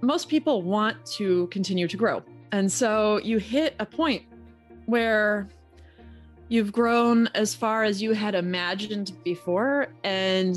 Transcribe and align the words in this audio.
most 0.00 0.28
people 0.28 0.62
want 0.62 1.04
to 1.16 1.46
continue 1.48 1.88
to 1.88 1.96
grow. 1.96 2.22
And 2.52 2.70
so 2.70 3.18
you 3.18 3.38
hit 3.38 3.74
a 3.78 3.86
point 3.86 4.22
where 4.86 5.48
you've 6.48 6.72
grown 6.72 7.28
as 7.34 7.54
far 7.54 7.84
as 7.84 8.00
you 8.00 8.12
had 8.12 8.34
imagined 8.34 9.12
before 9.24 9.88
and 10.04 10.56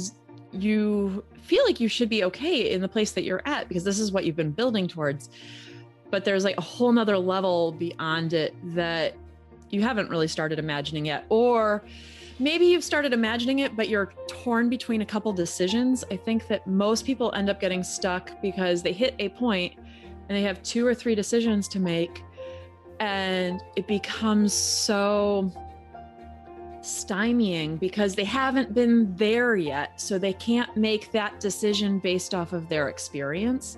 you 0.52 1.24
feel 1.42 1.64
like 1.66 1.80
you 1.80 1.88
should 1.88 2.10
be 2.10 2.24
okay 2.24 2.72
in 2.72 2.82
the 2.82 2.88
place 2.88 3.12
that 3.14 3.24
you're 3.24 3.42
at 3.46 3.68
because 3.68 3.84
this 3.84 4.00
is 4.00 4.12
what 4.12 4.26
you've 4.26 4.36
been 4.36 4.52
building 4.52 4.88
towards 4.88 5.30
but 6.12 6.26
there's 6.26 6.44
like 6.44 6.58
a 6.58 6.62
whole 6.62 6.92
nother 6.92 7.18
level 7.18 7.72
beyond 7.74 8.34
it 8.34 8.56
that 8.64 9.16
you 9.70 9.82
haven't 9.82 10.10
really 10.10 10.28
started 10.28 10.60
imagining 10.60 11.06
yet 11.06 11.26
or 11.30 11.84
maybe 12.40 12.66
you've 12.66 12.84
started 12.84 13.14
imagining 13.14 13.60
it 13.60 13.76
but 13.76 13.90
you're 13.90 14.14
torn 14.28 14.70
between 14.70 15.02
a 15.02 15.06
couple 15.06 15.32
decisions 15.32 16.04
i 16.12 16.16
think 16.16 16.48
that 16.48 16.66
most 16.66 17.06
people 17.06 17.32
end 17.36 17.50
up 17.50 17.60
getting 17.60 17.84
stuck 17.84 18.42
because 18.42 18.82
they 18.82 18.94
hit 18.94 19.14
a 19.20 19.30
point 19.30 19.74
and 19.78 20.38
they 20.38 20.42
have 20.42 20.62
two 20.64 20.86
or 20.86 20.94
three 20.94 21.16
decisions 21.16 21.68
to 21.68 21.80
make 21.80 22.24
and 23.00 23.62
it 23.76 23.88
becomes 23.88 24.54
so 24.54 25.52
stymieing 26.82 27.80
because 27.80 28.16
they 28.16 28.24
haven't 28.24 28.74
been 28.74 29.16
there 29.16 29.56
yet. 29.56 30.00
So 30.00 30.18
they 30.18 30.34
can't 30.34 30.76
make 30.76 31.12
that 31.12 31.40
decision 31.40 32.00
based 32.00 32.34
off 32.34 32.54
of 32.54 32.70
their 32.70 32.90
experience. 32.90 33.78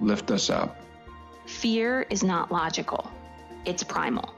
lift 0.00 0.30
us 0.30 0.50
up. 0.50 0.76
Fear 1.46 2.06
is 2.10 2.22
not 2.22 2.52
logical, 2.52 3.10
it's 3.64 3.82
primal. 3.82 4.34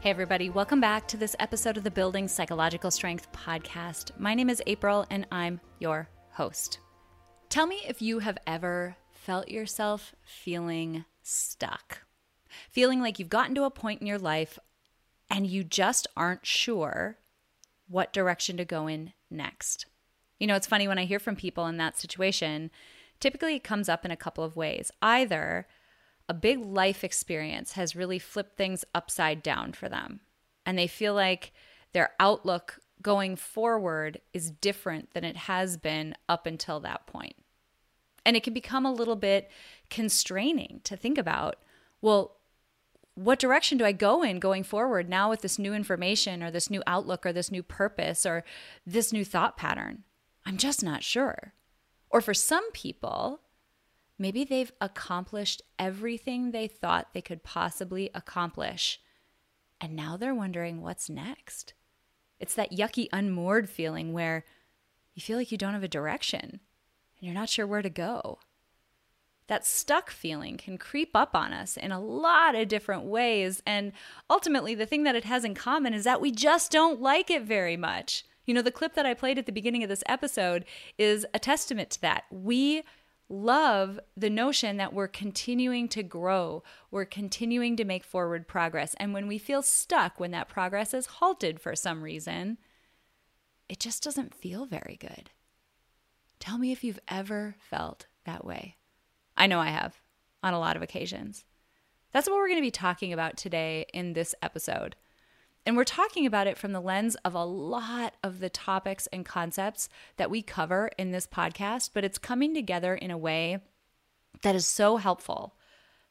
Hey, 0.00 0.10
everybody, 0.10 0.50
welcome 0.50 0.80
back 0.80 1.08
to 1.08 1.16
this 1.16 1.34
episode 1.40 1.76
of 1.76 1.82
the 1.82 1.90
Building 1.90 2.28
Psychological 2.28 2.90
Strength 2.90 3.32
podcast. 3.32 4.16
My 4.18 4.34
name 4.34 4.48
is 4.48 4.62
April, 4.66 5.04
and 5.10 5.26
I'm 5.32 5.60
your 5.80 6.08
host. 6.30 6.78
Tell 7.48 7.66
me 7.66 7.80
if 7.88 8.00
you 8.00 8.20
have 8.20 8.38
ever 8.46 8.96
felt 9.10 9.48
yourself 9.48 10.14
feeling 10.24 11.04
stuck, 11.22 12.02
feeling 12.70 13.00
like 13.00 13.18
you've 13.18 13.28
gotten 13.28 13.54
to 13.56 13.64
a 13.64 13.70
point 13.70 14.00
in 14.00 14.06
your 14.06 14.18
life 14.18 14.58
and 15.28 15.46
you 15.46 15.64
just 15.64 16.06
aren't 16.16 16.46
sure 16.46 17.18
what 17.88 18.12
direction 18.12 18.56
to 18.58 18.64
go 18.64 18.86
in 18.86 19.12
next. 19.30 19.86
You 20.38 20.46
know, 20.46 20.54
it's 20.54 20.66
funny 20.66 20.86
when 20.86 20.98
I 20.98 21.04
hear 21.04 21.18
from 21.18 21.34
people 21.34 21.66
in 21.66 21.78
that 21.78 21.98
situation, 21.98 22.70
typically 23.20 23.56
it 23.56 23.64
comes 23.64 23.88
up 23.88 24.04
in 24.04 24.10
a 24.10 24.16
couple 24.16 24.44
of 24.44 24.56
ways. 24.56 24.90
Either 25.02 25.66
a 26.28 26.34
big 26.34 26.58
life 26.58 27.04
experience 27.04 27.72
has 27.72 27.96
really 27.96 28.18
flipped 28.18 28.56
things 28.56 28.84
upside 28.94 29.42
down 29.42 29.72
for 29.72 29.88
them, 29.88 30.20
and 30.64 30.78
they 30.78 30.86
feel 30.86 31.14
like 31.14 31.52
their 31.92 32.10
outlook 32.18 32.80
going 33.02 33.36
forward 33.36 34.20
is 34.32 34.50
different 34.50 35.12
than 35.12 35.24
it 35.24 35.36
has 35.36 35.76
been 35.76 36.14
up 36.28 36.46
until 36.46 36.80
that 36.80 37.06
point. 37.06 37.36
And 38.24 38.36
it 38.36 38.42
can 38.42 38.52
become 38.52 38.84
a 38.84 38.92
little 38.92 39.16
bit 39.16 39.50
constraining 39.90 40.80
to 40.84 40.96
think 40.96 41.18
about 41.18 41.56
well, 42.02 42.36
what 43.14 43.38
direction 43.38 43.78
do 43.78 43.84
I 43.86 43.92
go 43.92 44.22
in 44.22 44.38
going 44.38 44.62
forward 44.62 45.08
now 45.08 45.30
with 45.30 45.40
this 45.40 45.58
new 45.58 45.72
information 45.72 46.42
or 46.42 46.50
this 46.50 46.68
new 46.70 46.82
outlook 46.86 47.24
or 47.24 47.32
this 47.32 47.50
new 47.50 47.62
purpose 47.62 48.26
or 48.26 48.44
this 48.86 49.12
new 49.12 49.24
thought 49.24 49.56
pattern? 49.56 50.04
I'm 50.44 50.58
just 50.58 50.84
not 50.84 51.02
sure. 51.02 51.54
Or 52.10 52.20
for 52.20 52.34
some 52.34 52.70
people, 52.72 53.40
maybe 54.18 54.44
they've 54.44 54.72
accomplished 54.80 55.62
everything 55.78 56.50
they 56.50 56.68
thought 56.68 57.12
they 57.12 57.22
could 57.22 57.42
possibly 57.42 58.10
accomplish. 58.14 59.00
And 59.80 59.94
now 59.94 60.16
they're 60.16 60.34
wondering 60.34 60.82
what's 60.82 61.10
next. 61.10 61.74
It's 62.38 62.54
that 62.54 62.72
yucky, 62.72 63.08
unmoored 63.12 63.68
feeling 63.68 64.12
where 64.12 64.44
you 65.14 65.22
feel 65.22 65.38
like 65.38 65.50
you 65.50 65.58
don't 65.58 65.74
have 65.74 65.82
a 65.82 65.88
direction 65.88 66.42
and 66.42 66.60
you're 67.20 67.34
not 67.34 67.48
sure 67.48 67.66
where 67.66 67.82
to 67.82 67.90
go 67.90 68.38
that 69.48 69.66
stuck 69.66 70.10
feeling 70.10 70.56
can 70.56 70.78
creep 70.78 71.10
up 71.14 71.34
on 71.34 71.52
us 71.52 71.76
in 71.76 71.92
a 71.92 72.00
lot 72.00 72.54
of 72.54 72.68
different 72.68 73.04
ways. 73.04 73.62
And 73.66 73.92
ultimately, 74.28 74.74
the 74.74 74.86
thing 74.86 75.04
that 75.04 75.14
it 75.14 75.24
has 75.24 75.44
in 75.44 75.54
common 75.54 75.94
is 75.94 76.04
that 76.04 76.20
we 76.20 76.32
just 76.32 76.72
don't 76.72 77.00
like 77.00 77.30
it 77.30 77.42
very 77.42 77.76
much. 77.76 78.24
You 78.46 78.54
know, 78.54 78.62
the 78.62 78.70
clip 78.70 78.94
that 78.94 79.06
I 79.06 79.14
played 79.14 79.38
at 79.38 79.46
the 79.46 79.52
beginning 79.52 79.82
of 79.82 79.88
this 79.88 80.04
episode 80.06 80.64
is 80.96 81.26
a 81.34 81.38
testament 81.38 81.90
to 81.90 82.00
that. 82.02 82.24
We 82.30 82.84
love 83.28 83.98
the 84.16 84.30
notion 84.30 84.76
that 84.76 84.92
we're 84.92 85.08
continuing 85.08 85.88
to 85.88 86.02
grow, 86.02 86.62
we're 86.90 87.04
continuing 87.04 87.76
to 87.76 87.84
make 87.84 88.04
forward 88.04 88.46
progress. 88.46 88.94
And 89.00 89.12
when 89.12 89.26
we 89.26 89.38
feel 89.38 89.62
stuck, 89.62 90.20
when 90.20 90.30
that 90.30 90.48
progress 90.48 90.94
is 90.94 91.06
halted 91.06 91.60
for 91.60 91.74
some 91.74 92.02
reason, 92.02 92.58
it 93.68 93.80
just 93.80 94.02
doesn't 94.02 94.34
feel 94.34 94.64
very 94.64 94.96
good. 95.00 95.30
Tell 96.38 96.56
me 96.56 96.70
if 96.70 96.84
you've 96.84 97.00
ever 97.08 97.56
felt 97.58 98.06
that 98.24 98.44
way. 98.44 98.76
I 99.36 99.48
know 99.48 99.58
I 99.58 99.70
have 99.70 100.00
on 100.42 100.54
a 100.54 100.60
lot 100.60 100.76
of 100.76 100.82
occasions. 100.82 101.44
That's 102.12 102.28
what 102.28 102.36
we're 102.36 102.48
going 102.48 102.60
to 102.60 102.66
be 102.66 102.70
talking 102.70 103.12
about 103.12 103.36
today 103.36 103.86
in 103.92 104.12
this 104.12 104.34
episode. 104.40 104.94
And 105.66 105.76
we're 105.76 105.82
talking 105.82 106.26
about 106.26 106.46
it 106.46 106.56
from 106.56 106.70
the 106.70 106.80
lens 106.80 107.16
of 107.24 107.34
a 107.34 107.44
lot 107.44 108.14
of 108.22 108.38
the 108.38 108.48
topics 108.48 109.08
and 109.08 109.26
concepts 109.26 109.88
that 110.16 110.30
we 110.30 110.40
cover 110.40 110.90
in 110.96 111.10
this 111.10 111.26
podcast, 111.26 111.90
but 111.92 112.04
it's 112.04 112.18
coming 112.18 112.54
together 112.54 112.94
in 112.94 113.10
a 113.10 113.18
way 113.18 113.58
that 114.42 114.54
is 114.54 114.64
so 114.64 114.96
helpful 114.96 115.56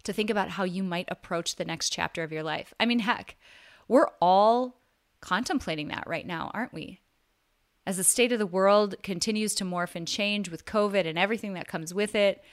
to 0.04 0.12
think 0.12 0.30
about 0.30 0.50
how 0.50 0.66
you 0.66 0.84
might 0.84 1.08
approach 1.10 1.56
the 1.56 1.64
next 1.64 1.92
chapter 1.92 2.22
of 2.22 2.34
your 2.34 2.44
life. 2.44 2.74
I 2.82 2.86
mean, 2.86 3.00
heck, 3.00 3.38
we're 3.88 4.10
all 4.22 4.82
contemplating 5.22 5.88
that 5.88 6.06
right 6.06 6.28
now, 6.28 6.52
aren't 6.54 6.74
we? 6.74 7.00
As 7.88 7.96
the 7.96 8.04
state 8.04 8.34
of 8.34 8.40
the 8.40 8.46
world 8.46 8.96
continues 9.04 9.56
to 9.56 9.64
morph 9.64 9.96
and 9.96 10.06
change 10.06 10.50
with 10.50 10.66
COVID 10.66 11.08
and 11.08 11.18
everything 11.18 11.54
that 11.54 11.70
comes 11.70 11.94
with 11.94 12.14
it, 12.14 12.44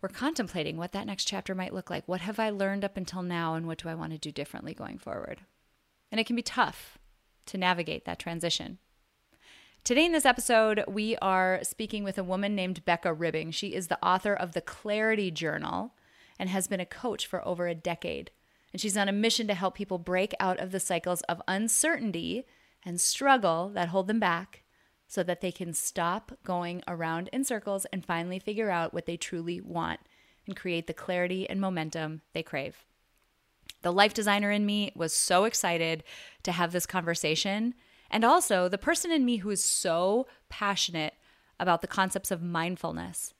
we're 0.00 0.08
contemplating 0.08 0.76
what 0.76 0.92
that 0.92 1.06
next 1.06 1.24
chapter 1.24 1.52
might 1.52 1.74
look 1.74 1.90
like. 1.90 2.06
What 2.06 2.20
have 2.20 2.38
I 2.38 2.50
learned 2.50 2.84
up 2.84 2.96
until 2.96 3.22
now, 3.22 3.54
and 3.54 3.66
what 3.66 3.78
do 3.78 3.88
I 3.88 3.94
want 3.96 4.12
to 4.12 4.18
do 4.18 4.30
differently 4.30 4.72
going 4.72 4.98
forward? 4.98 5.40
And 6.10 6.20
it 6.20 6.26
can 6.26 6.36
be 6.36 6.42
tough 6.42 6.98
to 7.46 7.58
navigate 7.58 8.04
that 8.04 8.18
transition. 8.18 8.78
Today, 9.84 10.04
in 10.04 10.12
this 10.12 10.26
episode, 10.26 10.82
we 10.88 11.16
are 11.18 11.60
speaking 11.62 12.02
with 12.02 12.18
a 12.18 12.24
woman 12.24 12.56
named 12.56 12.84
Becca 12.84 13.12
Ribbing. 13.12 13.52
She 13.52 13.68
is 13.68 13.86
the 13.86 14.04
author 14.04 14.34
of 14.34 14.52
the 14.52 14.60
Clarity 14.60 15.30
Journal 15.30 15.94
and 16.38 16.48
has 16.48 16.66
been 16.66 16.80
a 16.80 16.86
coach 16.86 17.26
for 17.26 17.46
over 17.46 17.68
a 17.68 17.74
decade. 17.74 18.30
And 18.72 18.80
she's 18.80 18.96
on 18.96 19.08
a 19.08 19.12
mission 19.12 19.46
to 19.46 19.54
help 19.54 19.76
people 19.76 19.98
break 19.98 20.34
out 20.40 20.58
of 20.58 20.72
the 20.72 20.80
cycles 20.80 21.22
of 21.22 21.40
uncertainty 21.46 22.44
and 22.84 23.00
struggle 23.00 23.70
that 23.74 23.88
hold 23.88 24.08
them 24.08 24.20
back 24.20 24.64
so 25.06 25.22
that 25.22 25.40
they 25.40 25.52
can 25.52 25.72
stop 25.72 26.32
going 26.44 26.82
around 26.88 27.30
in 27.32 27.44
circles 27.44 27.86
and 27.92 28.04
finally 28.04 28.38
figure 28.38 28.70
out 28.70 28.92
what 28.92 29.06
they 29.06 29.16
truly 29.16 29.60
want 29.60 30.00
and 30.46 30.56
create 30.56 30.86
the 30.86 30.94
clarity 30.94 31.48
and 31.48 31.60
momentum 31.60 32.22
they 32.32 32.42
crave. 32.42 32.84
The 33.86 33.92
life 33.92 34.14
designer 34.14 34.50
in 34.50 34.66
me 34.66 34.90
was 34.96 35.12
so 35.12 35.44
excited 35.44 36.02
to 36.42 36.50
have 36.50 36.72
this 36.72 36.86
conversation. 36.86 37.72
And 38.10 38.24
also, 38.24 38.68
the 38.68 38.78
person 38.78 39.12
in 39.12 39.24
me 39.24 39.36
who 39.36 39.50
is 39.50 39.62
so 39.62 40.26
passionate 40.48 41.14
about 41.60 41.82
the 41.82 41.86
concepts 41.86 42.32
of 42.32 42.42
mindfulness 42.42 43.32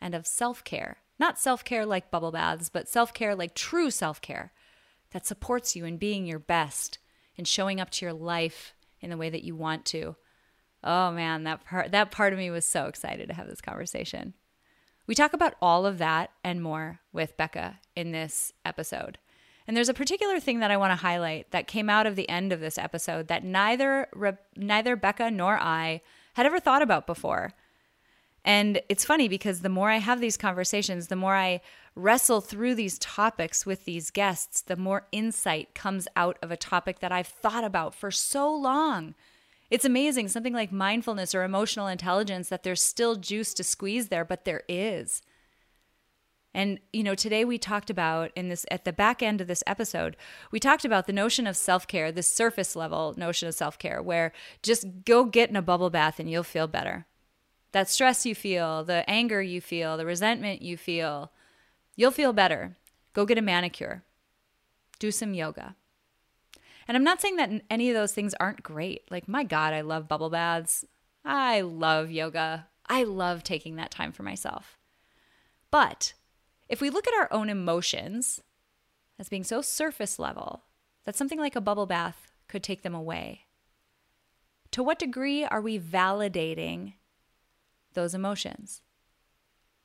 and 0.00 0.12
of 0.12 0.26
self 0.26 0.64
care. 0.64 0.96
Not 1.20 1.38
self 1.38 1.64
care 1.64 1.86
like 1.86 2.10
bubble 2.10 2.32
baths, 2.32 2.68
but 2.68 2.88
self 2.88 3.14
care 3.14 3.36
like 3.36 3.54
true 3.54 3.92
self 3.92 4.20
care 4.20 4.52
that 5.12 5.24
supports 5.24 5.76
you 5.76 5.84
in 5.84 5.98
being 5.98 6.26
your 6.26 6.40
best 6.40 6.98
and 7.38 7.46
showing 7.46 7.80
up 7.80 7.90
to 7.90 8.04
your 8.04 8.12
life 8.12 8.74
in 9.00 9.08
the 9.08 9.16
way 9.16 9.30
that 9.30 9.44
you 9.44 9.54
want 9.54 9.84
to 9.84 10.16
oh 10.82 11.12
man, 11.12 11.44
that 11.44 11.64
part 11.64 11.92
that 11.92 12.10
part 12.10 12.32
of 12.32 12.40
me 12.40 12.50
was 12.50 12.66
so 12.66 12.86
excited 12.86 13.28
to 13.28 13.34
have 13.34 13.46
this 13.46 13.60
conversation. 13.60 14.34
We 15.06 15.14
talk 15.14 15.32
about 15.32 15.54
all 15.62 15.86
of 15.86 15.98
that 15.98 16.32
and 16.42 16.60
more 16.60 16.98
with 17.12 17.36
Becca 17.36 17.78
in 17.94 18.10
this 18.10 18.52
episode. 18.64 19.18
And 19.66 19.76
there's 19.76 19.88
a 19.88 19.94
particular 19.94 20.40
thing 20.40 20.60
that 20.60 20.70
I 20.70 20.76
want 20.76 20.90
to 20.90 20.96
highlight 20.96 21.50
that 21.52 21.66
came 21.66 21.88
out 21.88 22.06
of 22.06 22.16
the 22.16 22.28
end 22.28 22.52
of 22.52 22.60
this 22.60 22.78
episode 22.78 23.28
that 23.28 23.44
neither 23.44 24.08
neither 24.56 24.96
Becca 24.96 25.30
nor 25.30 25.58
I 25.58 26.00
had 26.34 26.46
ever 26.46 26.58
thought 26.58 26.82
about 26.82 27.06
before. 27.06 27.52
And 28.44 28.80
it's 28.88 29.04
funny 29.04 29.28
because 29.28 29.60
the 29.60 29.68
more 29.68 29.90
I 29.90 29.98
have 29.98 30.20
these 30.20 30.36
conversations, 30.36 31.06
the 31.06 31.16
more 31.16 31.36
I 31.36 31.60
wrestle 31.94 32.40
through 32.40 32.74
these 32.74 32.98
topics 32.98 33.64
with 33.64 33.84
these 33.84 34.10
guests, 34.10 34.62
the 34.62 34.76
more 34.76 35.06
insight 35.12 35.74
comes 35.74 36.08
out 36.16 36.38
of 36.42 36.50
a 36.50 36.56
topic 36.56 36.98
that 37.00 37.12
I've 37.12 37.28
thought 37.28 37.62
about 37.62 37.94
for 37.94 38.10
so 38.10 38.52
long. 38.52 39.14
It's 39.70 39.84
amazing, 39.84 40.28
something 40.28 40.52
like 40.52 40.72
mindfulness 40.72 41.34
or 41.34 41.44
emotional 41.44 41.86
intelligence, 41.86 42.48
that 42.48 42.62
there's 42.62 42.82
still 42.82 43.16
juice 43.16 43.54
to 43.54 43.64
squeeze 43.64 44.08
there, 44.08 44.24
but 44.24 44.44
there 44.44 44.62
is. 44.68 45.22
And 46.54 46.80
you 46.92 47.02
know, 47.02 47.14
today 47.14 47.44
we 47.44 47.58
talked 47.58 47.88
about 47.88 48.30
in 48.36 48.48
this 48.48 48.66
at 48.70 48.84
the 48.84 48.92
back 48.92 49.22
end 49.22 49.40
of 49.40 49.46
this 49.46 49.64
episode, 49.66 50.16
we 50.50 50.60
talked 50.60 50.84
about 50.84 51.06
the 51.06 51.12
notion 51.12 51.46
of 51.46 51.56
self-care, 51.56 52.12
the 52.12 52.22
surface 52.22 52.76
level 52.76 53.14
notion 53.16 53.48
of 53.48 53.54
self-care 53.54 54.02
where 54.02 54.32
just 54.62 54.86
go 55.04 55.24
get 55.24 55.48
in 55.48 55.56
a 55.56 55.62
bubble 55.62 55.90
bath 55.90 56.20
and 56.20 56.30
you'll 56.30 56.42
feel 56.42 56.66
better. 56.66 57.06
That 57.72 57.88
stress 57.88 58.26
you 58.26 58.34
feel, 58.34 58.84
the 58.84 59.08
anger 59.08 59.40
you 59.40 59.62
feel, 59.62 59.96
the 59.96 60.04
resentment 60.04 60.60
you 60.60 60.76
feel, 60.76 61.32
you'll 61.96 62.10
feel 62.10 62.34
better. 62.34 62.76
Go 63.14 63.24
get 63.24 63.38
a 63.38 63.42
manicure. 63.42 64.02
Do 64.98 65.10
some 65.10 65.32
yoga. 65.32 65.74
And 66.86 66.96
I'm 66.96 67.04
not 67.04 67.22
saying 67.22 67.36
that 67.36 67.50
any 67.70 67.88
of 67.88 67.94
those 67.94 68.12
things 68.12 68.34
aren't 68.38 68.62
great. 68.62 69.10
Like 69.10 69.26
my 69.26 69.42
god, 69.44 69.72
I 69.72 69.80
love 69.80 70.08
bubble 70.08 70.28
baths. 70.28 70.84
I 71.24 71.62
love 71.62 72.10
yoga. 72.10 72.66
I 72.86 73.04
love 73.04 73.42
taking 73.42 73.76
that 73.76 73.90
time 73.90 74.12
for 74.12 74.22
myself. 74.22 74.76
But 75.70 76.12
if 76.72 76.80
we 76.80 76.88
look 76.88 77.06
at 77.06 77.12
our 77.12 77.30
own 77.30 77.50
emotions 77.50 78.40
as 79.18 79.28
being 79.28 79.44
so 79.44 79.60
surface 79.60 80.18
level 80.18 80.62
that 81.04 81.14
something 81.14 81.38
like 81.38 81.54
a 81.54 81.60
bubble 81.60 81.84
bath 81.84 82.32
could 82.48 82.62
take 82.62 82.80
them 82.80 82.94
away, 82.94 83.42
to 84.70 84.82
what 84.82 84.98
degree 84.98 85.44
are 85.44 85.60
we 85.60 85.78
validating 85.78 86.94
those 87.92 88.14
emotions? 88.14 88.80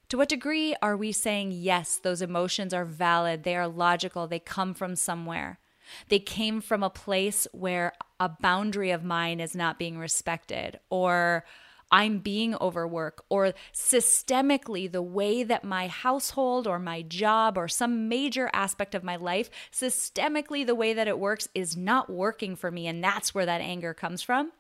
To 0.07 0.17
what 0.17 0.29
degree 0.29 0.77
are 0.81 0.95
we 0.95 1.11
saying, 1.11 1.51
yes, 1.51 1.97
those 1.97 2.21
emotions 2.21 2.73
are 2.73 2.85
valid, 2.85 3.43
they 3.43 3.57
are 3.57 3.67
logical, 3.67 4.25
they 4.25 4.39
come 4.39 4.73
from 4.73 4.95
somewhere? 4.95 5.59
They 6.07 6.19
came 6.19 6.61
from 6.61 6.83
a 6.83 6.89
place 6.89 7.47
where 7.51 7.91
a 8.17 8.29
boundary 8.29 8.91
of 8.91 9.03
mine 9.03 9.41
is 9.41 9.53
not 9.53 9.77
being 9.77 9.97
respected, 9.97 10.79
or 10.89 11.43
I'm 11.91 12.19
being 12.19 12.55
overworked, 12.55 13.21
or 13.29 13.53
systemically, 13.73 14.91
the 14.91 15.01
way 15.01 15.43
that 15.43 15.63
my 15.63 15.87
household 15.87 16.67
or 16.67 16.79
my 16.79 17.01
job 17.01 17.57
or 17.57 17.67
some 17.67 18.09
major 18.09 18.49
aspect 18.53 18.93
of 18.93 19.03
my 19.03 19.15
life, 19.15 19.49
systemically, 19.71 20.65
the 20.65 20.75
way 20.75 20.93
that 20.93 21.07
it 21.07 21.19
works 21.19 21.47
is 21.55 21.77
not 21.77 22.09
working 22.09 22.55
for 22.55 22.71
me. 22.71 22.87
And 22.87 23.03
that's 23.03 23.33
where 23.33 23.45
that 23.45 23.61
anger 23.61 23.93
comes 23.93 24.21
from. 24.21 24.51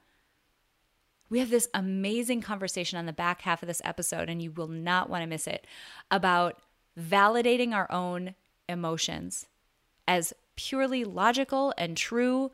We 1.29 1.39
have 1.39 1.49
this 1.49 1.67
amazing 1.73 2.41
conversation 2.41 2.97
on 2.97 3.05
the 3.05 3.13
back 3.13 3.41
half 3.41 3.61
of 3.61 3.67
this 3.67 3.81
episode, 3.83 4.29
and 4.29 4.41
you 4.41 4.51
will 4.51 4.69
not 4.69 5.09
want 5.09 5.23
to 5.23 5.27
miss 5.27 5.47
it 5.47 5.67
about 6.09 6.61
validating 6.97 7.73
our 7.73 7.91
own 7.91 8.35
emotions 8.69 9.47
as 10.07 10.33
purely 10.55 11.03
logical 11.03 11.73
and 11.77 11.97
true 11.97 12.51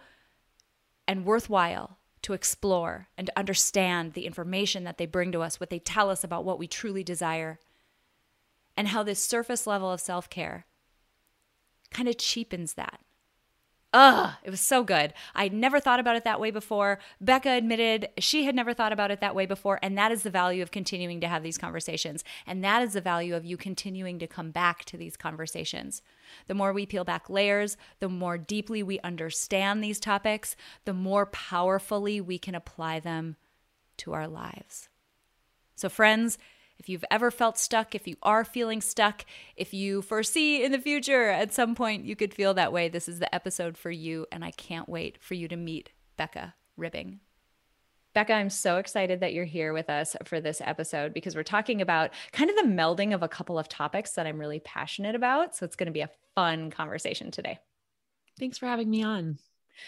and 1.07 1.25
worthwhile 1.25 1.97
to 2.23 2.33
explore 2.33 3.09
and 3.17 3.27
to 3.27 3.39
understand 3.39 4.13
the 4.13 4.25
information 4.25 4.83
that 4.85 4.97
they 4.97 5.05
bring 5.05 5.31
to 5.31 5.41
us, 5.41 5.59
what 5.59 5.69
they 5.69 5.79
tell 5.79 6.09
us 6.09 6.23
about 6.23 6.45
what 6.45 6.57
we 6.57 6.67
truly 6.67 7.03
desire, 7.03 7.59
and 8.75 8.87
how 8.87 9.03
this 9.03 9.23
surface 9.23 9.67
level 9.67 9.91
of 9.91 10.01
self 10.01 10.29
care 10.29 10.65
kind 11.91 12.09
of 12.09 12.17
cheapens 12.17 12.73
that. 12.73 13.01
Ugh, 13.93 14.33
it 14.43 14.49
was 14.49 14.59
so 14.59 14.83
good. 14.83 15.13
I'd 15.35 15.53
never 15.53 15.79
thought 15.79 15.99
about 15.99 16.15
it 16.15 16.23
that 16.23 16.39
way 16.39 16.49
before. 16.49 16.97
Becca 17.21 17.51
admitted 17.51 18.09
she 18.17 18.45
had 18.45 18.55
never 18.55 18.73
thought 18.73 18.91
about 18.91 19.11
it 19.11 19.19
that 19.19 19.35
way 19.35 19.45
before. 19.45 19.77
And 19.83 19.95
that 19.99 20.11
is 20.11 20.23
the 20.23 20.31
value 20.31 20.63
of 20.63 20.71
continuing 20.71 21.21
to 21.21 21.27
have 21.27 21.43
these 21.43 21.59
conversations. 21.59 22.23
And 22.47 22.63
that 22.63 22.81
is 22.81 22.93
the 22.93 23.01
value 23.01 23.35
of 23.35 23.45
you 23.45 23.55
continuing 23.55 24.17
to 24.17 24.25
come 24.25 24.49
back 24.49 24.83
to 24.85 24.97
these 24.97 25.15
conversations. 25.15 26.01
The 26.47 26.55
more 26.55 26.73
we 26.73 26.87
peel 26.87 27.03
back 27.03 27.29
layers, 27.29 27.77
the 27.99 28.09
more 28.09 28.39
deeply 28.39 28.81
we 28.81 28.99
understand 29.01 29.83
these 29.83 29.99
topics, 29.99 30.55
the 30.85 30.93
more 30.93 31.27
powerfully 31.27 32.19
we 32.19 32.39
can 32.39 32.55
apply 32.55 32.99
them 32.99 33.35
to 33.97 34.13
our 34.13 34.27
lives. 34.27 34.89
So, 35.75 35.87
friends, 35.87 36.39
if 36.83 36.89
you've 36.89 37.05
ever 37.09 37.31
felt 37.31 37.57
stuck, 37.57 37.95
if 37.95 38.09
you 38.09 38.17
are 38.21 38.43
feeling 38.43 38.81
stuck, 38.81 39.23
if 39.55 39.73
you 39.73 40.01
foresee 40.01 40.65
in 40.65 40.73
the 40.73 40.77
future 40.77 41.29
at 41.29 41.53
some 41.53 41.75
point 41.75 42.03
you 42.03 42.13
could 42.13 42.33
feel 42.33 42.53
that 42.55 42.73
way, 42.73 42.89
this 42.89 43.07
is 43.07 43.19
the 43.19 43.33
episode 43.33 43.77
for 43.77 43.89
you. 43.89 44.27
And 44.33 44.43
I 44.43 44.51
can't 44.51 44.89
wait 44.89 45.17
for 45.21 45.33
you 45.33 45.47
to 45.47 45.55
meet 45.55 45.91
Becca 46.17 46.55
Ribbing. 46.75 47.21
Becca, 48.13 48.33
I'm 48.33 48.49
so 48.49 48.79
excited 48.79 49.21
that 49.21 49.33
you're 49.33 49.45
here 49.45 49.71
with 49.71 49.89
us 49.89 50.17
for 50.25 50.41
this 50.41 50.59
episode 50.59 51.13
because 51.13 51.37
we're 51.37 51.43
talking 51.43 51.81
about 51.81 52.11
kind 52.33 52.49
of 52.49 52.57
the 52.57 52.63
melding 52.63 53.15
of 53.15 53.23
a 53.23 53.29
couple 53.29 53.57
of 53.57 53.69
topics 53.69 54.11
that 54.11 54.27
I'm 54.27 54.37
really 54.37 54.59
passionate 54.59 55.15
about. 55.15 55.55
So 55.55 55.65
it's 55.65 55.77
going 55.77 55.87
to 55.87 55.93
be 55.93 56.01
a 56.01 56.09
fun 56.35 56.69
conversation 56.69 57.31
today. 57.31 57.59
Thanks 58.37 58.57
for 58.57 58.65
having 58.65 58.89
me 58.89 59.03
on. 59.03 59.37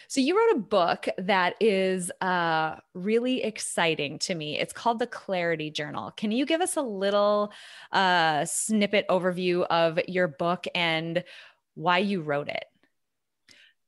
So 0.08 0.22
you 0.22 0.38
wrote 0.38 0.58
a 0.58 0.62
book 0.62 1.08
that 1.18 1.56
is 1.60 2.12
uh, 2.22 2.76
really 2.94 3.44
exciting 3.44 4.20
to 4.20 4.36
me. 4.36 4.60
It's 4.60 4.74
called 4.74 5.00
the 5.00 5.08
Clarity 5.08 5.72
Journal. 5.72 6.12
Can 6.12 6.32
you 6.32 6.46
give 6.46 6.62
us 6.62 6.76
a 6.76 6.82
little 6.82 7.52
uh, 7.92 8.46
snippet 8.46 9.08
overview 9.10 9.66
of 9.66 10.00
your 10.08 10.28
book 10.28 10.66
and 10.74 11.24
why 11.76 12.00
you 12.00 12.22
wrote 12.22 12.50
it? 12.50 12.66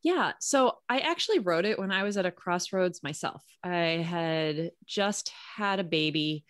Yeah. 0.04 0.34
So 0.40 0.78
I 0.88 1.00
actually 1.00 1.40
wrote 1.40 1.66
it 1.66 1.80
when 1.80 1.92
I 1.92 2.04
was 2.04 2.18
at 2.18 2.26
a 2.26 2.32
crossroads 2.32 3.04
myself. 3.04 3.44
I 3.64 4.06
had 4.08 4.72
just 4.86 5.32
had 5.56 5.80
a 5.80 5.84
baby, 5.84 6.46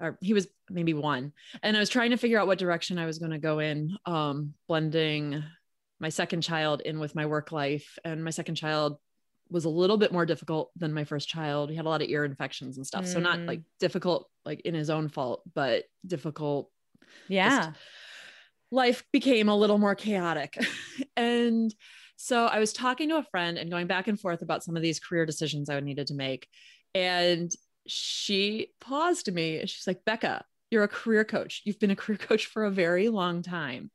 or 0.00 0.18
he 0.20 0.34
was 0.34 0.46
maybe 0.68 0.94
one, 0.94 1.32
and 1.62 1.76
I 1.76 1.80
was 1.80 1.88
trying 1.88 2.10
to 2.10 2.16
figure 2.16 2.38
out 2.38 2.46
what 2.46 2.58
direction 2.58 2.98
I 2.98 3.06
was 3.06 3.18
going 3.18 3.30
to 3.30 3.38
go 3.38 3.60
in, 3.60 3.96
um, 4.04 4.54
blending 4.66 5.42
my 6.00 6.08
second 6.08 6.42
child 6.42 6.80
in 6.80 6.98
with 6.98 7.14
my 7.14 7.26
work 7.26 7.52
life. 7.52 7.98
And 8.04 8.24
my 8.24 8.30
second 8.30 8.54
child 8.54 8.98
was 9.50 9.64
a 9.64 9.70
little 9.70 9.96
bit 9.96 10.12
more 10.12 10.26
difficult 10.26 10.70
than 10.76 10.92
my 10.92 11.04
first 11.04 11.28
child. 11.28 11.70
He 11.70 11.76
had 11.76 11.86
a 11.86 11.88
lot 11.88 12.02
of 12.02 12.08
ear 12.08 12.24
infections 12.24 12.76
and 12.76 12.86
stuff. 12.86 13.04
Mm. 13.04 13.12
So 13.12 13.20
not 13.20 13.40
like 13.40 13.60
mm. 13.60 13.64
difficult, 13.80 14.28
like 14.44 14.60
in 14.60 14.74
his 14.74 14.90
own 14.90 15.08
fault, 15.08 15.42
but 15.54 15.84
difficult. 16.06 16.70
Yeah. 17.28 17.72
Life 18.70 19.04
became 19.12 19.48
a 19.48 19.56
little 19.56 19.78
more 19.78 19.94
chaotic. 19.94 20.58
and 21.16 21.74
so 22.16 22.46
I 22.46 22.58
was 22.58 22.72
talking 22.72 23.08
to 23.08 23.16
a 23.16 23.22
friend 23.22 23.56
and 23.58 23.70
going 23.70 23.86
back 23.86 24.08
and 24.08 24.20
forth 24.20 24.42
about 24.42 24.62
some 24.62 24.76
of 24.76 24.82
these 24.82 25.00
career 25.00 25.24
decisions 25.24 25.70
I 25.70 25.76
would 25.76 25.84
needed 25.84 26.08
to 26.08 26.14
make. 26.14 26.46
And 26.94 27.50
she 27.86 28.72
paused 28.80 29.32
me 29.32 29.60
and 29.60 29.70
she's 29.70 29.86
like, 29.86 30.04
Becca, 30.04 30.44
you're 30.70 30.84
a 30.84 30.88
career 30.88 31.24
coach. 31.24 31.62
You've 31.64 31.80
been 31.80 31.90
a 31.90 31.96
career 31.96 32.18
coach 32.18 32.46
for 32.46 32.64
a 32.64 32.70
very 32.70 33.08
long 33.08 33.42
time 33.42 33.90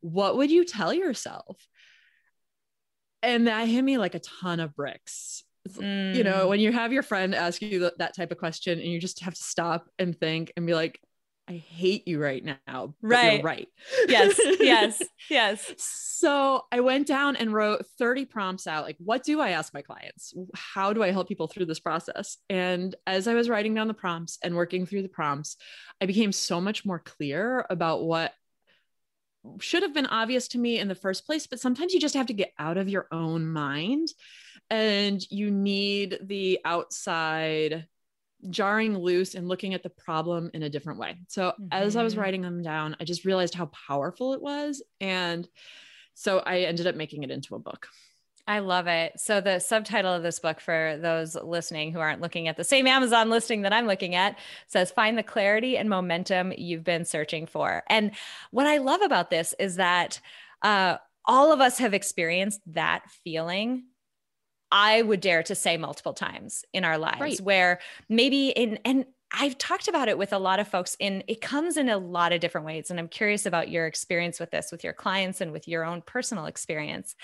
what 0.00 0.36
would 0.36 0.50
you 0.50 0.64
tell 0.64 0.92
yourself? 0.92 1.56
And 3.22 3.48
that 3.48 3.68
hit 3.68 3.82
me 3.82 3.98
like 3.98 4.14
a 4.14 4.20
ton 4.20 4.60
of 4.60 4.74
bricks. 4.74 5.44
Mm. 5.68 6.14
You 6.14 6.24
know, 6.24 6.46
mm. 6.46 6.48
when 6.48 6.60
you 6.60 6.72
have 6.72 6.92
your 6.92 7.02
friend 7.02 7.34
ask 7.34 7.60
you 7.60 7.90
that 7.98 8.16
type 8.16 8.30
of 8.30 8.38
question 8.38 8.78
and 8.78 8.88
you 8.88 9.00
just 9.00 9.20
have 9.20 9.34
to 9.34 9.42
stop 9.42 9.88
and 9.98 10.18
think 10.18 10.52
and 10.56 10.66
be 10.66 10.74
like, 10.74 11.00
I 11.48 11.54
hate 11.54 12.06
you 12.06 12.22
right 12.22 12.44
now. 12.44 12.94
right. 13.00 13.42
right. 13.42 13.68
Yes. 14.06 14.38
Yes. 14.60 15.02
yes. 15.30 15.72
So 15.78 16.64
I 16.70 16.80
went 16.80 17.06
down 17.06 17.36
and 17.36 17.54
wrote 17.54 17.86
30 17.98 18.26
prompts 18.26 18.66
out. 18.66 18.84
Like, 18.84 18.96
what 18.98 19.24
do 19.24 19.40
I 19.40 19.50
ask 19.50 19.72
my 19.72 19.80
clients? 19.80 20.34
How 20.54 20.92
do 20.92 21.02
I 21.02 21.10
help 21.10 21.26
people 21.26 21.46
through 21.46 21.64
this 21.64 21.80
process? 21.80 22.36
And 22.50 22.94
as 23.06 23.26
I 23.26 23.32
was 23.32 23.48
writing 23.48 23.74
down 23.74 23.88
the 23.88 23.94
prompts 23.94 24.38
and 24.44 24.56
working 24.56 24.84
through 24.84 25.02
the 25.02 25.08
prompts, 25.08 25.56
I 26.02 26.06
became 26.06 26.32
so 26.32 26.60
much 26.60 26.84
more 26.84 26.98
clear 26.98 27.64
about 27.70 28.04
what 28.04 28.34
should 29.60 29.82
have 29.82 29.94
been 29.94 30.06
obvious 30.06 30.48
to 30.48 30.58
me 30.58 30.78
in 30.78 30.88
the 30.88 30.94
first 30.94 31.26
place, 31.26 31.46
but 31.46 31.60
sometimes 31.60 31.92
you 31.92 32.00
just 32.00 32.14
have 32.14 32.26
to 32.26 32.32
get 32.32 32.52
out 32.58 32.76
of 32.76 32.88
your 32.88 33.06
own 33.10 33.46
mind 33.46 34.08
and 34.70 35.24
you 35.30 35.50
need 35.50 36.18
the 36.22 36.60
outside 36.64 37.86
jarring 38.50 38.96
loose 38.96 39.34
and 39.34 39.48
looking 39.48 39.74
at 39.74 39.82
the 39.82 39.90
problem 39.90 40.50
in 40.54 40.62
a 40.62 40.70
different 40.70 40.98
way. 40.98 41.16
So 41.28 41.48
mm-hmm. 41.48 41.68
as 41.72 41.96
I 41.96 42.02
was 42.02 42.12
mm-hmm. 42.12 42.22
writing 42.22 42.42
them 42.42 42.62
down, 42.62 42.96
I 43.00 43.04
just 43.04 43.24
realized 43.24 43.54
how 43.54 43.66
powerful 43.66 44.34
it 44.34 44.42
was. 44.42 44.82
And 45.00 45.48
so 46.14 46.38
I 46.38 46.60
ended 46.60 46.86
up 46.86 46.94
making 46.94 47.22
it 47.22 47.30
into 47.30 47.54
a 47.54 47.60
book. 47.60 47.88
I 48.48 48.60
love 48.60 48.86
it. 48.86 49.20
So 49.20 49.42
the 49.42 49.58
subtitle 49.58 50.14
of 50.14 50.22
this 50.22 50.38
book 50.38 50.58
for 50.58 50.98
those 51.02 51.34
listening 51.36 51.92
who 51.92 52.00
aren't 52.00 52.22
looking 52.22 52.48
at 52.48 52.56
the 52.56 52.64
same 52.64 52.86
Amazon 52.86 53.28
listing 53.28 53.60
that 53.62 53.74
I'm 53.74 53.86
looking 53.86 54.14
at 54.14 54.38
says 54.66 54.90
find 54.90 55.18
the 55.18 55.22
clarity 55.22 55.76
and 55.76 55.90
momentum 55.90 56.54
you've 56.56 56.82
been 56.82 57.04
searching 57.04 57.46
for. 57.46 57.82
And 57.90 58.12
what 58.50 58.66
I 58.66 58.78
love 58.78 59.02
about 59.02 59.28
this 59.28 59.54
is 59.58 59.76
that 59.76 60.18
uh, 60.62 60.96
all 61.26 61.52
of 61.52 61.60
us 61.60 61.76
have 61.78 61.92
experienced 61.92 62.62
that 62.68 63.02
feeling 63.22 63.84
I 64.72 65.02
would 65.02 65.20
dare 65.20 65.42
to 65.42 65.54
say 65.54 65.76
multiple 65.76 66.14
times 66.14 66.64
in 66.72 66.84
our 66.84 66.96
lives 66.96 67.20
right. 67.20 67.40
where 67.40 67.80
maybe 68.08 68.48
in 68.48 68.78
and 68.84 69.04
I've 69.30 69.58
talked 69.58 69.88
about 69.88 70.08
it 70.08 70.16
with 70.16 70.32
a 70.32 70.38
lot 70.38 70.58
of 70.58 70.68
folks, 70.68 70.96
and 71.00 71.22
it 71.28 71.42
comes 71.42 71.76
in 71.76 71.90
a 71.90 71.98
lot 71.98 72.32
of 72.32 72.40
different 72.40 72.66
ways. 72.66 72.90
And 72.90 72.98
I'm 72.98 73.08
curious 73.08 73.44
about 73.44 73.68
your 73.68 73.86
experience 73.86 74.40
with 74.40 74.50
this, 74.50 74.72
with 74.72 74.84
your 74.84 74.94
clients, 74.94 75.42
and 75.42 75.52
with 75.52 75.68
your 75.68 75.84
own 75.84 76.00
personal 76.00 76.46
experience, 76.46 77.14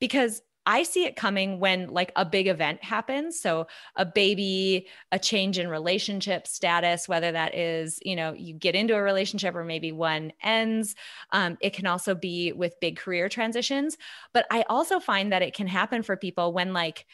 because 0.00 0.40
I 0.64 0.84
see 0.84 1.04
it 1.04 1.16
coming 1.16 1.58
when 1.58 1.88
like 1.88 2.12
a 2.14 2.24
big 2.24 2.46
event 2.46 2.84
happens. 2.84 3.40
So 3.40 3.66
a 3.96 4.06
baby, 4.06 4.86
a 5.10 5.18
change 5.18 5.58
in 5.58 5.68
relationship 5.68 6.46
status, 6.46 7.08
whether 7.08 7.32
that 7.32 7.54
is, 7.54 7.98
you 8.04 8.14
know, 8.14 8.32
you 8.32 8.54
get 8.54 8.76
into 8.76 8.94
a 8.94 9.02
relationship 9.02 9.54
or 9.56 9.64
maybe 9.64 9.90
one 9.90 10.32
ends. 10.42 10.94
Um, 11.30 11.58
it 11.60 11.72
can 11.72 11.86
also 11.86 12.14
be 12.14 12.52
with 12.52 12.80
big 12.80 12.96
career 12.96 13.28
transitions. 13.28 13.96
But 14.32 14.46
I 14.50 14.64
also 14.68 15.00
find 15.00 15.32
that 15.32 15.42
it 15.42 15.54
can 15.54 15.66
happen 15.66 16.02
for 16.02 16.16
people 16.16 16.52
when 16.52 16.72
like 16.72 17.06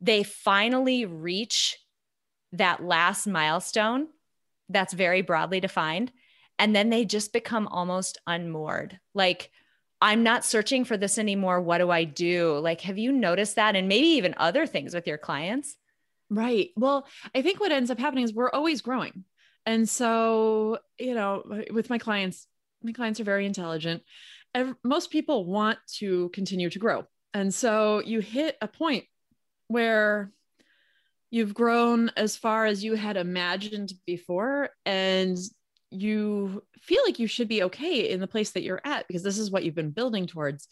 they 0.00 0.22
finally 0.22 1.06
reach 1.06 1.78
that 2.52 2.82
last 2.82 3.26
milestone 3.26 4.08
that's 4.68 4.92
very 4.92 5.22
broadly 5.22 5.60
defined. 5.60 6.12
And 6.58 6.76
then 6.76 6.90
they 6.90 7.06
just 7.06 7.32
become 7.32 7.66
almost 7.68 8.18
unmoored. 8.26 9.00
Like, 9.14 9.50
I'm 10.00 10.22
not 10.22 10.44
searching 10.44 10.84
for 10.84 10.96
this 10.96 11.18
anymore. 11.18 11.60
What 11.60 11.78
do 11.78 11.90
I 11.90 12.04
do? 12.04 12.58
Like, 12.58 12.80
have 12.82 12.98
you 12.98 13.12
noticed 13.12 13.56
that? 13.56 13.76
And 13.76 13.88
maybe 13.88 14.06
even 14.08 14.34
other 14.36 14.66
things 14.66 14.94
with 14.94 15.06
your 15.06 15.18
clients? 15.18 15.76
Right. 16.30 16.70
Well, 16.76 17.06
I 17.34 17.42
think 17.42 17.60
what 17.60 17.72
ends 17.72 17.90
up 17.90 17.98
happening 17.98 18.24
is 18.24 18.32
we're 18.32 18.50
always 18.50 18.80
growing. 18.80 19.24
And 19.66 19.88
so, 19.88 20.78
you 20.98 21.14
know, 21.14 21.42
with 21.70 21.90
my 21.90 21.98
clients, 21.98 22.46
my 22.82 22.92
clients 22.92 23.20
are 23.20 23.24
very 23.24 23.44
intelligent. 23.44 24.02
Most 24.82 25.10
people 25.10 25.44
want 25.44 25.78
to 25.98 26.30
continue 26.30 26.70
to 26.70 26.78
grow. 26.78 27.04
And 27.34 27.52
so 27.52 28.00
you 28.00 28.20
hit 28.20 28.56
a 28.62 28.68
point 28.68 29.04
where 29.68 30.32
you've 31.30 31.54
grown 31.54 32.10
as 32.16 32.36
far 32.36 32.66
as 32.66 32.82
you 32.82 32.94
had 32.94 33.16
imagined 33.16 33.92
before. 34.06 34.70
And 34.86 35.36
you 35.90 36.62
feel 36.80 37.02
like 37.04 37.18
you 37.18 37.26
should 37.26 37.48
be 37.48 37.64
okay 37.64 38.10
in 38.10 38.20
the 38.20 38.26
place 38.26 38.52
that 38.52 38.62
you're 38.62 38.80
at 38.84 39.06
because 39.06 39.22
this 39.22 39.38
is 39.38 39.50
what 39.50 39.64
you've 39.64 39.74
been 39.74 39.90
building 39.90 40.26
towards. 40.26 40.68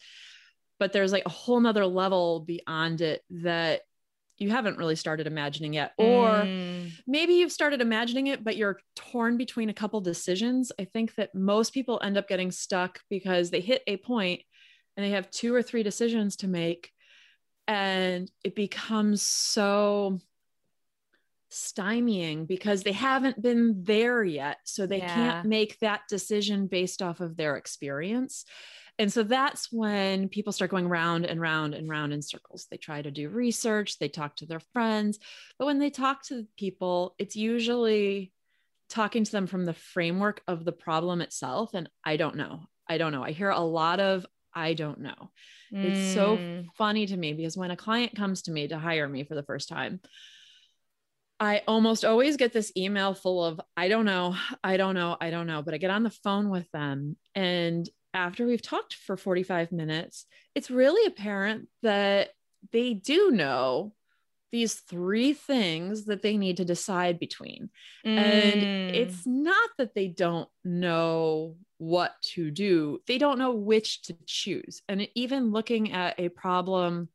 But 0.79 0.93
there's 0.93 1.11
like 1.11 1.25
a 1.25 1.29
whole 1.29 1.59
nother 1.59 1.85
level 1.85 2.39
beyond 2.39 3.01
it 3.01 3.21
that 3.29 3.81
you 4.37 4.49
haven't 4.49 4.77
really 4.77 4.95
started 4.95 5.27
imagining 5.27 5.73
yet. 5.73 5.91
Or 5.97 6.29
mm. 6.29 6.91
maybe 7.05 7.33
you've 7.33 7.51
started 7.51 7.81
imagining 7.81 8.27
it 8.27 8.43
but 8.43 8.55
you're 8.55 8.79
torn 8.95 9.35
between 9.37 9.69
a 9.69 9.73
couple 9.73 9.99
decisions. 9.99 10.71
I 10.79 10.85
think 10.85 11.15
that 11.15 11.35
most 11.35 11.73
people 11.73 11.99
end 12.01 12.17
up 12.17 12.29
getting 12.29 12.51
stuck 12.51 13.01
because 13.09 13.49
they 13.49 13.59
hit 13.59 13.83
a 13.85 13.97
point 13.97 14.41
and 14.95 15.05
they 15.05 15.11
have 15.11 15.29
two 15.29 15.53
or 15.53 15.61
three 15.61 15.83
decisions 15.83 16.37
to 16.37 16.47
make 16.47 16.91
and 17.67 18.31
it 18.43 18.55
becomes 18.55 19.21
so 19.21 20.19
stymieing 21.51 22.47
because 22.47 22.83
they 22.83 22.91
haven't 22.91 23.41
been 23.41 23.83
there 23.83 24.23
yet. 24.23 24.57
So 24.65 24.85
they 24.85 24.99
yeah. 24.99 25.13
can't 25.13 25.47
make 25.47 25.79
that 25.79 26.01
decision 26.09 26.67
based 26.67 27.01
off 27.01 27.19
of 27.19 27.37
their 27.37 27.55
experience. 27.55 28.45
And 28.99 29.11
so 29.11 29.23
that's 29.23 29.71
when 29.71 30.27
people 30.27 30.51
start 30.51 30.71
going 30.71 30.87
round 30.87 31.25
and 31.25 31.39
round 31.39 31.73
and 31.73 31.89
round 31.89 32.11
in 32.11 32.21
circles. 32.21 32.67
They 32.69 32.77
try 32.77 33.01
to 33.01 33.11
do 33.11 33.29
research, 33.29 33.97
they 33.97 34.09
talk 34.09 34.35
to 34.37 34.45
their 34.45 34.59
friends. 34.73 35.19
But 35.57 35.65
when 35.65 35.79
they 35.79 35.89
talk 35.89 36.23
to 36.25 36.45
people, 36.57 37.15
it's 37.17 37.35
usually 37.35 38.33
talking 38.89 39.23
to 39.23 39.31
them 39.31 39.47
from 39.47 39.65
the 39.65 39.73
framework 39.73 40.41
of 40.47 40.65
the 40.65 40.73
problem 40.73 41.21
itself. 41.21 41.73
And 41.73 41.89
I 42.03 42.17
don't 42.17 42.35
know. 42.35 42.61
I 42.89 42.97
don't 42.97 43.13
know. 43.13 43.23
I 43.23 43.31
hear 43.31 43.51
a 43.51 43.59
lot 43.59 43.99
of, 43.99 44.25
I 44.53 44.73
don't 44.73 44.99
know. 44.99 45.31
Mm. 45.73 45.85
It's 45.85 46.13
so 46.13 46.37
mm. 46.37 46.65
funny 46.77 47.05
to 47.05 47.15
me 47.15 47.33
because 47.33 47.55
when 47.55 47.71
a 47.71 47.77
client 47.77 48.15
comes 48.15 48.41
to 48.43 48.51
me 48.51 48.67
to 48.67 48.79
hire 48.79 49.07
me 49.07 49.23
for 49.23 49.35
the 49.35 49.43
first 49.43 49.69
time, 49.69 50.01
I 51.39 51.61
almost 51.67 52.03
always 52.03 52.37
get 52.37 52.51
this 52.51 52.71
email 52.75 53.13
full 53.13 53.43
of, 53.43 53.61
I 53.77 53.87
don't 53.87 54.05
know, 54.05 54.35
I 54.63 54.77
don't 54.77 54.95
know, 54.95 55.15
I 55.19 55.29
don't 55.29 55.47
know. 55.47 55.61
But 55.61 55.73
I 55.73 55.77
get 55.77 55.91
on 55.91 56.03
the 56.03 56.09
phone 56.09 56.49
with 56.49 56.69
them. 56.71 57.15
And 57.33 57.89
after 58.13 58.45
we've 58.45 58.61
talked 58.61 58.93
for 58.93 59.15
45 59.15 59.71
minutes, 59.71 60.25
it's 60.55 60.69
really 60.69 61.05
apparent 61.05 61.69
that 61.83 62.31
they 62.71 62.93
do 62.93 63.31
know 63.31 63.93
these 64.51 64.73
three 64.73 65.33
things 65.33 66.05
that 66.05 66.21
they 66.21 66.37
need 66.37 66.57
to 66.57 66.65
decide 66.65 67.19
between. 67.19 67.69
Mm. 68.05 68.17
And 68.17 68.95
it's 68.95 69.25
not 69.25 69.69
that 69.77 69.93
they 69.93 70.07
don't 70.07 70.49
know 70.63 71.55
what 71.77 72.13
to 72.21 72.51
do, 72.51 72.99
they 73.07 73.17
don't 73.17 73.39
know 73.39 73.51
which 73.51 74.01
to 74.03 74.15
choose. 74.25 74.81
And 74.89 75.07
even 75.15 75.51
looking 75.51 75.93
at 75.93 76.19
a 76.19 76.29
problem 76.29 77.09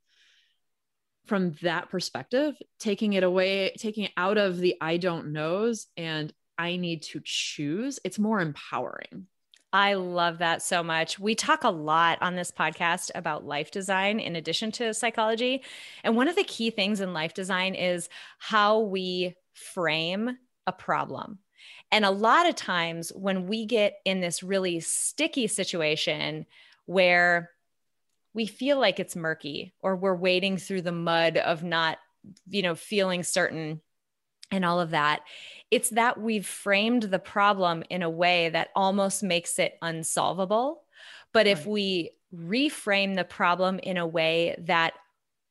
from 1.26 1.52
that 1.62 1.90
perspective, 1.90 2.54
taking 2.78 3.14
it 3.14 3.22
away, 3.22 3.72
taking 3.78 4.04
it 4.04 4.12
out 4.16 4.38
of 4.38 4.58
the 4.58 4.76
I 4.80 4.98
don't 4.98 5.32
knows 5.32 5.86
and 5.96 6.32
I 6.58 6.76
need 6.76 7.02
to 7.04 7.20
choose, 7.24 7.98
it's 8.04 8.18
more 8.18 8.40
empowering. 8.40 9.26
I 9.72 9.94
love 9.94 10.38
that 10.38 10.62
so 10.62 10.84
much. 10.84 11.18
We 11.18 11.34
talk 11.34 11.64
a 11.64 11.70
lot 11.70 12.18
on 12.22 12.36
this 12.36 12.52
podcast 12.52 13.10
about 13.16 13.44
life 13.44 13.72
design 13.72 14.20
in 14.20 14.36
addition 14.36 14.70
to 14.72 14.94
psychology. 14.94 15.64
And 16.04 16.14
one 16.14 16.28
of 16.28 16.36
the 16.36 16.44
key 16.44 16.70
things 16.70 17.00
in 17.00 17.12
life 17.12 17.34
design 17.34 17.74
is 17.74 18.08
how 18.38 18.80
we 18.80 19.34
frame 19.52 20.38
a 20.68 20.72
problem. 20.72 21.40
And 21.90 22.04
a 22.04 22.10
lot 22.10 22.48
of 22.48 22.54
times 22.54 23.10
when 23.16 23.48
we 23.48 23.66
get 23.66 23.94
in 24.04 24.20
this 24.20 24.44
really 24.44 24.78
sticky 24.78 25.48
situation 25.48 26.46
where 26.86 27.50
we 28.34 28.46
feel 28.46 28.78
like 28.78 29.00
it's 29.00 29.16
murky 29.16 29.72
or 29.80 29.96
we're 29.96 30.14
wading 30.14 30.58
through 30.58 30.82
the 30.82 30.92
mud 30.92 31.36
of 31.36 31.62
not 31.62 31.98
you 32.48 32.62
know 32.62 32.74
feeling 32.74 33.22
certain 33.22 33.80
and 34.50 34.64
all 34.64 34.80
of 34.80 34.90
that. 34.90 35.22
It's 35.70 35.90
that 35.90 36.20
we've 36.20 36.46
framed 36.46 37.04
the 37.04 37.18
problem 37.18 37.82
in 37.90 38.02
a 38.02 38.10
way 38.10 38.50
that 38.50 38.68
almost 38.76 39.22
makes 39.22 39.58
it 39.58 39.78
unsolvable. 39.82 40.82
But 41.32 41.46
if 41.46 41.66
we 41.66 42.10
reframe 42.32 43.16
the 43.16 43.24
problem 43.24 43.80
in 43.80 43.96
a 43.96 44.06
way 44.06 44.54
that 44.60 44.94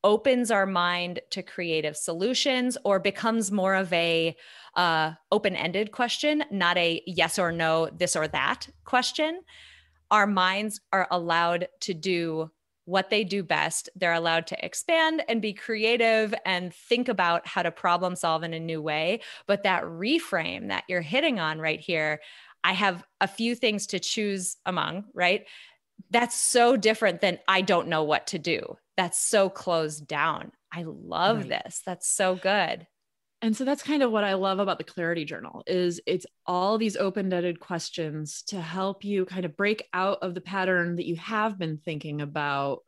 opens 0.02 0.50
our 0.50 0.66
mind 0.66 1.20
to 1.30 1.42
creative 1.42 1.96
solutions 1.96 2.76
or 2.84 2.98
becomes 2.98 3.50
more 3.50 3.74
of 3.74 3.92
a 3.92 4.36
uh, 4.76 5.12
open-ended 5.32 5.92
question 5.92 6.44
not 6.50 6.76
a 6.76 7.00
yes 7.06 7.38
or 7.38 7.50
no 7.50 7.88
this 7.96 8.14
or 8.14 8.28
that 8.28 8.68
question 8.84 9.40
our 10.10 10.26
minds 10.26 10.80
are 10.92 11.08
allowed 11.10 11.68
to 11.80 11.94
do 11.94 12.50
what 12.84 13.10
they 13.10 13.24
do 13.24 13.42
best. 13.42 13.88
They're 13.96 14.12
allowed 14.12 14.46
to 14.48 14.64
expand 14.64 15.22
and 15.28 15.40
be 15.40 15.52
creative 15.52 16.34
and 16.44 16.74
think 16.74 17.08
about 17.08 17.46
how 17.46 17.62
to 17.62 17.70
problem 17.70 18.16
solve 18.16 18.42
in 18.42 18.54
a 18.54 18.60
new 18.60 18.82
way. 18.82 19.20
But 19.46 19.62
that 19.62 19.84
reframe 19.84 20.68
that 20.68 20.84
you're 20.88 21.00
hitting 21.00 21.40
on 21.40 21.58
right 21.58 21.80
here, 21.80 22.20
I 22.62 22.72
have 22.72 23.04
a 23.20 23.28
few 23.28 23.54
things 23.54 23.86
to 23.88 23.98
choose 23.98 24.56
among, 24.66 25.04
right? 25.14 25.46
That's 26.10 26.40
so 26.40 26.76
different 26.76 27.20
than 27.20 27.38
I 27.48 27.62
don't 27.62 27.88
know 27.88 28.02
what 28.02 28.28
to 28.28 28.38
do. 28.38 28.76
That's 28.96 29.18
so 29.18 29.48
closed 29.48 30.06
down. 30.06 30.52
I 30.72 30.84
love 30.86 31.38
right. 31.38 31.48
this. 31.64 31.82
That's 31.84 32.08
so 32.08 32.34
good 32.34 32.86
and 33.44 33.54
so 33.54 33.62
that's 33.62 33.82
kind 33.82 34.02
of 34.02 34.10
what 34.10 34.24
i 34.24 34.32
love 34.32 34.58
about 34.58 34.78
the 34.78 34.84
clarity 34.84 35.26
journal 35.26 35.62
is 35.66 36.00
it's 36.06 36.24
all 36.46 36.78
these 36.78 36.96
open-ended 36.96 37.60
questions 37.60 38.42
to 38.42 38.58
help 38.58 39.04
you 39.04 39.26
kind 39.26 39.44
of 39.44 39.54
break 39.54 39.86
out 39.92 40.18
of 40.22 40.34
the 40.34 40.40
pattern 40.40 40.96
that 40.96 41.06
you 41.06 41.16
have 41.16 41.58
been 41.58 41.76
thinking 41.76 42.22
about 42.22 42.78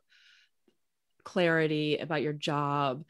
clarity 1.23 1.97
about 1.97 2.23
your 2.23 2.33
job 2.33 3.03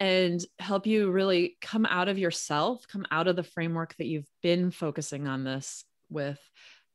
and 0.00 0.44
help 0.58 0.86
you 0.86 1.10
really 1.10 1.58
come 1.60 1.84
out 1.84 2.08
of 2.08 2.18
yourself 2.18 2.86
come 2.90 3.04
out 3.10 3.28
of 3.28 3.36
the 3.36 3.42
framework 3.42 3.94
that 3.98 4.06
you've 4.06 4.30
been 4.42 4.70
focusing 4.70 5.28
on 5.28 5.44
this 5.44 5.84
with 6.08 6.40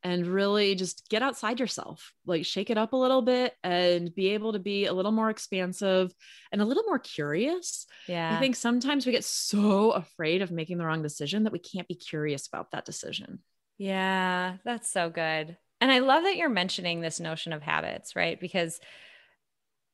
and 0.03 0.25
really 0.25 0.75
just 0.75 1.09
get 1.09 1.21
outside 1.21 1.59
yourself, 1.59 2.13
like 2.25 2.45
shake 2.45 2.69
it 2.69 2.77
up 2.77 2.93
a 2.93 2.97
little 2.97 3.21
bit 3.21 3.53
and 3.63 4.13
be 4.15 4.29
able 4.29 4.53
to 4.53 4.59
be 4.59 4.85
a 4.85 4.93
little 4.93 5.11
more 5.11 5.29
expansive 5.29 6.13
and 6.51 6.61
a 6.61 6.65
little 6.65 6.83
more 6.83 6.99
curious. 6.99 7.85
Yeah. 8.07 8.35
I 8.35 8.39
think 8.39 8.55
sometimes 8.55 9.05
we 9.05 9.11
get 9.11 9.25
so 9.25 9.91
afraid 9.91 10.41
of 10.41 10.51
making 10.51 10.77
the 10.77 10.85
wrong 10.85 11.01
decision 11.01 11.43
that 11.43 11.53
we 11.53 11.59
can't 11.59 11.87
be 11.87 11.95
curious 11.95 12.47
about 12.47 12.71
that 12.71 12.85
decision. 12.85 13.39
Yeah, 13.77 14.57
that's 14.63 14.91
so 14.91 15.09
good. 15.09 15.57
And 15.81 15.91
I 15.91 15.99
love 15.99 16.23
that 16.23 16.35
you're 16.35 16.49
mentioning 16.49 17.01
this 17.01 17.19
notion 17.19 17.53
of 17.53 17.61
habits, 17.61 18.15
right? 18.15 18.39
Because 18.39 18.79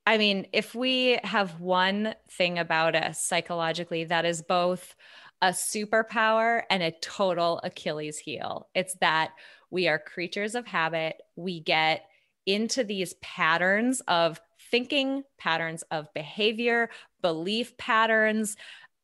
I 0.07 0.17
mean, 0.19 0.47
if 0.53 0.75
we 0.75 1.19
have 1.23 1.59
one 1.59 2.13
thing 2.29 2.59
about 2.59 2.95
us 2.95 3.23
psychologically 3.23 4.03
that 4.05 4.23
is 4.25 4.43
both 4.43 4.95
a 5.41 5.47
superpower 5.47 6.61
and 6.69 6.83
a 6.83 6.91
total 7.01 7.59
Achilles 7.63 8.19
heel, 8.19 8.69
it's 8.75 8.95
that 9.01 9.31
we 9.75 9.89
are 9.89 9.99
creatures 9.99 10.55
of 10.55 10.65
habit. 10.65 11.21
We 11.35 11.59
get 11.59 12.05
into 12.45 12.85
these 12.85 13.13
patterns 13.15 14.01
of 14.07 14.39
thinking, 14.71 15.23
patterns 15.37 15.83
of 15.91 16.13
behavior, 16.13 16.89
belief 17.21 17.75
patterns, 17.75 18.55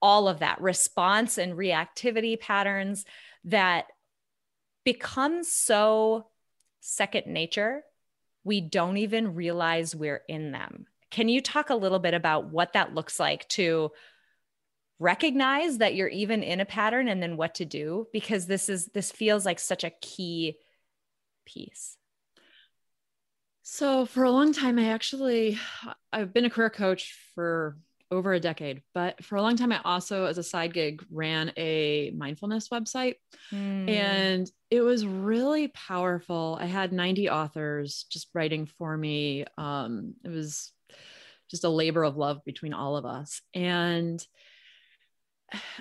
all 0.02 0.30
of 0.30 0.40
that 0.40 0.62
response 0.62 1.38
and 1.38 1.56
reactivity 1.56 2.40
patterns 2.40 3.04
that 3.44 3.88
become 4.86 5.44
so 5.44 6.28
second 6.80 7.28
nature, 7.28 7.84
we 8.46 8.62
don't 8.62 8.96
even 8.96 9.36
realize 9.36 9.94
we're 9.94 10.24
in 10.30 10.54
them. 10.54 10.86
Can 11.10 11.28
you 11.28 11.42
talk 11.42 11.70
a 11.70 11.76
little 11.76 12.00
bit 12.00 12.14
about 12.14 12.50
what 12.50 12.72
that 12.74 12.96
looks 12.96 13.20
like 13.20 13.46
to 13.50 13.92
recognize 15.02 15.80
that 15.80 15.96
you're 15.96 16.08
even 16.08 16.44
in 16.44 16.60
a 16.60 16.66
pattern 16.66 17.08
and 17.08 17.22
then 17.24 17.36
what 17.36 17.56
to 17.56 17.66
do 17.66 18.08
because 18.14 18.46
this 18.46 18.70
is 18.70 18.86
this 18.88 19.12
feels 19.12 19.46
like 19.46 19.60
such 19.60 19.84
a 19.84 19.90
key 20.02 20.58
piece. 21.46 21.98
So 23.64 24.06
for 24.06 24.24
a 24.24 24.32
long 24.32 24.54
time 24.54 24.78
i 24.78 24.90
actually 24.90 25.58
i've 26.12 26.34
been 26.34 26.46
a 26.46 26.50
career 26.50 26.70
coach 26.70 27.16
for 27.36 27.78
over 28.12 28.34
a 28.34 28.40
decade 28.40 28.82
but 28.94 29.24
for 29.24 29.38
a 29.38 29.42
long 29.42 29.56
time 29.56 29.72
i 29.72 29.80
also 29.86 30.26
as 30.26 30.38
a 30.38 30.44
side 30.44 30.74
gig 30.74 31.02
ran 31.10 31.54
a 31.58 32.12
mindfulness 32.12 32.68
website. 32.70 33.16
Mm. 33.52 33.90
and 33.90 34.52
it 34.70 34.82
was 34.82 35.06
really 35.06 35.68
powerful. 35.68 36.58
I 36.60 36.66
had 36.66 36.94
90 36.94 37.30
authors 37.30 38.06
just 38.10 38.30
writing 38.34 38.66
for 38.66 38.96
me. 38.96 39.46
Um, 39.58 40.14
it 40.24 40.30
was 40.30 40.72
just 41.50 41.66
a 41.66 41.70
labor 41.70 42.04
of 42.04 42.16
love 42.16 42.44
between 42.46 42.74
all 42.74 42.96
of 42.96 43.06
us. 43.06 43.42
And 43.54 44.26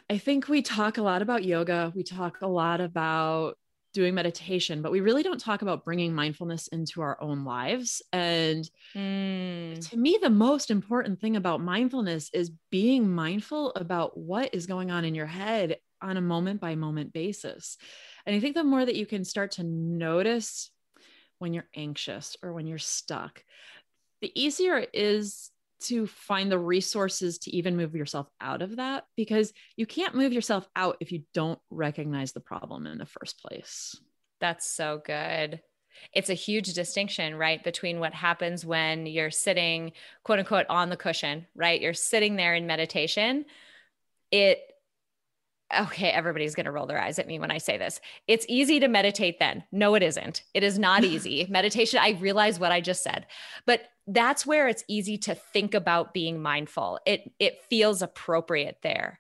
I 0.09 0.19
think 0.19 0.49
we 0.49 0.63
talk 0.63 0.99
a 0.99 1.03
lot 1.03 1.23
about 1.23 1.45
yoga. 1.45 1.93
We 1.95 2.03
talk 2.03 2.41
a 2.43 2.47
lot 2.47 2.81
about 2.81 3.57
doing 3.93 4.15
meditation, 4.15 4.83
but 4.83 4.93
we 4.93 5.01
really 5.01 5.23
don't 5.23 5.41
talk 5.41 5.63
about 5.63 5.85
bringing 5.85 6.15
mindfulness 6.15 6.69
into 6.69 7.01
our 7.01 7.21
own 7.21 7.45
lives. 7.45 8.03
And 8.13 8.69
mm. 8.95 9.91
to 9.91 9.97
me, 9.97 10.19
the 10.23 10.31
most 10.31 10.71
important 10.71 11.21
thing 11.21 11.37
about 11.37 11.61
mindfulness 11.61 12.31
is 12.33 12.53
being 12.71 13.11
mindful 13.11 13.73
about 13.73 14.17
what 14.17 14.55
is 14.55 14.67
going 14.67 14.91
on 14.91 15.05
in 15.05 15.15
your 15.15 15.27
head 15.27 15.79
on 16.01 16.17
a 16.17 16.23
moment 16.23 16.61
by 16.61 16.77
moment 16.77 17.13
basis. 17.13 17.77
And 18.27 18.35
I 18.35 18.41
think 18.41 18.55
the 18.55 18.65
more 18.65 18.85
that 18.85 18.97
you 18.97 19.07
can 19.07 19.25
start 19.25 19.53
to 19.53 19.65
notice 19.65 20.71
when 21.39 21.53
you're 21.53 21.69
anxious 21.75 22.37
or 22.43 22.53
when 22.53 22.67
you're 22.67 22.79
stuck, 22.79 23.43
the 24.21 24.31
easier 24.41 24.77
it 24.77 24.91
is 24.93 25.51
to 25.81 26.07
find 26.07 26.51
the 26.51 26.59
resources 26.59 27.39
to 27.39 27.57
even 27.57 27.77
move 27.77 27.95
yourself 27.95 28.29
out 28.41 28.63
of 28.63 28.77
that 28.77 29.07
because 29.17 29.53
you 29.77 29.87
can't 29.87 30.15
move 30.15 30.33
yourself 30.33 30.69
out 30.77 30.97
if 31.01 31.13
you 31.13 31.23
don't 31.35 31.59
recognize 31.71 32.33
the 32.33 32.41
problem 32.41 32.87
in 32.87 32.99
the 32.99 33.07
first 33.07 33.41
place. 33.41 33.97
That's 34.41 34.67
so 34.67 35.01
good. 35.05 35.61
It's 36.13 36.31
a 36.31 36.35
huge 36.35 36.73
distinction, 36.73 37.35
right? 37.35 37.63
Between 37.63 38.01
what 38.01 38.15
happens 38.15 38.65
when 38.65 39.07
you're 39.07 39.31
sitting, 39.31 39.93
quote 40.25 40.39
unquote, 40.39 40.67
on 40.69 40.89
the 40.89 40.97
cushion, 40.97 41.47
right? 41.55 41.81
You're 41.81 41.95
sitting 41.95 42.37
there 42.37 42.55
in 42.55 42.67
meditation. 42.67 43.45
It 44.31 44.61
okay, 45.79 46.11
everybody's 46.11 46.55
going 46.55 46.67
to 46.67 46.73
roll 46.73 46.87
their 46.87 47.01
eyes 47.01 47.19
at 47.19 47.27
me 47.27 47.39
when 47.39 47.51
I 47.51 47.59
say 47.59 47.79
this. 47.79 48.01
It's 48.27 48.47
easy 48.49 48.81
to 48.81 48.89
meditate 48.89 49.39
then. 49.39 49.65
No, 49.73 49.95
it 49.95 50.03
isn't. 50.03 50.43
It 50.55 50.63
is 50.63 50.79
not 50.79 51.05
easy. 51.05 51.47
Meditation, 51.49 52.01
I 52.03 52.11
realize 52.11 52.59
what 52.59 52.73
I 52.73 52.81
just 52.81 53.03
said, 53.03 53.27
but 53.67 53.85
that's 54.07 54.45
where 54.45 54.69
it's 54.69 54.85
easy 54.89 55.19
to 55.19 55.35
think 55.35 55.75
about 55.75 56.15
being 56.15 56.43
mindful. 56.43 56.99
It 57.07 57.31
it 57.39 57.63
feels 57.69 58.03
appropriate 58.03 58.79
there. 58.83 59.20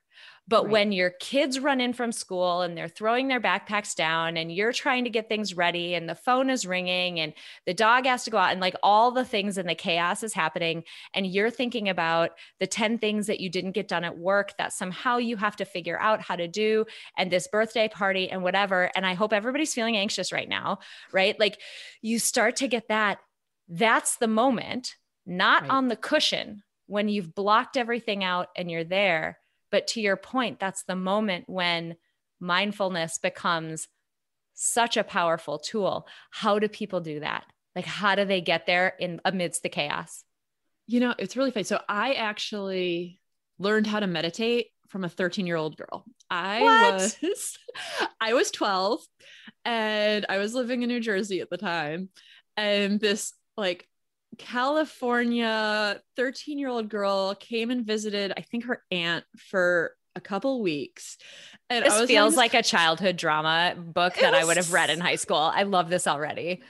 But 0.51 0.65
right. 0.65 0.73
when 0.73 0.93
your 0.93 1.11
kids 1.11 1.61
run 1.61 1.81
in 1.81 1.93
from 1.93 2.11
school 2.11 2.63
and 2.63 2.77
they're 2.77 2.89
throwing 2.89 3.29
their 3.29 3.41
backpacks 3.41 3.95
down 3.95 4.37
and 4.37 4.53
you're 4.53 4.73
trying 4.73 5.05
to 5.05 5.11
get 5.11 5.29
things 5.29 5.57
ready 5.57 5.95
and 5.95 6.09
the 6.09 6.17
phone 6.17 6.51
is 6.51 6.67
ringing 6.67 7.21
and 7.21 7.33
the 7.67 7.73
dog 7.73 8.05
has 8.05 8.25
to 8.25 8.31
go 8.31 8.37
out 8.37 8.51
and 8.51 8.61
like 8.61 8.75
all 8.83 9.13
the 9.13 9.25
things 9.25 9.59
and 9.59 9.69
the 9.69 9.77
chaos 9.77 10.25
is 10.25 10.35
happening 10.35 10.83
and 11.15 11.25
you're 11.25 11.51
thinking 11.51 11.89
about 11.89 12.33
the 12.59 12.67
10 12.67 12.99
things 12.99 13.29
that 13.29 13.39
you 13.39 13.49
didn't 13.49 13.73
get 13.73 13.87
done 13.87 14.03
at 14.03 14.19
work 14.19 14.57
that 14.59 14.73
somehow 14.73 15.19
you 15.19 15.37
have 15.37 15.55
to 15.55 15.65
figure 15.65 16.01
out 16.01 16.21
how 16.21 16.35
to 16.35 16.49
do 16.49 16.85
and 17.17 17.31
this 17.31 17.47
birthday 17.47 17.87
party 17.87 18.29
and 18.29 18.43
whatever 18.43 18.91
and 18.97 19.07
I 19.07 19.15
hope 19.15 19.33
everybody's 19.33 19.73
feeling 19.73 19.97
anxious 19.97 20.33
right 20.33 20.49
now, 20.49 20.81
right? 21.13 21.39
Like 21.39 21.61
you 22.03 22.19
start 22.19 22.57
to 22.57 22.67
get 22.67 22.89
that 22.89 23.19
that's 23.69 24.17
the 24.17 24.27
moment, 24.27 24.97
not 25.25 25.63
right. 25.63 25.71
on 25.71 25.87
the 25.87 25.95
cushion 25.95 26.65
when 26.89 27.09
you've 27.09 27.37
blocked 27.37 27.77
everything 27.77 28.25
out 28.25 28.49
and 28.57 28.69
you're 28.69 28.83
there 28.83 29.39
but 29.71 29.87
to 29.89 30.01
your 30.01 30.17
point, 30.17 30.59
that's 30.59 30.85
the 30.85 30.97
moment 30.97 31.45
when 31.49 31.97
mindfulness 32.41 33.19
becomes 33.19 33.89
such 34.55 34.97
a 34.97 35.05
powerful 35.05 35.59
tool. 35.59 36.07
How 36.31 36.59
do 36.59 36.69
people 36.69 37.01
do 37.01 37.21
that? 37.21 37.45
Like, 37.75 37.87
how 37.87 38.15
do 38.15 38.25
they 38.25 38.41
get 38.41 38.67
there 38.67 38.95
in 38.99 39.21
amidst 39.25 39.63
the 39.63 39.69
chaos? 39.69 40.25
You 40.87 41.01
know, 41.01 41.15
it's 41.19 41.37
really 41.37 41.51
funny. 41.51 41.65
So, 41.65 41.81
I 41.89 42.15
actually 42.15 43.21
learned 43.59 43.87
how 43.87 44.01
to 44.01 44.07
meditate 44.07 44.69
from 44.89 45.05
a 45.05 45.09
13 45.09 45.47
year 45.47 45.57
old 45.57 45.77
girl. 45.77 46.05
I 46.29 46.61
what? 46.63 47.19
was 47.23 47.59
I 48.21 48.35
was 48.35 48.51
12 48.51 49.01
and 49.65 50.27
I 50.29 50.39
was 50.39 50.55
living 50.55 50.83
in 50.83 50.89
New 50.89 51.01
Jersey 51.01 51.41
at 51.41 51.51
the 51.51 51.57
time. 51.57 52.09
And 52.57 53.01
this 53.01 53.33
like 53.57 53.89
California 54.39 56.01
13 56.17 56.59
year 56.59 56.69
old 56.69 56.89
girl 56.89 57.35
came 57.35 57.71
and 57.71 57.85
visited, 57.85 58.33
I 58.37 58.43
think 58.43 58.65
her 58.65 58.83
aunt 58.91 59.25
for 59.37 59.95
a 60.17 60.21
couple 60.21 60.63
weeks. 60.63 61.19
And 61.69 61.85
this 61.85 62.07
feels 62.07 62.37
like 62.37 62.55
a 62.55 62.63
childhood 62.63 63.17
drama 63.17 63.75
book 63.77 64.15
that 64.17 64.33
was... 64.33 64.43
I 64.43 64.45
would 64.45 64.57
have 64.57 64.73
read 64.73 64.91
in 64.91 65.01
high 65.01 65.17
school. 65.17 65.37
I 65.37 65.63
love 65.63 65.89
this 65.89 66.07
already. 66.07 66.63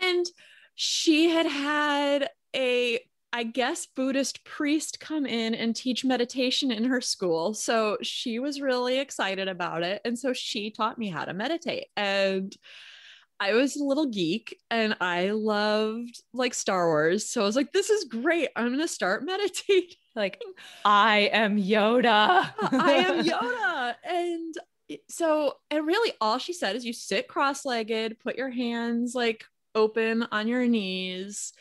And 0.00 0.26
she 0.74 1.30
had 1.30 1.46
had 1.46 2.28
a, 2.54 3.00
I 3.32 3.44
guess, 3.44 3.86
Buddhist 3.86 4.44
priest 4.44 4.98
come 5.00 5.24
in 5.24 5.54
and 5.54 5.74
teach 5.74 6.04
meditation 6.04 6.70
in 6.70 6.84
her 6.84 7.00
school. 7.00 7.54
So 7.54 7.98
she 8.02 8.38
was 8.38 8.60
really 8.60 8.98
excited 8.98 9.48
about 9.48 9.82
it. 9.82 10.00
And 10.04 10.18
so 10.18 10.32
she 10.32 10.70
taught 10.70 10.98
me 10.98 11.08
how 11.08 11.24
to 11.24 11.32
meditate. 11.32 11.86
And 11.96 12.54
I 13.38 13.52
was 13.52 13.76
a 13.76 13.84
little 13.84 14.06
geek 14.06 14.58
and 14.70 14.96
I 15.00 15.30
loved 15.30 16.22
like 16.32 16.54
Star 16.54 16.86
Wars. 16.86 17.28
So 17.28 17.42
I 17.42 17.44
was 17.44 17.56
like, 17.56 17.72
this 17.72 17.90
is 17.90 18.04
great. 18.04 18.48
I'm 18.56 18.68
going 18.68 18.80
to 18.80 18.88
start 18.88 19.24
meditating. 19.26 19.96
Like, 20.14 20.40
I 20.84 21.30
am 21.32 21.60
Yoda. 21.60 22.50
I 22.72 22.92
am 22.92 23.24
Yoda. 23.24 23.94
And 24.04 24.54
so, 25.08 25.56
and 25.70 25.86
really 25.86 26.12
all 26.20 26.38
she 26.38 26.52
said 26.52 26.76
is 26.76 26.84
you 26.84 26.92
sit 26.92 27.28
cross 27.28 27.64
legged, 27.64 28.18
put 28.20 28.36
your 28.36 28.50
hands 28.50 29.14
like 29.14 29.44
open 29.74 30.26
on 30.32 30.48
your 30.48 30.66
knees, 30.66 31.52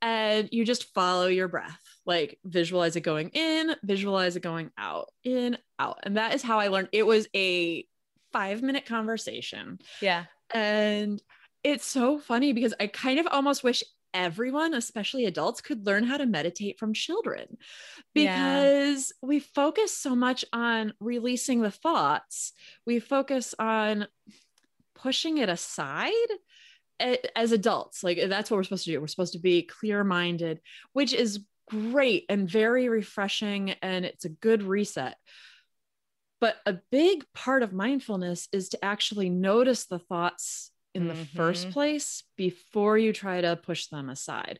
and 0.00 0.48
you 0.50 0.64
just 0.64 0.92
follow 0.94 1.28
your 1.28 1.46
breath. 1.46 1.78
Like, 2.04 2.40
visualize 2.44 2.96
it 2.96 3.02
going 3.02 3.28
in, 3.28 3.76
visualize 3.84 4.34
it 4.34 4.42
going 4.42 4.72
out, 4.76 5.12
in, 5.22 5.56
out. 5.78 6.00
And 6.02 6.16
that 6.16 6.34
is 6.34 6.42
how 6.42 6.58
I 6.58 6.68
learned. 6.68 6.88
It 6.90 7.06
was 7.06 7.28
a 7.36 7.86
five 8.32 8.62
minute 8.62 8.86
conversation. 8.86 9.78
Yeah. 10.00 10.24
And 10.52 11.22
it's 11.64 11.86
so 11.86 12.18
funny 12.18 12.52
because 12.52 12.74
I 12.80 12.86
kind 12.88 13.18
of 13.18 13.26
almost 13.26 13.62
wish 13.64 13.82
everyone, 14.14 14.74
especially 14.74 15.26
adults, 15.26 15.60
could 15.60 15.86
learn 15.86 16.04
how 16.04 16.16
to 16.16 16.26
meditate 16.26 16.78
from 16.78 16.92
children 16.92 17.56
because 18.14 19.12
yeah. 19.22 19.26
we 19.26 19.40
focus 19.40 19.96
so 19.96 20.14
much 20.14 20.44
on 20.52 20.92
releasing 21.00 21.62
the 21.62 21.70
thoughts. 21.70 22.52
We 22.86 22.98
focus 22.98 23.54
on 23.58 24.06
pushing 24.94 25.38
it 25.38 25.48
aside 25.48 26.12
as 27.34 27.52
adults. 27.52 28.04
Like 28.04 28.18
that's 28.28 28.50
what 28.50 28.56
we're 28.58 28.64
supposed 28.64 28.84
to 28.84 28.92
do. 28.92 29.00
We're 29.00 29.06
supposed 29.06 29.32
to 29.32 29.38
be 29.38 29.62
clear 29.62 30.04
minded, 30.04 30.60
which 30.92 31.12
is 31.12 31.44
great 31.68 32.26
and 32.28 32.48
very 32.48 32.88
refreshing. 32.88 33.70
And 33.82 34.04
it's 34.04 34.24
a 34.24 34.30
good 34.30 34.62
reset. 34.62 35.16
But 36.42 36.56
a 36.66 36.72
big 36.90 37.24
part 37.34 37.62
of 37.62 37.72
mindfulness 37.72 38.48
is 38.50 38.70
to 38.70 38.84
actually 38.84 39.30
notice 39.30 39.84
the 39.84 40.00
thoughts 40.00 40.72
in 40.92 41.06
the 41.06 41.14
mm-hmm. 41.14 41.36
first 41.36 41.70
place 41.70 42.24
before 42.36 42.98
you 42.98 43.12
try 43.12 43.40
to 43.40 43.54
push 43.54 43.86
them 43.86 44.10
aside. 44.10 44.58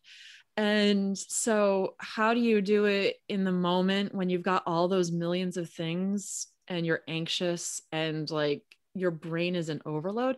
And 0.56 1.18
so, 1.18 1.96
how 1.98 2.34
do 2.34 2.40
you 2.40 2.60
do 2.60 2.84
it 2.84 3.16
in 3.28 3.42
the 3.42 3.50
moment 3.50 4.14
when 4.14 4.30
you've 4.30 4.44
got 4.44 4.62
all 4.64 4.86
those 4.86 5.10
millions 5.10 5.56
of 5.56 5.70
things 5.70 6.46
and 6.68 6.86
you're 6.86 7.02
anxious 7.08 7.82
and 7.90 8.30
like 8.30 8.62
your 8.94 9.10
brain 9.10 9.56
is 9.56 9.68
in 9.68 9.82
overload? 9.84 10.36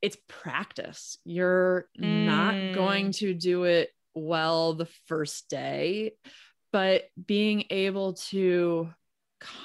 It's 0.00 0.16
practice. 0.28 1.18
You're 1.26 1.88
mm. 2.00 2.24
not 2.24 2.74
going 2.74 3.08
mm. 3.08 3.16
to 3.18 3.34
do 3.34 3.64
it 3.64 3.90
well 4.14 4.72
the 4.72 4.88
first 5.08 5.50
day, 5.50 6.12
but 6.72 7.10
being 7.22 7.64
able 7.68 8.14
to 8.14 8.88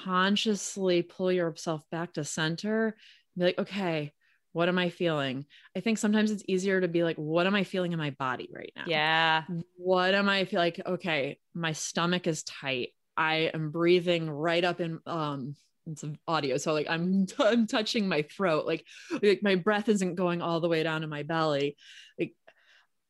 consciously 0.04 1.02
pull 1.02 1.32
yourself 1.32 1.82
back 1.90 2.12
to 2.12 2.24
center 2.24 2.96
be 3.36 3.44
like 3.44 3.58
okay 3.58 4.12
what 4.52 4.68
am 4.68 4.78
i 4.78 4.90
feeling? 4.90 5.46
I 5.76 5.80
think 5.80 5.98
sometimes 5.98 6.30
it's 6.30 6.42
easier 6.48 6.80
to 6.80 6.88
be 6.88 7.04
like 7.04 7.16
what 7.16 7.46
am 7.46 7.54
i 7.54 7.64
feeling 7.64 7.92
in 7.92 7.98
my 7.98 8.10
body 8.10 8.50
right 8.52 8.72
now? 8.76 8.84
Yeah. 8.86 9.44
What 9.76 10.14
am 10.14 10.28
i 10.28 10.44
feel 10.44 10.60
like 10.60 10.80
okay 10.84 11.38
my 11.54 11.72
stomach 11.72 12.26
is 12.26 12.42
tight. 12.42 12.90
I 13.16 13.50
am 13.54 13.70
breathing 13.70 14.30
right 14.30 14.64
up 14.64 14.80
in 14.80 15.00
um 15.06 15.54
it's 15.86 16.04
audio 16.28 16.56
so 16.56 16.72
like 16.74 16.86
i'm 16.88 17.26
i'm 17.38 17.66
touching 17.66 18.08
my 18.08 18.22
throat. 18.22 18.66
Like 18.66 18.84
like 19.22 19.40
my 19.42 19.54
breath 19.54 19.88
isn't 19.88 20.14
going 20.16 20.42
all 20.42 20.60
the 20.60 20.68
way 20.68 20.82
down 20.82 21.02
to 21.02 21.06
my 21.06 21.22
belly. 21.22 21.76
Like 22.18 22.34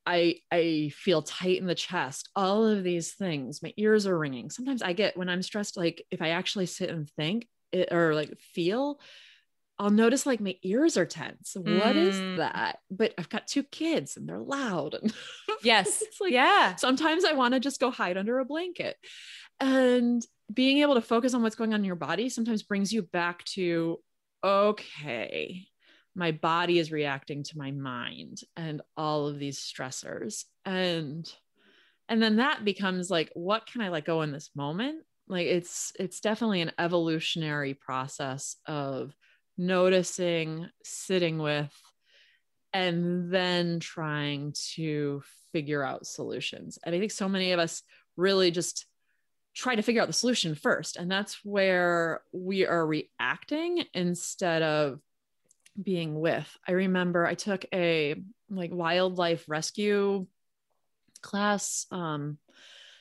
I 0.06 0.36
I 0.50 0.92
feel 0.94 1.22
tight 1.22 1.58
in 1.58 1.66
the 1.66 1.74
chest. 1.74 2.28
All 2.34 2.66
of 2.66 2.82
these 2.82 3.12
things. 3.12 3.62
My 3.62 3.72
ears 3.76 4.06
are 4.06 4.18
ringing. 4.18 4.50
Sometimes 4.50 4.82
I 4.82 4.92
get 4.92 5.16
when 5.16 5.28
I'm 5.28 5.42
stressed 5.42 5.76
like 5.76 6.04
if 6.10 6.22
I 6.22 6.30
actually 6.30 6.66
sit 6.66 6.90
and 6.90 7.08
think 7.10 7.48
it, 7.72 7.92
or 7.92 8.14
like 8.14 8.38
feel 8.54 9.00
I'll 9.80 9.90
notice 9.90 10.26
like 10.26 10.40
my 10.40 10.56
ears 10.62 10.98
are 10.98 11.06
tense. 11.06 11.56
Mm. 11.58 11.82
What 11.82 11.96
is 11.96 12.14
mm. 12.14 12.36
that? 12.36 12.80
But 12.90 13.14
I've 13.16 13.30
got 13.30 13.46
two 13.46 13.62
kids 13.62 14.18
and 14.18 14.28
they're 14.28 14.38
loud. 14.38 14.92
And 14.92 15.10
yes. 15.62 16.02
it's 16.02 16.20
like, 16.20 16.32
yeah. 16.32 16.76
Sometimes 16.76 17.24
I 17.24 17.32
want 17.32 17.54
to 17.54 17.60
just 17.60 17.80
go 17.80 17.90
hide 17.90 18.18
under 18.18 18.40
a 18.40 18.44
blanket. 18.44 18.98
And 19.58 20.22
being 20.52 20.78
able 20.78 20.96
to 20.96 21.00
focus 21.00 21.32
on 21.32 21.42
what's 21.42 21.56
going 21.56 21.72
on 21.72 21.80
in 21.80 21.86
your 21.86 21.96
body 21.96 22.28
sometimes 22.28 22.62
brings 22.62 22.92
you 22.92 23.02
back 23.02 23.42
to 23.44 23.98
okay 24.44 25.66
my 26.14 26.32
body 26.32 26.78
is 26.78 26.92
reacting 26.92 27.42
to 27.44 27.58
my 27.58 27.70
mind 27.70 28.40
and 28.56 28.82
all 28.96 29.26
of 29.26 29.38
these 29.38 29.58
stressors. 29.58 30.44
And 30.64 31.30
and 32.08 32.20
then 32.20 32.36
that 32.36 32.64
becomes 32.64 33.08
like 33.08 33.30
what 33.34 33.66
can 33.66 33.80
i 33.82 33.88
let 33.88 34.04
go 34.04 34.22
in 34.22 34.32
this 34.32 34.50
moment? 34.54 35.04
Like 35.28 35.46
it's 35.46 35.92
it's 35.98 36.20
definitely 36.20 36.60
an 36.60 36.72
evolutionary 36.78 37.74
process 37.74 38.56
of 38.66 39.14
noticing 39.56 40.68
sitting 40.82 41.38
with 41.38 41.72
and 42.72 43.32
then 43.32 43.80
trying 43.80 44.54
to 44.74 45.22
figure 45.52 45.84
out 45.84 46.06
solutions. 46.06 46.78
And 46.84 46.94
i 46.94 46.98
think 46.98 47.12
so 47.12 47.28
many 47.28 47.52
of 47.52 47.60
us 47.60 47.82
really 48.16 48.50
just 48.50 48.86
try 49.54 49.74
to 49.74 49.82
figure 49.82 50.00
out 50.00 50.06
the 50.06 50.12
solution 50.12 50.54
first. 50.54 50.96
And 50.96 51.10
that's 51.10 51.44
where 51.44 52.22
we 52.32 52.66
are 52.66 52.86
reacting 52.86 53.84
instead 53.94 54.62
of 54.62 55.00
being 55.80 56.18
with. 56.18 56.48
I 56.66 56.72
remember 56.72 57.26
i 57.26 57.34
took 57.34 57.64
a 57.72 58.16
like 58.48 58.70
wildlife 58.72 59.44
rescue 59.48 60.26
class 61.22 61.86
um 61.90 62.38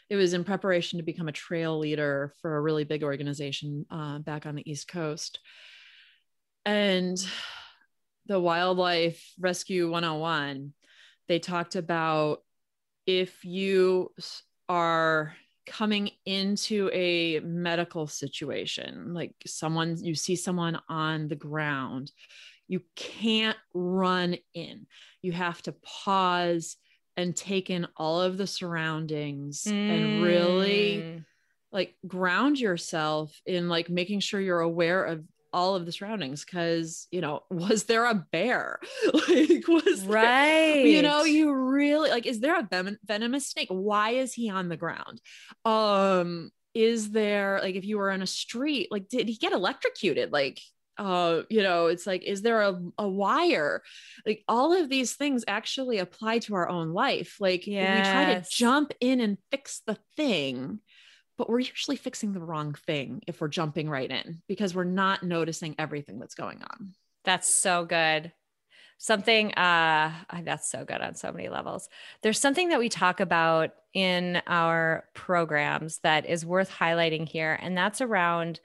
it 0.09 0.15
was 0.15 0.33
in 0.33 0.43
preparation 0.43 0.97
to 0.97 1.03
become 1.03 1.27
a 1.27 1.33
trail 1.33 1.77
leader 1.77 2.33
for 2.41 2.55
a 2.55 2.61
really 2.61 2.83
big 2.83 3.03
organization 3.03 3.85
uh, 3.91 4.17
back 4.17 4.47
on 4.47 4.55
the 4.55 4.69
east 4.69 4.87
coast. 4.87 5.39
And 6.65 7.15
the 8.25 8.39
wildlife 8.39 9.33
rescue 9.39 9.89
101 9.89 10.73
they 11.27 11.39
talked 11.39 11.75
about 11.75 12.43
if 13.05 13.43
you 13.43 14.11
are 14.67 15.35
coming 15.65 16.11
into 16.25 16.89
a 16.93 17.39
medical 17.41 18.07
situation 18.07 19.13
like 19.13 19.33
someone 19.45 19.97
you 19.99 20.15
see 20.15 20.35
someone 20.35 20.79
on 20.89 21.27
the 21.27 21.35
ground 21.35 22.11
you 22.69 22.81
can't 22.95 23.57
run 23.73 24.37
in. 24.53 24.85
You 25.21 25.33
have 25.33 25.61
to 25.63 25.73
pause 25.73 26.77
and 27.17 27.35
take 27.35 27.69
in 27.69 27.87
all 27.97 28.21
of 28.21 28.37
the 28.37 28.47
surroundings 28.47 29.63
mm. 29.63 29.73
and 29.73 30.23
really 30.23 30.97
mm. 30.97 31.25
like 31.73 31.95
ground 32.07 32.59
yourself 32.59 33.37
in 33.45 33.67
like 33.67 33.89
making 33.89 34.21
sure 34.21 34.39
you're 34.39 34.61
aware 34.61 35.03
of 35.03 35.25
all 35.51 35.75
of 35.75 35.87
the 35.87 35.91
surroundings. 35.91 36.45
Because 36.45 37.07
you 37.11 37.21
know 37.21 37.41
was 37.49 37.85
there 37.85 38.05
a 38.05 38.15
bear? 38.31 38.79
Like 39.13 39.67
was 39.67 40.05
right 40.05 40.75
there, 40.75 40.85
you 40.85 41.01
know 41.01 41.23
you 41.23 41.51
really 41.51 42.09
like 42.09 42.25
is 42.25 42.39
there 42.39 42.57
a 42.57 42.67
ven- 42.69 42.99
venomous 43.03 43.47
snake? 43.47 43.67
Why 43.69 44.11
is 44.11 44.33
he 44.33 44.49
on 44.49 44.69
the 44.69 44.77
ground? 44.77 45.19
Um 45.65 46.51
is 46.75 47.11
there 47.11 47.59
like 47.63 47.75
if 47.75 47.83
you 47.83 47.97
were 47.97 48.11
in 48.11 48.21
a 48.21 48.27
street 48.27 48.89
like 48.91 49.09
did 49.09 49.27
he 49.27 49.35
get 49.35 49.53
electrocuted? 49.53 50.31
Like 50.31 50.61
uh 50.99 51.41
you 51.49 51.63
know 51.63 51.87
it's 51.87 52.05
like 52.05 52.23
is 52.23 52.43
there 52.43 52.61
a, 52.61 52.79
a 52.99 53.07
wire 53.07 53.81
like 54.25 54.43
all 54.47 54.73
of 54.73 54.89
these 54.89 55.13
things 55.13 55.43
actually 55.47 55.97
apply 55.97 56.37
to 56.37 56.53
our 56.53 56.69
own 56.69 56.93
life 56.93 57.37
like 57.39 57.65
yes. 57.65 58.05
we 58.05 58.11
try 58.11 58.33
to 58.35 58.45
jump 58.51 58.91
in 58.99 59.19
and 59.19 59.37
fix 59.49 59.81
the 59.87 59.97
thing 60.15 60.79
but 61.39 61.49
we're 61.49 61.59
usually 61.59 61.95
fixing 61.95 62.33
the 62.33 62.41
wrong 62.41 62.73
thing 62.85 63.21
if 63.25 63.39
we're 63.39 63.47
jumping 63.47 63.89
right 63.89 64.11
in 64.11 64.41
because 64.49 64.75
we're 64.75 64.83
not 64.83 65.23
noticing 65.23 65.73
everything 65.79 66.19
that's 66.19 66.35
going 66.35 66.61
on. 66.61 66.93
That's 67.23 67.51
so 67.51 67.85
good. 67.85 68.33
Something 68.97 69.53
uh 69.53 70.11
that's 70.43 70.69
so 70.69 70.83
good 70.83 70.99
on 70.99 71.15
so 71.15 71.31
many 71.31 71.47
levels. 71.47 71.87
There's 72.21 72.39
something 72.39 72.69
that 72.69 72.79
we 72.79 72.89
talk 72.89 73.21
about 73.21 73.71
in 73.93 74.41
our 74.47 75.05
programs 75.15 75.99
that 75.99 76.29
is 76.29 76.45
worth 76.45 76.69
highlighting 76.69 77.27
here 77.27 77.57
and 77.59 77.75
that's 77.75 78.01
around 78.01 78.59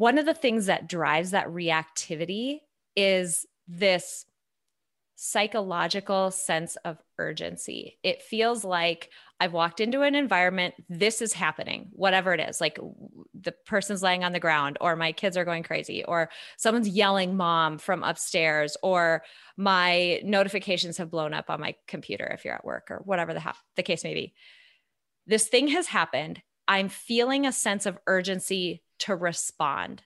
one 0.00 0.16
of 0.16 0.24
the 0.24 0.32
things 0.32 0.64
that 0.64 0.88
drives 0.88 1.32
that 1.32 1.48
reactivity 1.48 2.60
is 2.96 3.44
this 3.68 4.24
psychological 5.14 6.30
sense 6.30 6.76
of 6.86 6.96
urgency. 7.18 7.98
It 8.02 8.22
feels 8.22 8.64
like 8.64 9.10
I've 9.38 9.52
walked 9.52 9.78
into 9.78 10.00
an 10.00 10.14
environment, 10.14 10.72
this 10.88 11.20
is 11.20 11.34
happening, 11.34 11.90
whatever 11.92 12.32
it 12.32 12.40
is. 12.40 12.62
Like 12.62 12.78
the 13.34 13.52
person's 13.66 14.02
laying 14.02 14.24
on 14.24 14.32
the 14.32 14.40
ground, 14.40 14.78
or 14.80 14.96
my 14.96 15.12
kids 15.12 15.36
are 15.36 15.44
going 15.44 15.64
crazy, 15.64 16.02
or 16.02 16.30
someone's 16.56 16.88
yelling 16.88 17.36
mom 17.36 17.76
from 17.76 18.02
upstairs, 18.02 18.78
or 18.82 19.22
my 19.58 20.22
notifications 20.24 20.96
have 20.96 21.10
blown 21.10 21.34
up 21.34 21.50
on 21.50 21.60
my 21.60 21.74
computer 21.86 22.24
if 22.24 22.46
you're 22.46 22.54
at 22.54 22.64
work, 22.64 22.86
or 22.90 23.02
whatever 23.04 23.34
the, 23.34 23.40
ha- 23.40 23.58
the 23.76 23.82
case 23.82 24.02
may 24.02 24.14
be. 24.14 24.32
This 25.26 25.46
thing 25.48 25.68
has 25.68 25.88
happened. 25.88 26.40
I'm 26.70 26.88
feeling 26.88 27.44
a 27.44 27.52
sense 27.52 27.84
of 27.84 27.98
urgency 28.06 28.82
to 29.00 29.16
respond. 29.16 30.02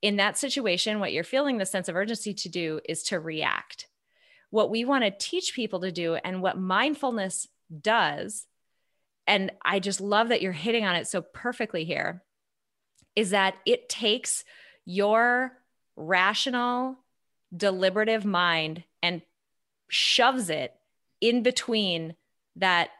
In 0.00 0.16
that 0.16 0.38
situation, 0.38 1.00
what 1.00 1.12
you're 1.12 1.24
feeling 1.24 1.58
the 1.58 1.66
sense 1.66 1.88
of 1.88 1.96
urgency 1.96 2.32
to 2.34 2.48
do 2.48 2.80
is 2.88 3.02
to 3.04 3.18
react. 3.18 3.88
What 4.50 4.70
we 4.70 4.84
want 4.84 5.02
to 5.02 5.10
teach 5.10 5.54
people 5.54 5.80
to 5.80 5.90
do, 5.90 6.14
and 6.14 6.40
what 6.40 6.58
mindfulness 6.58 7.48
does 7.80 8.46
and 9.26 9.52
I 9.64 9.80
just 9.80 10.00
love 10.00 10.28
that 10.28 10.42
you're 10.42 10.52
hitting 10.52 10.84
on 10.84 10.96
it 10.96 11.06
so 11.06 11.22
perfectly 11.22 11.84
here, 11.84 12.22
is 13.16 13.30
that 13.30 13.54
it 13.64 13.88
takes 13.88 14.44
your 14.84 15.52
rational, 15.96 16.98
deliberative 17.56 18.24
mind 18.24 18.84
and 19.02 19.22
shoves 19.88 20.50
it 20.50 20.74
in 21.20 21.42
between 21.42 22.16
that 22.56 22.90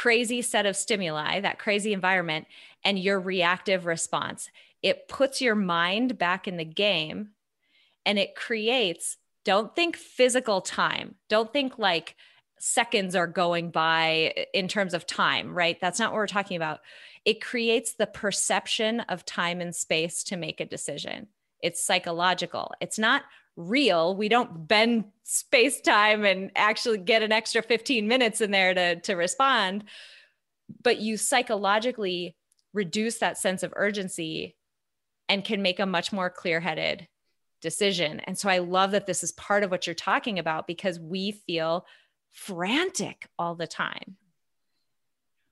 crazy 0.00 0.40
set 0.40 0.64
of 0.64 0.76
stimuli, 0.76 1.40
that 1.40 1.58
crazy 1.58 1.92
environment, 1.92 2.46
and 2.82 2.98
your 2.98 3.20
reactive 3.20 3.84
response. 3.84 4.48
It 4.82 5.08
puts 5.08 5.42
your 5.42 5.54
mind 5.54 6.16
back 6.16 6.48
in 6.48 6.56
the 6.56 6.64
game 6.64 7.32
and 8.06 8.18
it 8.18 8.34
creates, 8.34 9.18
don't 9.44 9.76
think 9.76 9.96
physical 9.96 10.62
time. 10.62 11.16
Don't 11.28 11.52
think 11.52 11.78
like 11.78 12.16
seconds 12.58 13.14
are 13.14 13.26
going 13.26 13.70
by 13.70 14.46
in 14.54 14.68
terms 14.68 14.94
of 14.94 15.06
time, 15.06 15.52
right? 15.52 15.78
That's 15.82 15.98
not 15.98 16.12
what 16.12 16.16
we're 16.16 16.26
talking 16.26 16.56
about. 16.56 16.80
It 17.26 17.42
creates 17.42 17.92
the 17.92 18.06
perception 18.06 19.00
of 19.00 19.26
time 19.26 19.60
and 19.60 19.76
space 19.76 20.24
to 20.24 20.38
make 20.38 20.60
a 20.60 20.64
decision. 20.64 21.26
It's 21.62 21.84
psychological. 21.84 22.72
It's 22.80 22.98
not 22.98 23.24
real. 23.56 24.16
We 24.16 24.28
don't 24.28 24.66
bend 24.66 25.04
space 25.24 25.80
time 25.80 26.24
and 26.24 26.50
actually 26.56 26.98
get 26.98 27.22
an 27.22 27.32
extra 27.32 27.62
15 27.62 28.06
minutes 28.08 28.40
in 28.40 28.50
there 28.50 28.74
to, 28.74 29.00
to 29.00 29.14
respond. 29.14 29.84
But 30.82 31.00
you 31.00 31.16
psychologically 31.16 32.36
reduce 32.72 33.18
that 33.18 33.38
sense 33.38 33.62
of 33.62 33.72
urgency 33.76 34.56
and 35.28 35.44
can 35.44 35.62
make 35.62 35.80
a 35.80 35.86
much 35.86 36.12
more 36.12 36.30
clear 36.30 36.60
headed 36.60 37.08
decision. 37.60 38.20
And 38.20 38.38
so 38.38 38.48
I 38.48 38.58
love 38.58 38.92
that 38.92 39.06
this 39.06 39.22
is 39.22 39.32
part 39.32 39.62
of 39.62 39.70
what 39.70 39.86
you're 39.86 39.94
talking 39.94 40.38
about 40.38 40.66
because 40.66 40.98
we 40.98 41.32
feel 41.32 41.86
frantic 42.30 43.28
all 43.38 43.54
the 43.54 43.66
time. 43.66 44.16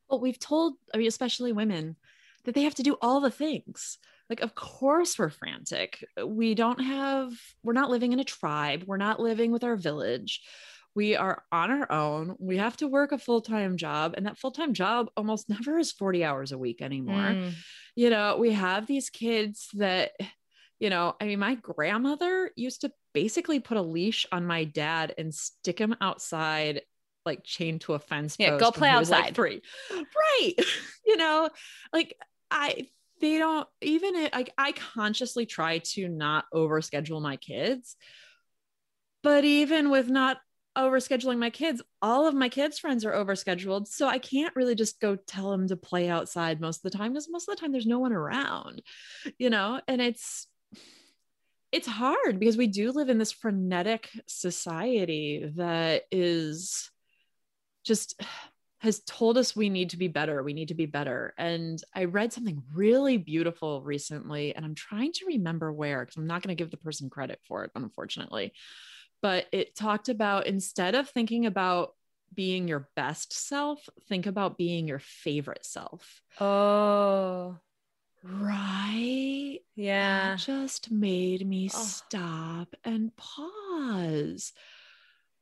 Well, 0.09 0.21
we've 0.21 0.39
told, 0.39 0.75
I 0.95 0.99
mean, 0.99 1.07
especially 1.07 1.53
women, 1.53 1.97
that 2.45 2.55
they 2.55 2.63
have 2.63 2.77
to 2.77 2.83
do 2.83 2.97
all 3.03 3.21
the 3.21 3.31
things. 3.31 3.99
Like, 4.29 4.41
of 4.41 4.55
course, 4.55 5.19
we're 5.19 5.31
frantic. 5.31 6.05
We 6.23 6.55
don't 6.55 6.81
have, 6.81 7.33
we're 7.63 7.73
not 7.73 7.91
living 7.91 8.13
in 8.13 8.21
a 8.21 8.25
tribe, 8.25 8.85
we're 8.87 8.97
not 8.97 9.21
living 9.21 9.53
with 9.53 9.65
our 9.65 9.77
village. 9.77 10.43
We 10.95 11.15
are 11.15 11.45
on 11.53 11.71
our 11.71 11.93
own. 11.93 12.35
We 12.41 12.57
have 12.57 12.77
to 12.79 12.89
work 12.89 13.13
a 13.13 13.19
full 13.19 13.41
time 13.41 13.77
job, 13.77 14.15
and 14.17 14.27
that 14.27 14.39
full 14.39 14.51
time 14.51 14.75
job 14.75 15.11
almost 15.17 15.49
never 15.49 15.79
is 15.79 15.93
40 15.93 16.25
hours 16.25 16.53
a 16.53 16.59
week 16.59 16.83
anymore. 16.83 17.15
Mm. 17.15 17.53
You 17.95 18.11
know, 18.11 18.37
we 18.39 18.53
have 18.53 18.87
these 18.87 19.09
kids 19.11 19.69
that, 19.75 20.13
you 20.81 20.91
know, 20.91 21.15
I 21.21 21.27
mean, 21.27 21.39
my 21.39 21.55
grandmother 21.55 22.51
used 22.57 22.81
to 22.83 22.93
basically 23.15 23.61
put 23.61 23.77
a 23.77 23.83
leash 23.83 24.27
on 24.33 24.47
my 24.47 24.65
dad 24.65 25.15
and 25.19 25.35
stick 25.35 25.79
him 25.79 25.95
outside 26.01 26.83
like 27.27 27.45
chained 27.45 27.81
to 27.83 27.93
a 27.93 27.99
fence 27.99 28.37
yeah 28.39 28.57
go 28.57 28.71
play 28.71 28.89
outside 28.89 29.25
like 29.25 29.35
free 29.35 29.61
right 29.91 30.55
you 31.07 31.17
know 31.17 31.51
like 31.93 32.17
i 32.51 32.87
they 33.21 33.39
don't 33.39 33.69
even 33.81 34.15
it, 34.17 34.33
like 34.33 34.53
i 34.59 34.73
consciously 34.73 35.47
try 35.47 35.79
to 35.79 36.09
not 36.09 36.45
overschedule 36.55 37.23
my 37.23 37.37
kids 37.37 37.97
but 39.23 39.45
even 39.45 39.91
with 39.91 40.09
not 40.09 40.39
overscheduling 40.77 41.39
my 41.39 41.51
kids 41.51 41.83
all 42.01 42.29
of 42.29 42.35
my 42.35 42.49
kids 42.49 42.79
friends 42.79 43.05
are 43.05 43.13
overscheduled 43.13 43.89
so 43.89 44.07
i 44.07 44.19
can't 44.19 44.55
really 44.55 44.77
just 44.77 45.01
go 45.01 45.17
tell 45.17 45.51
them 45.51 45.67
to 45.67 45.77
play 45.77 46.09
outside 46.09 46.61
most 46.61 46.85
of 46.85 46.91
the 46.91 46.97
time 46.97 47.13
because 47.13 47.29
most 47.29 47.49
of 47.49 47.57
the 47.57 47.61
time 47.61 47.73
there's 47.73 47.87
no 47.87 47.99
one 47.99 48.13
around 48.13 48.81
you 49.39 49.51
know? 49.51 49.81
And 49.87 50.01
it's 50.01 50.47
it's 51.71 51.87
hard 51.87 52.41
because 52.41 52.57
we 52.57 52.67
do 52.67 52.93
live 52.93 53.11
in 53.11 53.19
this 53.19 53.33
frenetic 53.33 54.09
society 54.27 55.51
that 55.57 56.05
is 56.11 56.91
just 57.85 58.21
has 58.81 59.01
told 59.01 59.37
us 59.37 59.57
we 59.57 59.69
need 59.69 59.91
to 59.91 59.97
be 59.97 60.09
better 60.09 60.43
we 60.43 60.53
need 60.53 60.69
to 60.69 60.75
be 60.75 60.87
better 60.87 61.35
and 61.39 61.83
i 61.95 62.05
read 62.05 62.33
something 62.33 62.63
really 62.75 63.17
beautiful 63.17 63.83
recently 63.83 64.55
and 64.55 64.65
i'm 64.65 64.75
trying 64.75 65.13
to 65.13 65.27
remember 65.27 65.73
where 65.73 66.01
because 66.01 66.17
i'm 66.17 66.27
not 66.27 66.43
going 66.43 66.57
to 66.57 66.61
give 66.63 66.71
the 66.71 66.77
person 66.77 67.11
credit 67.11 67.41
for 67.47 67.65
it 67.65 67.71
unfortunately 67.75 68.53
but 69.21 69.47
it 69.53 69.75
talked 69.75 70.09
about 70.09 70.47
instead 70.47 70.95
of 70.95 71.09
thinking 71.09 71.47
about 71.47 71.95
being 72.35 72.69
your 72.69 72.89
best 72.95 73.33
self 73.33 73.89
think 74.09 74.27
about 74.27 74.59
being 74.59 74.87
your 74.87 75.01
favorite 75.01 75.65
self 75.65 76.21
oh 76.41 77.57
right? 78.23 79.61
Yeah. 79.77 80.31
That 80.31 80.39
just 80.39 80.91
made 80.91 81.47
me 81.47 81.71
Oh. 81.73 81.79
stop 81.79 82.75
and 82.85 83.13
pause. 83.17 84.53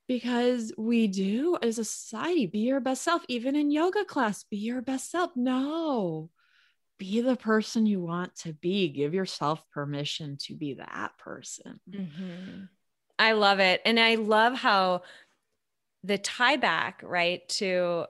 Because 0.09 0.73
we 0.79 1.09
do 1.09 1.59
as 1.61 1.79
a 1.79 1.85
society, 1.85 2.47
be 2.47 2.61
your 2.61 2.81
best 2.81 3.03
self. 3.03 3.23
Even 3.29 3.57
in 3.57 3.71
yoga 3.71 4.05
class, 4.05 4.45
be 4.45 4.57
your 4.59 4.81
best 4.83 5.11
self. 5.11 5.33
No, 5.35 6.31
be 6.99 7.21
the 7.21 7.37
person 7.37 7.87
you 7.87 8.01
want 8.01 8.37
to 8.37 8.53
be. 8.53 8.89
Give 8.89 9.15
yourself 9.15 9.63
permission 9.73 10.37
to 10.43 10.55
be 10.55 10.75
that 10.75 11.19
person. 11.19 11.81
Mhm. 11.89 12.69
I 13.19 13.33
love 13.33 13.59
it. 13.61 13.81
And 13.85 13.99
I 13.99 14.15
love 14.17 14.55
how 14.55 15.03
the 16.05 16.19
tie 16.19 16.57
back, 16.57 17.01
right, 17.03 17.49
to 17.49 18.07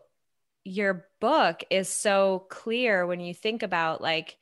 your 0.64 1.08
book 1.20 1.62
is 1.70 1.88
so 1.88 2.46
clear 2.50 3.06
when 3.06 3.20
you 3.20 3.32
think 3.32 3.62
about 3.62 4.02
like 4.02 4.36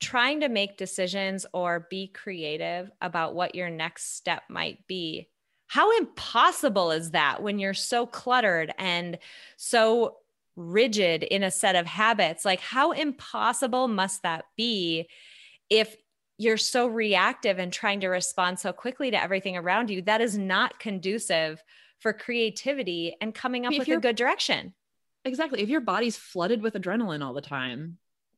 trying 0.00 0.40
to 0.40 0.48
make 0.48 0.76
decisions 0.76 1.46
or 1.54 1.86
be 1.88 2.08
creative 2.08 2.90
about 3.00 3.34
what 3.34 3.54
your 3.54 3.70
next 3.70 4.16
step 4.16 4.42
might 4.48 4.86
be. 4.86 5.28
How 5.72 5.96
impossible 5.96 6.90
is 6.90 7.12
that 7.12 7.42
when 7.42 7.58
you're 7.58 7.72
so 7.72 8.04
cluttered 8.04 8.74
and 8.76 9.16
so 9.56 10.18
rigid 10.54 11.22
in 11.22 11.42
a 11.42 11.50
set 11.50 11.76
of 11.76 11.86
habits? 11.86 12.44
Like, 12.44 12.60
how 12.60 12.92
impossible 12.92 13.88
must 13.88 14.22
that 14.22 14.44
be 14.54 15.08
if 15.70 15.96
you're 16.36 16.58
so 16.58 16.88
reactive 16.88 17.58
and 17.58 17.72
trying 17.72 18.00
to 18.00 18.08
respond 18.08 18.58
so 18.58 18.70
quickly 18.74 19.10
to 19.12 19.22
everything 19.22 19.56
around 19.56 19.88
you? 19.88 20.02
That 20.02 20.20
is 20.20 20.36
not 20.36 20.78
conducive 20.78 21.64
for 22.00 22.12
creativity 22.12 23.16
and 23.22 23.34
coming 23.34 23.64
up 23.64 23.72
If 23.72 23.78
with 23.78 23.88
a 23.88 23.96
good 23.96 24.16
direction. 24.16 24.74
Exactly. 25.24 25.62
If 25.62 25.70
your 25.70 25.80
body's 25.80 26.18
flooded 26.18 26.60
with 26.60 26.74
adrenaline 26.74 27.24
all 27.24 27.32
the 27.32 27.40
time, 27.40 27.96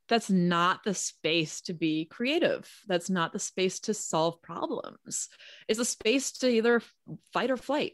that's 0.09 0.31
not 0.31 0.85
the 0.85 0.95
space 0.95 1.61
to 1.63 1.73
be 1.73 2.05
creative. 2.05 2.71
That's 2.87 3.09
not 3.09 3.33
the 3.33 3.39
space 3.39 3.81
to 3.81 3.95
solve 3.95 4.43
problems. 4.43 5.29
It's 5.69 5.81
a 5.81 5.85
space 5.85 6.33
to 6.33 6.49
either 6.49 6.83
fight 7.33 7.51
or 7.51 7.57
flight. 7.57 7.93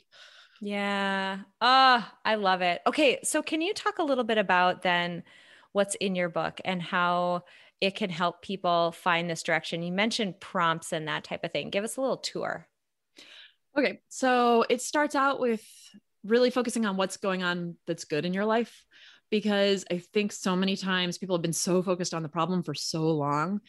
Yeah. 0.60 1.38
Ah, 1.60 2.12
I 2.24 2.34
love 2.34 2.62
it. 2.62 2.82
Okay, 2.86 3.20
so 3.22 3.42
can 3.42 3.62
you 3.62 3.72
talk 3.72 3.98
a 3.98 4.04
little 4.04 4.24
bit 4.24 4.38
about 4.38 4.82
then 4.82 5.22
what's 5.72 5.94
in 5.94 6.14
your 6.14 6.28
book 6.28 6.60
and 6.64 6.82
how 6.82 7.44
it 7.80 7.94
can 7.94 8.10
help 8.10 8.42
people 8.42 8.92
find 8.92 9.30
this 9.30 9.42
direction? 9.42 9.82
You 9.82 9.92
mentioned 9.92 10.40
prompts 10.40 10.92
and 10.92 11.08
that 11.08 11.24
type 11.24 11.44
of 11.44 11.52
thing. 11.52 11.70
Give 11.70 11.84
us 11.84 11.96
a 11.96 12.00
little 12.00 12.18
tour. 12.18 12.66
Okay. 13.78 14.00
So 14.08 14.64
it 14.68 14.82
starts 14.82 15.14
out 15.14 15.40
with 15.40 15.64
really 16.24 16.50
focusing 16.50 16.84
on 16.84 16.96
what's 16.96 17.16
going 17.16 17.42
on 17.42 17.76
that's 17.86 18.04
good 18.04 18.26
in 18.26 18.34
your 18.34 18.44
life. 18.44 18.84
Because 19.30 19.84
I 19.90 19.98
think 19.98 20.32
so 20.32 20.56
many 20.56 20.76
times 20.76 21.18
people 21.18 21.36
have 21.36 21.42
been 21.42 21.52
so 21.52 21.82
focused 21.82 22.14
on 22.14 22.22
the 22.22 22.28
problem 22.28 22.62
for 22.62 22.74
so 22.74 23.02
long 23.02 23.60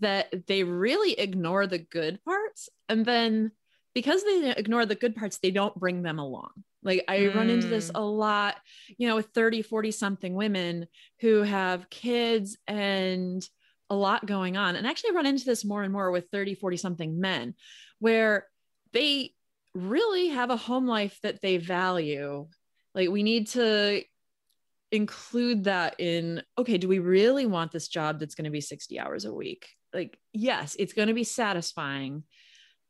that 0.00 0.46
they 0.46 0.62
really 0.62 1.12
ignore 1.12 1.66
the 1.66 1.78
good 1.78 2.22
parts. 2.24 2.68
And 2.88 3.04
then 3.04 3.52
because 3.94 4.22
they 4.22 4.52
ignore 4.54 4.84
the 4.84 4.94
good 4.94 5.16
parts, 5.16 5.38
they 5.38 5.50
don't 5.50 5.74
bring 5.74 6.02
them 6.02 6.18
along. 6.18 6.50
Like 6.82 7.04
I 7.08 7.28
run 7.28 7.48
into 7.48 7.66
this 7.66 7.88
Mm. 7.90 7.92
a 7.94 8.02
lot, 8.02 8.56
you 8.98 9.08
know, 9.08 9.16
with 9.16 9.28
30, 9.34 9.62
40 9.62 9.90
something 9.90 10.34
women 10.34 10.86
who 11.20 11.42
have 11.42 11.88
kids 11.88 12.58
and 12.66 13.42
a 13.88 13.94
lot 13.94 14.26
going 14.26 14.56
on. 14.56 14.76
And 14.76 14.86
actually, 14.86 15.12
run 15.12 15.26
into 15.26 15.44
this 15.44 15.64
more 15.64 15.82
and 15.82 15.92
more 15.92 16.10
with 16.10 16.28
30, 16.30 16.54
40 16.54 16.76
something 16.76 17.18
men 17.20 17.54
where 17.98 18.46
they 18.92 19.32
really 19.74 20.28
have 20.28 20.50
a 20.50 20.56
home 20.56 20.86
life 20.86 21.18
that 21.22 21.40
they 21.40 21.56
value. 21.56 22.48
Like, 22.94 23.08
we 23.08 23.22
need 23.22 23.48
to 23.48 24.02
include 24.92 25.64
that 25.64 25.96
in 25.98 26.42
okay, 26.58 26.78
do 26.78 26.88
we 26.88 26.98
really 26.98 27.46
want 27.46 27.72
this 27.72 27.88
job 27.88 28.18
that's 28.18 28.34
going 28.34 28.44
to 28.44 28.50
be 28.50 28.60
60 28.60 28.98
hours 28.98 29.24
a 29.24 29.34
week? 29.34 29.68
Like, 29.92 30.18
yes, 30.32 30.76
it's 30.78 30.92
going 30.92 31.08
to 31.08 31.14
be 31.14 31.24
satisfying, 31.24 32.24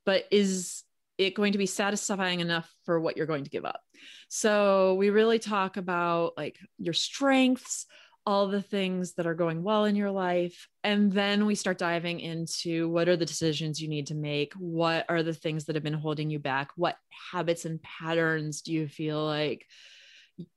but 0.04 0.24
is 0.30 0.82
it 1.18 1.34
going 1.34 1.52
to 1.52 1.58
be 1.58 1.66
satisfying 1.66 2.40
enough 2.40 2.70
for 2.84 3.00
what 3.00 3.16
you're 3.16 3.26
going 3.26 3.44
to 3.44 3.50
give 3.50 3.64
up? 3.64 3.80
So, 4.28 4.94
we 4.94 5.10
really 5.10 5.38
talk 5.38 5.76
about 5.76 6.32
like 6.36 6.58
your 6.78 6.94
strengths, 6.94 7.86
all 8.26 8.48
the 8.48 8.62
things 8.62 9.14
that 9.14 9.26
are 9.26 9.34
going 9.34 9.62
well 9.62 9.84
in 9.84 9.94
your 9.94 10.10
life. 10.10 10.68
And 10.82 11.12
then 11.12 11.46
we 11.46 11.54
start 11.54 11.78
diving 11.78 12.18
into 12.18 12.88
what 12.88 13.08
are 13.08 13.16
the 13.16 13.24
decisions 13.24 13.80
you 13.80 13.88
need 13.88 14.08
to 14.08 14.14
make? 14.14 14.52
What 14.54 15.06
are 15.08 15.22
the 15.22 15.32
things 15.32 15.64
that 15.64 15.76
have 15.76 15.84
been 15.84 15.94
holding 15.94 16.28
you 16.28 16.40
back? 16.40 16.70
What 16.74 16.96
habits 17.30 17.64
and 17.64 17.80
patterns 17.82 18.62
do 18.62 18.72
you 18.72 18.88
feel 18.88 19.24
like 19.24 19.64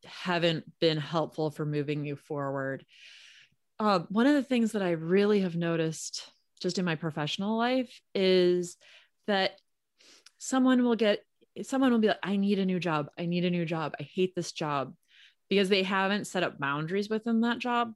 haven't 0.03 0.65
been 0.79 0.97
helpful 0.97 1.51
for 1.51 1.65
moving 1.65 2.05
you 2.05 2.15
forward? 2.15 2.85
Uh, 3.79 3.99
one 4.09 4.27
of 4.27 4.33
the 4.33 4.43
things 4.43 4.73
that 4.73 4.81
I 4.81 4.91
really 4.91 5.41
have 5.41 5.55
noticed 5.55 6.29
just 6.59 6.77
in 6.77 6.85
my 6.85 6.95
professional 6.95 7.57
life 7.57 8.01
is 8.13 8.75
that 9.27 9.51
someone 10.37 10.83
will 10.83 10.95
get, 10.95 11.23
someone 11.63 11.91
will 11.91 11.99
be 11.99 12.09
like, 12.09 12.19
I 12.21 12.35
need 12.35 12.59
a 12.59 12.65
new 12.65 12.79
job. 12.79 13.09
I 13.17 13.25
need 13.25 13.45
a 13.45 13.49
new 13.49 13.65
job. 13.65 13.93
I 13.99 14.03
hate 14.03 14.35
this 14.35 14.51
job 14.51 14.93
because 15.49 15.69
they 15.69 15.83
haven't 15.83 16.27
set 16.27 16.43
up 16.43 16.59
boundaries 16.59 17.09
within 17.09 17.41
that 17.41 17.59
job 17.59 17.93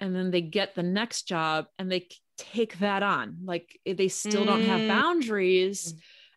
and 0.00 0.14
then 0.14 0.30
they 0.30 0.40
get 0.40 0.74
the 0.74 0.82
next 0.82 1.22
job 1.28 1.66
and 1.78 1.90
they 1.90 2.08
take 2.36 2.78
that 2.80 3.02
on 3.02 3.38
like 3.44 3.78
they 3.86 4.08
still 4.08 4.44
don't 4.44 4.64
have 4.64 4.82
Mm. 4.82 4.88
boundaries 4.88 5.94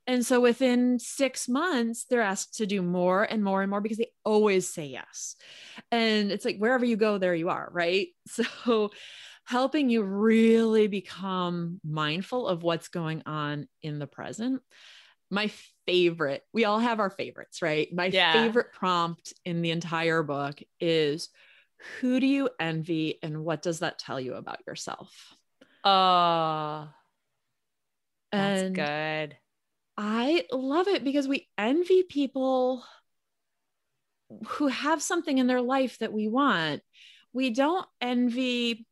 and 0.08 0.26
so 0.26 0.40
within 0.40 1.00
6 1.00 1.50
months 1.50 2.06
they're 2.10 2.22
asked 2.22 2.58
to 2.58 2.66
do 2.66 2.82
more 2.82 3.24
and 3.24 3.44
more 3.44 3.62
and 3.62 3.70
more 3.70 3.82
because 3.82 3.98
they 3.98 4.12
always 4.26 4.70
say 4.70 4.86
yes. 4.86 5.36
And 5.92 6.32
it's 6.32 6.46
like 6.46 6.58
wherever 6.58 6.86
you 6.86 6.98
go 6.98 7.18
there 7.18 7.36
you 7.36 7.50
are 7.50 7.70
right? 7.72 8.10
So 8.28 8.92
helping 9.46 9.90
you 9.90 10.04
really 10.04 10.88
become 10.88 11.80
mindful 11.84 12.48
of 12.48 12.64
what's 12.64 12.90
going 12.90 13.24
on 13.26 13.68
in 13.82 13.98
the 14.00 14.08
present. 14.08 14.62
My 15.30 15.52
favorite 15.86 16.44
we 16.54 16.66
all 16.66 16.80
have 16.80 17.00
our 17.00 17.10
favorites 17.10 17.62
right? 17.62 17.88
My 17.94 18.12
Yeah. 18.12 18.32
favorite 18.32 18.74
prompt 18.74 19.34
in 19.46 19.62
the 19.62 19.72
entire 19.72 20.24
book 20.24 20.60
is 20.80 21.30
who 22.02 22.20
do 22.20 22.28
you 22.28 22.50
envy 22.60 23.20
and 23.22 23.44
what 23.44 23.62
does 23.62 23.80
that 23.80 24.00
tell 24.00 24.20
you 24.20 24.34
about 24.36 24.60
yourself? 24.68 25.14
Oh, 25.84 26.94
that's 28.36 28.64
and 28.64 28.74
good. 28.74 29.38
I 29.98 30.46
love 30.52 30.88
it 30.88 31.04
because 31.04 31.28
we 31.28 31.48
envy 31.58 32.04
people 32.04 32.84
who 34.48 34.68
have 34.68 35.02
something 35.02 35.38
in 35.38 35.48
their 35.48 35.62
life 35.62 35.98
that 36.00 36.14
we 36.14 36.28
want. 36.28 36.82
We 37.34 37.50
don't 37.52 37.86
envy 38.02 38.86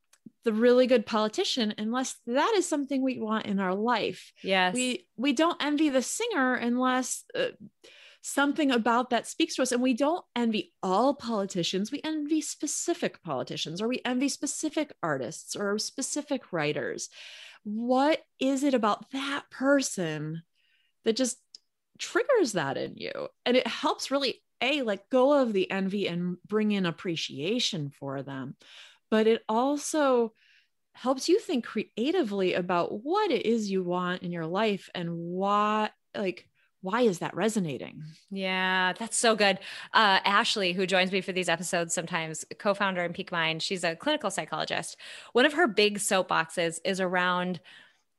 the 0.43 0.53
really 0.53 0.87
good 0.87 1.05
politician 1.05 1.73
unless 1.77 2.15
that 2.27 2.53
is 2.55 2.67
something 2.69 3.01
we 3.01 3.19
want 3.19 3.45
in 3.45 3.59
our 3.59 3.73
life. 3.73 4.31
Yes. 4.43 4.75
we 4.75 5.07
we 5.17 5.33
don't 5.33 5.61
envy 5.61 5.89
the 5.89 6.01
singer 6.01 6.53
unless 6.53 7.23
uh, 7.33 7.47
something 8.21 8.71
about 8.71 9.09
that 9.09 9.27
speaks 9.27 9.55
to 9.55 9.61
us. 9.63 9.71
And 9.71 9.81
we 9.81 9.93
don't 9.93 10.23
envy 10.35 10.73
all 10.83 11.15
politicians. 11.15 11.91
We 11.91 12.01
envy 12.03 12.41
specific 12.41 13.21
politicians 13.23 13.81
or 13.81 13.87
we 13.87 14.01
envy 14.05 14.29
specific 14.29 14.93
artists 15.01 15.55
or 15.55 15.77
specific 15.79 16.53
writers. 16.53 17.09
What 17.63 18.23
is 18.39 18.63
it 18.63 18.75
about 18.75 19.11
that 19.11 19.49
person 19.49 20.43
that 21.05 21.15
just 21.15 21.37
triggers 21.97 22.53
that 22.53 22.77
in 22.77 22.95
you 22.97 23.29
and 23.45 23.55
it 23.55 23.65
helps 23.65 24.11
really 24.11 24.41
a 24.61 24.81
let 24.81 25.09
go 25.09 25.41
of 25.41 25.53
the 25.53 25.69
envy 25.71 26.07
and 26.07 26.37
bring 26.47 26.71
in 26.71 26.85
appreciation 26.85 27.89
for 27.89 28.21
them 28.21 28.55
but 29.09 29.27
it 29.27 29.41
also 29.47 30.33
helps 30.93 31.29
you 31.29 31.39
think 31.39 31.65
creatively 31.65 32.53
about 32.53 33.03
what 33.03 33.31
it 33.31 33.45
is 33.45 33.71
you 33.71 33.83
want 33.83 34.23
in 34.23 34.31
your 34.31 34.45
life 34.45 34.89
and 34.93 35.09
why 35.15 35.89
like 36.15 36.47
why 36.81 37.01
is 37.01 37.19
that 37.19 37.35
resonating 37.35 38.03
Yeah, 38.29 38.93
that's 38.93 39.17
so 39.17 39.35
good. 39.35 39.57
Uh, 39.93 40.19
Ashley, 40.23 40.73
who 40.73 40.85
joins 40.85 41.11
me 41.11 41.21
for 41.21 41.31
these 41.31 41.49
episodes 41.49 41.93
sometimes, 41.93 42.45
co 42.59 42.73
founder 42.73 43.03
in 43.03 43.13
Peak 43.13 43.31
Mind, 43.31 43.63
she's 43.63 43.83
a 43.83 43.95
clinical 43.95 44.29
psychologist. 44.29 44.97
One 45.33 45.45
of 45.45 45.53
her 45.53 45.67
big 45.67 45.97
soapboxes 45.97 46.79
is 46.85 46.99
around, 47.01 47.59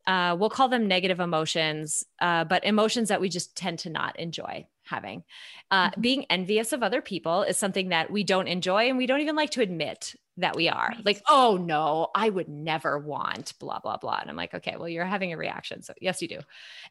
uh, 0.06 0.36
we'll 0.38 0.50
call 0.50 0.68
them 0.68 0.86
negative 0.86 1.20
emotions, 1.20 2.04
uh, 2.20 2.44
but 2.44 2.64
emotions 2.64 3.08
that 3.08 3.20
we 3.20 3.28
just 3.28 3.56
tend 3.56 3.78
to 3.80 3.90
not 3.90 4.18
enjoy 4.18 4.66
having. 4.84 5.24
Uh, 5.70 5.90
Mhm. 5.90 6.00
Being 6.00 6.24
envious 6.26 6.72
of 6.72 6.82
other 6.82 7.02
people 7.02 7.42
is 7.42 7.56
something 7.56 7.88
that 7.88 8.10
we 8.10 8.22
don't 8.22 8.46
enjoy 8.46 8.88
and 8.88 8.96
we 8.96 9.06
don't 9.06 9.20
even 9.20 9.34
like 9.34 9.50
to 9.50 9.62
admit 9.62 10.14
that 10.36 10.54
we 10.54 10.68
are. 10.68 10.90
Right. 10.94 11.04
Like, 11.06 11.22
oh 11.28 11.56
no, 11.56 12.08
I 12.14 12.28
would 12.28 12.48
never 12.48 12.98
want 12.98 13.58
blah, 13.58 13.80
blah, 13.80 13.96
blah. 13.96 14.18
And 14.20 14.30
I'm 14.30 14.36
like, 14.36 14.54
okay, 14.54 14.76
well, 14.76 14.88
you're 14.88 15.04
having 15.04 15.32
a 15.32 15.36
reaction. 15.36 15.82
So, 15.82 15.92
yes, 16.00 16.22
you 16.22 16.28
do. 16.28 16.40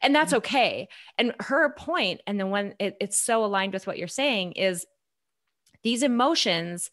And 0.02 0.14
that's 0.14 0.32
Mhm. 0.32 0.38
okay. 0.38 0.88
And 1.16 1.34
her 1.40 1.72
point, 1.74 2.20
and 2.26 2.38
then 2.38 2.50
when 2.50 2.74
it, 2.78 2.96
it's 3.00 3.18
so 3.18 3.44
aligned 3.44 3.72
with 3.72 3.86
what 3.86 3.98
you're 3.98 4.08
saying, 4.08 4.52
is 4.52 4.86
these 5.82 6.02
emotions, 6.02 6.90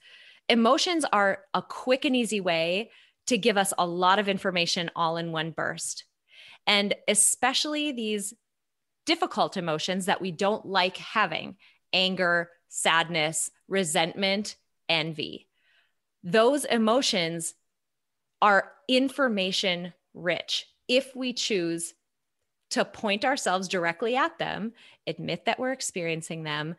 emotions 0.48 1.06
are 1.12 1.44
a 1.54 1.62
quick 1.62 2.06
and 2.06 2.16
easy 2.16 2.40
way 2.40 2.92
to 3.28 3.38
give 3.38 3.58
us 3.58 3.74
a 3.78 3.86
lot 3.86 4.20
of 4.20 4.30
information 4.30 4.92
all 4.96 5.18
in 5.18 5.32
one 5.32 5.52
burst. 5.52 6.06
And 6.66 6.96
especially 7.08 7.92
these 7.92 8.34
difficult 9.06 9.58
emotions 9.58 10.06
that 10.06 10.22
we 10.22 10.32
don't 10.32 10.66
like 10.66 10.98
having 10.98 11.58
anger, 11.92 12.50
sadness, 12.70 13.52
resentment, 13.68 14.56
envy. 14.90 15.48
Those 16.24 16.66
emotions 16.66 17.54
are 18.42 18.72
information 18.88 19.94
rich 20.14 20.68
if 20.88 21.16
we 21.16 21.34
choose 21.34 21.94
to 22.72 22.84
point 22.84 23.24
ourselves 23.24 23.68
directly 23.68 24.16
at 24.16 24.38
them, 24.40 24.74
admit 25.06 25.46
that 25.46 25.60
we're 25.60 25.72
experiencing 25.72 26.44
them, 26.44 26.76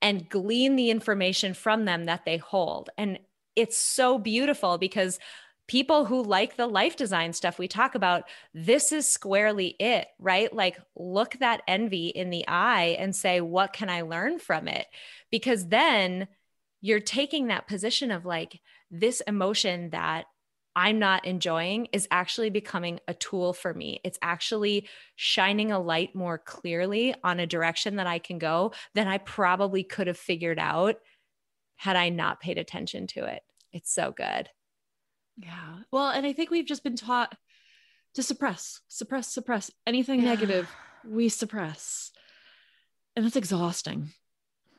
and 0.00 0.28
glean 0.28 0.76
the 0.76 0.90
information 0.90 1.54
from 1.54 1.84
them 1.84 2.04
that 2.04 2.24
they 2.24 2.36
hold. 2.36 2.90
And 2.96 3.18
it's 3.56 3.76
so 3.76 4.18
beautiful 4.18 4.78
because 4.78 5.18
people 5.66 6.04
who 6.04 6.22
like 6.22 6.56
the 6.56 6.66
life 6.66 6.96
design 6.96 7.32
stuff 7.32 7.58
we 7.58 7.68
talk 7.68 7.94
about, 7.94 8.24
this 8.52 8.92
is 8.92 9.06
squarely 9.06 9.68
it, 9.78 10.06
right? 10.18 10.52
Like, 10.54 10.78
look 10.96 11.38
that 11.40 11.62
envy 11.66 12.08
in 12.08 12.30
the 12.30 12.46
eye 12.46 12.96
and 12.98 13.16
say, 13.16 13.40
what 13.40 13.72
can 13.72 13.88
I 13.88 14.02
learn 14.02 14.38
from 14.38 14.68
it? 14.68 14.86
Because 15.30 15.68
then 15.68 16.28
you're 16.80 17.00
taking 17.00 17.46
that 17.46 17.66
position 17.66 18.10
of 18.10 18.26
like, 18.26 18.60
this 18.90 19.22
emotion 19.22 19.90
that 19.90 20.26
I'm 20.76 20.98
not 20.98 21.24
enjoying 21.24 21.86
is 21.92 22.08
actually 22.10 22.50
becoming 22.50 23.00
a 23.06 23.14
tool 23.14 23.52
for 23.52 23.72
me. 23.72 24.00
It's 24.04 24.18
actually 24.22 24.88
shining 25.16 25.72
a 25.72 25.78
light 25.78 26.14
more 26.14 26.38
clearly 26.38 27.14
on 27.22 27.40
a 27.40 27.46
direction 27.46 27.96
that 27.96 28.06
I 28.06 28.18
can 28.18 28.38
go 28.38 28.72
than 28.94 29.06
I 29.08 29.18
probably 29.18 29.84
could 29.84 30.08
have 30.08 30.18
figured 30.18 30.58
out 30.58 30.96
had 31.76 31.96
I 31.96 32.08
not 32.08 32.40
paid 32.40 32.58
attention 32.58 33.06
to 33.08 33.24
it. 33.24 33.42
It's 33.72 33.92
so 33.92 34.12
good. 34.12 34.48
Yeah. 35.36 35.80
Well, 35.90 36.08
and 36.08 36.26
I 36.26 36.32
think 36.32 36.50
we've 36.50 36.66
just 36.66 36.84
been 36.84 36.96
taught 36.96 37.36
to 38.14 38.22
suppress, 38.22 38.80
suppress, 38.88 39.28
suppress 39.28 39.70
anything 39.86 40.20
yeah. 40.20 40.30
negative, 40.30 40.70
we 41.04 41.28
suppress. 41.28 42.12
And 43.16 43.24
that's 43.24 43.36
exhausting. 43.36 44.10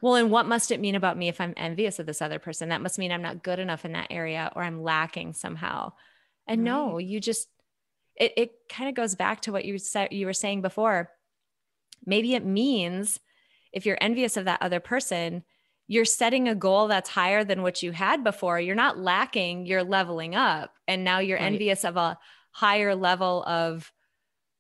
Well, 0.01 0.15
and 0.15 0.29
what 0.29 0.45
must 0.45 0.71
it 0.71 0.79
mean 0.79 0.95
about 0.95 1.17
me 1.17 1.29
if 1.29 1.41
I'm 1.41 1.53
envious 1.57 1.99
of 1.99 2.05
this 2.05 2.21
other 2.21 2.39
person? 2.39 2.69
That 2.69 2.81
must 2.81 2.99
mean 2.99 3.11
I'm 3.11 3.21
not 3.21 3.43
good 3.43 3.59
enough 3.59 3.85
in 3.85 3.93
that 3.93 4.07
area 4.11 4.51
or 4.55 4.63
I'm 4.63 4.83
lacking 4.83 5.33
somehow. 5.33 5.93
And 6.47 6.61
right. 6.61 6.65
no, 6.65 6.97
you 6.97 7.19
just 7.19 7.47
it 8.15 8.33
it 8.37 8.51
kind 8.69 8.89
of 8.89 8.95
goes 8.95 9.15
back 9.15 9.41
to 9.41 9.51
what 9.51 9.65
you 9.65 9.77
said 9.77 10.11
you 10.11 10.25
were 10.25 10.33
saying 10.33 10.61
before. 10.61 11.11
Maybe 12.05 12.35
it 12.35 12.45
means 12.45 13.19
if 13.73 13.85
you're 13.85 13.97
envious 13.99 14.37
of 14.37 14.45
that 14.45 14.61
other 14.61 14.79
person, 14.79 15.43
you're 15.87 16.05
setting 16.05 16.47
a 16.47 16.55
goal 16.55 16.87
that's 16.87 17.09
higher 17.09 17.43
than 17.43 17.61
what 17.61 17.83
you 17.83 17.91
had 17.91 18.23
before. 18.23 18.59
You're 18.59 18.75
not 18.75 18.97
lacking, 18.97 19.65
you're 19.65 19.83
leveling 19.83 20.35
up. 20.35 20.71
And 20.87 21.03
now 21.03 21.19
you're 21.19 21.37
right. 21.37 21.45
envious 21.45 21.83
of 21.83 21.97
a 21.97 22.17
higher 22.51 22.95
level 22.95 23.43
of, 23.43 23.91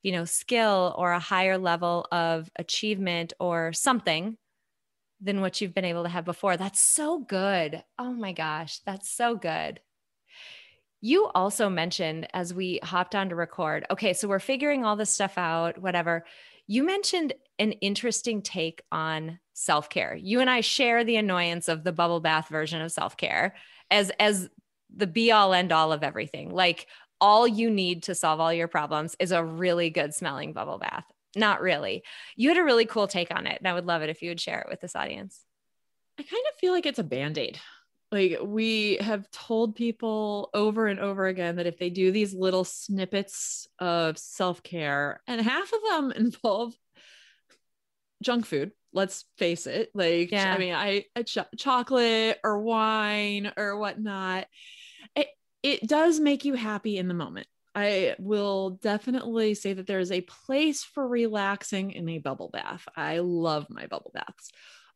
you 0.03 0.11
know, 0.11 0.25
skill 0.25 0.93
or 0.97 1.11
a 1.11 1.19
higher 1.19 1.57
level 1.57 2.07
of 2.11 2.49
achievement 2.57 3.33
or 3.39 3.73
something 3.73 4.37
than 5.21 5.41
what 5.41 5.61
you've 5.61 5.73
been 5.73 5.85
able 5.85 6.03
to 6.03 6.09
have 6.09 6.25
before. 6.25 6.57
That's 6.57 6.81
so 6.81 7.19
good. 7.19 7.83
Oh 7.97 8.13
my 8.13 8.33
gosh, 8.33 8.79
that's 8.85 9.09
so 9.09 9.35
good. 9.35 9.79
You 11.01 11.27
also 11.33 11.69
mentioned 11.69 12.27
as 12.33 12.53
we 12.53 12.79
hopped 12.83 13.15
on 13.15 13.29
to 13.29 13.35
record, 13.35 13.85
okay, 13.89 14.13
so 14.13 14.27
we're 14.27 14.39
figuring 14.39 14.83
all 14.83 14.95
this 14.95 15.09
stuff 15.09 15.37
out, 15.37 15.77
whatever. 15.77 16.25
You 16.67 16.83
mentioned 16.83 17.33
an 17.59 17.73
interesting 17.73 18.41
take 18.41 18.81
on 18.91 19.39
self-care. 19.53 20.15
You 20.15 20.41
and 20.41 20.49
I 20.49 20.61
share 20.61 21.03
the 21.03 21.15
annoyance 21.15 21.67
of 21.67 21.83
the 21.83 21.93
bubble 21.93 22.19
bath 22.19 22.49
version 22.49 22.81
of 22.81 22.91
self-care 22.91 23.55
as 23.91 24.11
as 24.19 24.49
the 24.95 25.07
be 25.07 25.31
all 25.31 25.53
end 25.53 25.71
all 25.71 25.91
of 25.91 26.03
everything. 26.03 26.49
Like 26.51 26.87
all 27.21 27.47
you 27.47 27.69
need 27.69 28.03
to 28.03 28.15
solve 28.15 28.39
all 28.39 28.53
your 28.53 28.67
problems 28.67 29.15
is 29.19 29.31
a 29.31 29.43
really 29.43 29.89
good 29.89 30.13
smelling 30.13 30.53
bubble 30.53 30.77
bath. 30.77 31.05
Not 31.35 31.61
really. 31.61 32.03
You 32.35 32.49
had 32.49 32.57
a 32.57 32.63
really 32.63 32.85
cool 32.85 33.07
take 33.07 33.33
on 33.33 33.47
it 33.47 33.57
and 33.59 33.67
I 33.67 33.73
would 33.73 33.85
love 33.85 34.01
it 34.01 34.09
if 34.09 34.21
you 34.21 34.29
would 34.29 34.41
share 34.41 34.61
it 34.61 34.67
with 34.69 34.81
this 34.81 34.95
audience. 34.95 35.41
I 36.17 36.23
kind 36.23 36.43
of 36.51 36.59
feel 36.59 36.71
like 36.71 36.85
it's 36.85 36.99
a 36.99 37.03
band-aid. 37.03 37.59
Like 38.15 38.39
we 38.41 38.97
have 39.01 39.29
told 39.29 39.75
people 39.75 40.49
over 40.53 40.87
and 40.87 40.99
over 40.99 41.27
again 41.27 41.57
that 41.57 41.67
if 41.67 41.77
they 41.77 41.89
do 41.89 42.11
these 42.11 42.33
little 42.33 42.63
snippets 42.63 43.67
of 43.77 44.17
self-care 44.17 45.21
and 45.27 45.41
half 45.41 45.71
of 45.71 45.79
them 45.89 46.11
involve 46.15 46.73
junk 48.23 48.45
food 48.45 48.71
let's 48.93 49.25
face 49.37 49.67
it 49.67 49.91
like 49.93 50.31
yeah. 50.31 50.53
i 50.53 50.57
mean 50.57 50.73
i 50.73 51.03
ch- 51.23 51.37
chocolate 51.57 52.39
or 52.45 52.59
wine 52.59 53.51
or 53.57 53.77
whatnot 53.77 54.47
it, 55.15 55.27
it 55.63 55.87
does 55.87 56.19
make 56.19 56.45
you 56.45 56.53
happy 56.53 56.97
in 56.97 57.07
the 57.07 57.13
moment. 57.13 57.47
I 57.73 58.15
will 58.19 58.71
definitely 58.81 59.53
say 59.53 59.73
that 59.73 59.87
there 59.87 59.99
is 59.99 60.11
a 60.11 60.21
place 60.21 60.83
for 60.83 61.05
relaxing 61.05 61.91
in 61.91 62.07
a 62.07 62.19
bubble 62.19 62.49
bath. 62.49 62.87
I 62.95 63.19
love 63.19 63.67
my 63.69 63.87
bubble 63.87 64.11
baths. 64.13 64.51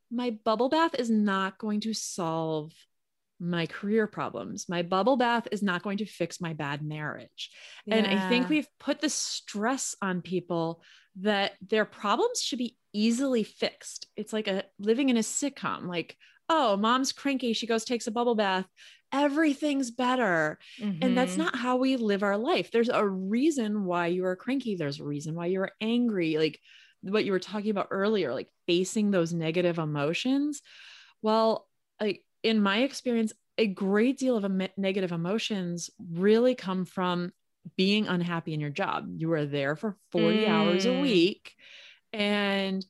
My 0.10 0.30
bubble 0.30 0.70
bath 0.70 0.96
is 0.98 1.10
not 1.10 1.58
going 1.58 1.82
to 1.82 1.94
solve 1.94 2.72
my 3.40 3.66
career 3.66 4.06
problems. 4.08 4.68
My 4.68 4.82
bubble 4.82 5.18
bath 5.18 5.48
is 5.52 5.64
not 5.64 5.84
going 5.84 5.98
to 6.00 6.06
fix 6.06 6.42
my 6.42 6.54
bad 6.54 6.82
marriage. 6.82 7.52
Yeah. 7.86 7.96
And 7.96 8.08
I 8.08 8.30
think 8.30 8.50
we've 8.50 8.68
put 8.80 9.00
the 9.00 9.10
stress 9.10 9.96
on 10.02 10.22
people 10.22 10.82
that 11.22 11.54
their 11.66 11.86
problems 11.86 12.42
should 12.42 12.60
be 12.60 12.78
easily 12.94 13.44
fixed. 13.44 14.08
It's 14.16 14.34
like 14.34 14.48
a 14.48 14.64
living 14.80 15.10
in 15.10 15.18
a 15.18 15.22
sitcom 15.22 15.88
like, 15.88 16.18
oh, 16.50 16.76
mom's 16.78 17.12
cranky, 17.12 17.54
she 17.54 17.68
goes 17.68 17.86
takes 17.86 18.08
a 18.08 18.12
bubble 18.12 18.36
bath, 18.36 18.66
everything's 19.14 19.92
better. 19.92 20.58
Mm-hmm. 20.82 21.04
And 21.04 21.18
that's 21.18 21.34
mm-hmm. 21.34 21.44
not 21.44 21.56
how 21.56 21.78
we 21.78 21.96
live 21.96 22.24
our 22.24 22.38
life. 22.38 22.72
There's 22.72 22.90
a 22.90 23.08
reason 23.08 23.86
why 23.86 24.08
you 24.08 24.26
are 24.26 24.36
cranky, 24.36 24.76
there's 24.76 25.00
a 25.00 25.06
reason 25.06 25.36
why 25.36 25.48
you're 25.48 25.72
angry, 25.80 26.38
like 26.38 26.60
what 27.02 27.26
you 27.26 27.32
were 27.32 27.40
talking 27.40 27.72
about 27.72 27.88
earlier, 27.92 28.34
like 28.34 28.50
facing 28.68 29.12
those 29.12 29.34
negative 29.34 29.78
emotions. 29.78 30.62
Well, 31.22 31.68
like 32.02 32.24
in 32.44 32.62
my 32.62 32.80
experience, 32.80 33.34
a 33.58 33.68
great 33.68 34.18
deal 34.18 34.38
of 34.38 34.46
em- 34.46 34.70
negative 34.78 35.12
emotions 35.12 35.90
really 36.12 36.56
come 36.56 36.86
from 36.86 37.32
being 37.76 38.08
unhappy 38.08 38.54
in 38.54 38.60
your 38.60 38.70
job. 38.70 39.08
You 39.18 39.32
are 39.34 39.46
there 39.46 39.76
for 39.76 39.98
40 40.12 40.38
mm. 40.38 40.48
hours 40.48 40.86
a 40.86 40.90
mm. 40.90 41.02
week 41.02 41.54
and 42.14 42.86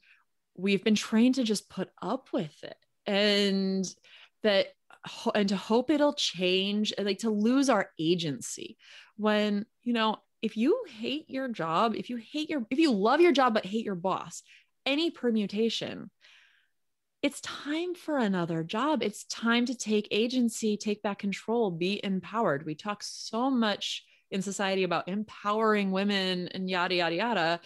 we've 0.55 0.83
been 0.83 0.95
trained 0.95 1.35
to 1.35 1.43
just 1.43 1.69
put 1.69 1.89
up 2.01 2.29
with 2.33 2.63
it 2.63 2.77
and 3.05 3.85
that 4.43 4.67
and 5.33 5.49
to 5.49 5.55
hope 5.55 5.89
it'll 5.89 6.13
change 6.13 6.93
like 6.99 7.19
to 7.19 7.29
lose 7.29 7.69
our 7.69 7.89
agency 7.97 8.77
when 9.15 9.65
you 9.83 9.93
know 9.93 10.17
if 10.41 10.57
you 10.57 10.83
hate 10.99 11.29
your 11.29 11.47
job 11.47 11.95
if 11.95 12.09
you 12.09 12.17
hate 12.17 12.49
your 12.49 12.65
if 12.69 12.79
you 12.79 12.91
love 12.91 13.21
your 13.21 13.31
job 13.31 13.53
but 13.53 13.65
hate 13.65 13.85
your 13.85 13.95
boss 13.95 14.43
any 14.85 15.09
permutation 15.09 16.09
it's 17.21 17.41
time 17.41 17.95
for 17.95 18.17
another 18.17 18.63
job. 18.63 19.03
It's 19.03 19.25
time 19.25 19.65
to 19.65 19.75
take 19.75 20.07
agency, 20.11 20.77
take 20.77 21.01
back 21.01 21.19
control, 21.19 21.69
be 21.69 21.99
empowered. 22.03 22.65
We 22.65 22.75
talk 22.75 23.03
so 23.03 23.49
much 23.49 24.05
in 24.31 24.41
society 24.41 24.83
about 24.83 25.07
empowering 25.09 25.91
women 25.91 26.47
and 26.49 26.69
yada, 26.69 26.95
yada, 26.95 27.15
yada. 27.15 27.59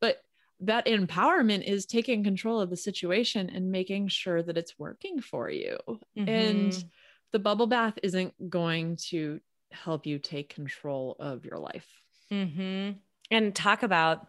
But 0.00 0.22
that 0.60 0.86
empowerment 0.86 1.64
is 1.64 1.86
taking 1.86 2.24
control 2.24 2.60
of 2.60 2.70
the 2.70 2.76
situation 2.76 3.50
and 3.50 3.70
making 3.70 4.08
sure 4.08 4.42
that 4.42 4.56
it's 4.56 4.78
working 4.78 5.20
for 5.20 5.50
you. 5.50 5.76
Mm-hmm. 6.16 6.28
And 6.28 6.84
the 7.32 7.38
bubble 7.38 7.66
bath 7.66 7.98
isn't 8.02 8.48
going 8.48 8.96
to 9.08 9.40
help 9.70 10.06
you 10.06 10.18
take 10.18 10.54
control 10.54 11.16
of 11.20 11.44
your 11.44 11.58
life. 11.58 11.86
Mm-hmm. 12.32 12.92
And 13.30 13.54
talk 13.54 13.82
about, 13.82 14.26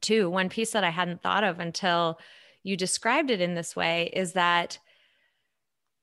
too, 0.00 0.30
one 0.30 0.48
piece 0.48 0.72
that 0.72 0.84
I 0.84 0.90
hadn't 0.90 1.22
thought 1.22 1.42
of 1.42 1.58
until 1.58 2.20
you 2.62 2.76
described 2.76 3.30
it 3.30 3.40
in 3.40 3.54
this 3.54 3.74
way 3.74 4.10
is 4.12 4.32
that 4.34 4.78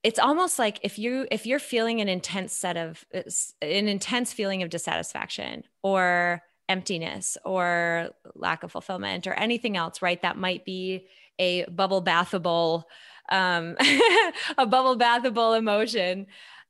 it's 0.04 0.20
almost 0.20 0.60
like 0.60 0.80
if 0.84 0.98
you 0.98 1.28
if 1.32 1.46
you're 1.46 1.60
feeling 1.60 2.02
an 2.02 2.10
intense 2.10 2.54
set 2.54 2.78
of 2.78 3.06
an 3.14 3.88
intense 3.88 4.32
feeling 4.32 4.64
of 4.64 4.70
dissatisfaction 4.70 5.64
or 5.84 6.42
emptiness 6.70 7.38
or 7.46 8.10
lack 8.36 8.64
of 8.64 8.72
fulfillment 8.72 9.28
or 9.28 9.34
anything 9.34 9.78
else 9.78 10.02
right 10.02 10.22
that 10.22 10.38
might 10.38 10.66
be 10.66 11.08
a 11.40 11.66
bubble 11.66 12.04
bathable 12.04 12.84
um, 13.30 13.76
a 14.58 14.66
bubble 14.66 14.98
bathable 14.98 15.58
emotion 15.58 16.28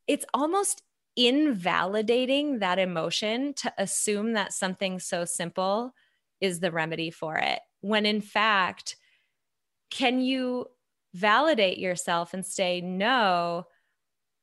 it's 0.08 0.26
almost 0.34 0.82
invalidating 1.17 2.60
that 2.60 2.78
emotion 2.78 3.54
to 3.56 3.73
assume 3.80 4.34
that 4.34 4.53
something 4.53 4.99
so 4.99 5.26
simple 5.26 5.93
is 6.39 6.59
the 6.59 6.72
remedy 6.72 7.09
for 7.09 7.38
it. 7.38 7.59
When 7.82 8.05
in 8.05 8.22
fact 8.22 8.95
can 9.90 10.22
you 10.22 10.68
validate 11.14 11.78
yourself 11.78 12.34
and 12.34 12.46
say, 12.46 12.82
no, 12.82 13.66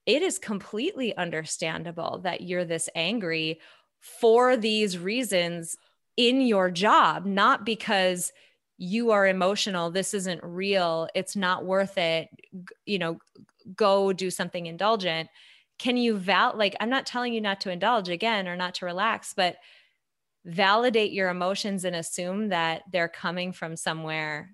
it 0.07 0.23
is 0.23 0.39
completely 0.39 1.17
understandable 1.17 2.21
that 2.25 2.41
you're 2.41 2.65
this 2.65 2.89
angry 2.95 3.61
for 4.01 4.57
these 4.57 4.99
reasons 4.99 5.77
in 6.17 6.41
your 6.41 6.71
job, 6.71 7.25
not 7.25 7.65
because 7.65 8.33
you 8.77 9.13
are 9.13 9.27
emotional, 9.27 9.91
this 9.91 10.15
isn't 10.15 10.41
real, 10.43 11.09
it's 11.15 11.37
not 11.37 11.65
worth 11.65 11.97
it, 11.97 12.29
you 12.85 12.99
know, 12.99 13.19
go 13.77 14.13
do 14.13 14.31
something 14.31 14.67
indulgent. 14.67 15.29
Can 15.79 15.97
you 15.97 16.17
val 16.17 16.53
like 16.57 16.77
I'm 16.81 16.91
not 16.91 17.07
telling 17.07 17.33
you 17.33 17.41
not 17.41 17.61
to 17.63 17.71
indulge 17.71 18.09
again 18.09 18.47
or 18.47 18.57
not 18.57 18.75
to 18.77 18.87
relax, 18.87 19.33
but 19.35 19.57
validate 20.45 21.13
your 21.13 21.31
emotions 21.31 21.85
and 21.85 21.97
assume 21.97 22.49
that 22.49 22.83
they're 22.93 23.09
coming 23.09 23.53
from 23.53 23.77
somewhere 23.77 24.51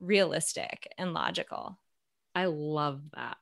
realistic 0.00 0.92
and 0.98 1.12
logical. 1.12 1.78
I 2.34 2.46
love 2.46 3.00
that. 3.14 3.36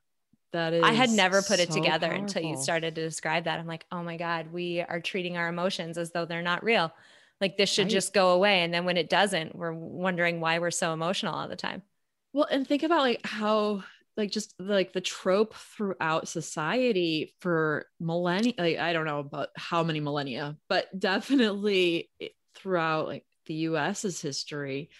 That 0.52 0.72
is 0.72 0.82
I 0.84 0.92
had 0.92 1.10
never 1.10 1.42
put 1.42 1.60
it 1.60 1.68
so 1.68 1.74
together 1.74 2.10
until 2.10 2.42
you 2.42 2.56
started 2.56 2.94
to 2.94 3.02
describe 3.02 3.44
that. 3.44 3.58
I'm 3.58 3.66
like, 3.66 3.84
oh 3.92 4.02
my 4.02 4.16
God, 4.16 4.50
we 4.52 4.80
are 4.80 5.00
treating 5.00 5.36
our 5.36 5.48
emotions 5.48 5.98
as 5.98 6.10
though 6.10 6.24
they're 6.24 6.42
not 6.42 6.64
real. 6.64 6.92
Like 7.40 7.56
this 7.56 7.70
should 7.70 7.84
Right. 7.84 7.92
just 7.92 8.14
go 8.14 8.30
away. 8.30 8.62
And 8.62 8.72
then 8.72 8.84
when 8.84 8.96
it 8.96 9.10
doesn't, 9.10 9.54
we're 9.54 9.72
wondering 9.72 10.40
why 10.40 10.58
we're 10.58 10.70
so 10.70 10.92
emotional 10.92 11.34
all 11.34 11.48
the 11.48 11.56
time. 11.56 11.82
Well, 12.32 12.48
and 12.50 12.66
think 12.66 12.82
about 12.82 13.00
like 13.00 13.24
how 13.24 13.84
like 14.16 14.30
just 14.30 14.54
like 14.58 14.92
the 14.92 15.00
trope 15.00 15.54
throughout 15.54 16.28
society 16.28 17.34
for 17.40 17.86
millennia 18.00 18.54
like 18.58 18.78
I 18.78 18.92
don't 18.92 19.06
know 19.06 19.20
about 19.20 19.50
how 19.56 19.82
many 19.84 20.00
millennia, 20.00 20.56
but 20.68 20.98
definitely 20.98 22.10
throughout 22.54 23.06
like 23.06 23.24
the 23.46 23.54
US's 23.54 24.20
history, 24.20 24.90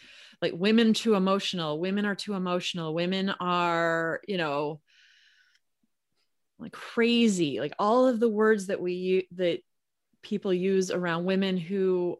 like 0.40 0.52
women 0.54 0.94
too 0.94 1.14
emotional, 1.14 1.78
women 1.80 2.04
are 2.04 2.14
too 2.14 2.34
emotional, 2.34 2.94
women 2.94 3.30
are, 3.40 4.20
you 4.28 4.36
know, 4.36 4.80
like 6.58 6.72
crazy, 6.72 7.60
like 7.60 7.72
all 7.78 8.06
of 8.08 8.20
the 8.20 8.28
words 8.28 8.66
that 8.66 8.80
we 8.80 9.28
that 9.32 9.60
people 10.22 10.52
use 10.52 10.90
around 10.90 11.24
women 11.24 11.56
who 11.56 12.18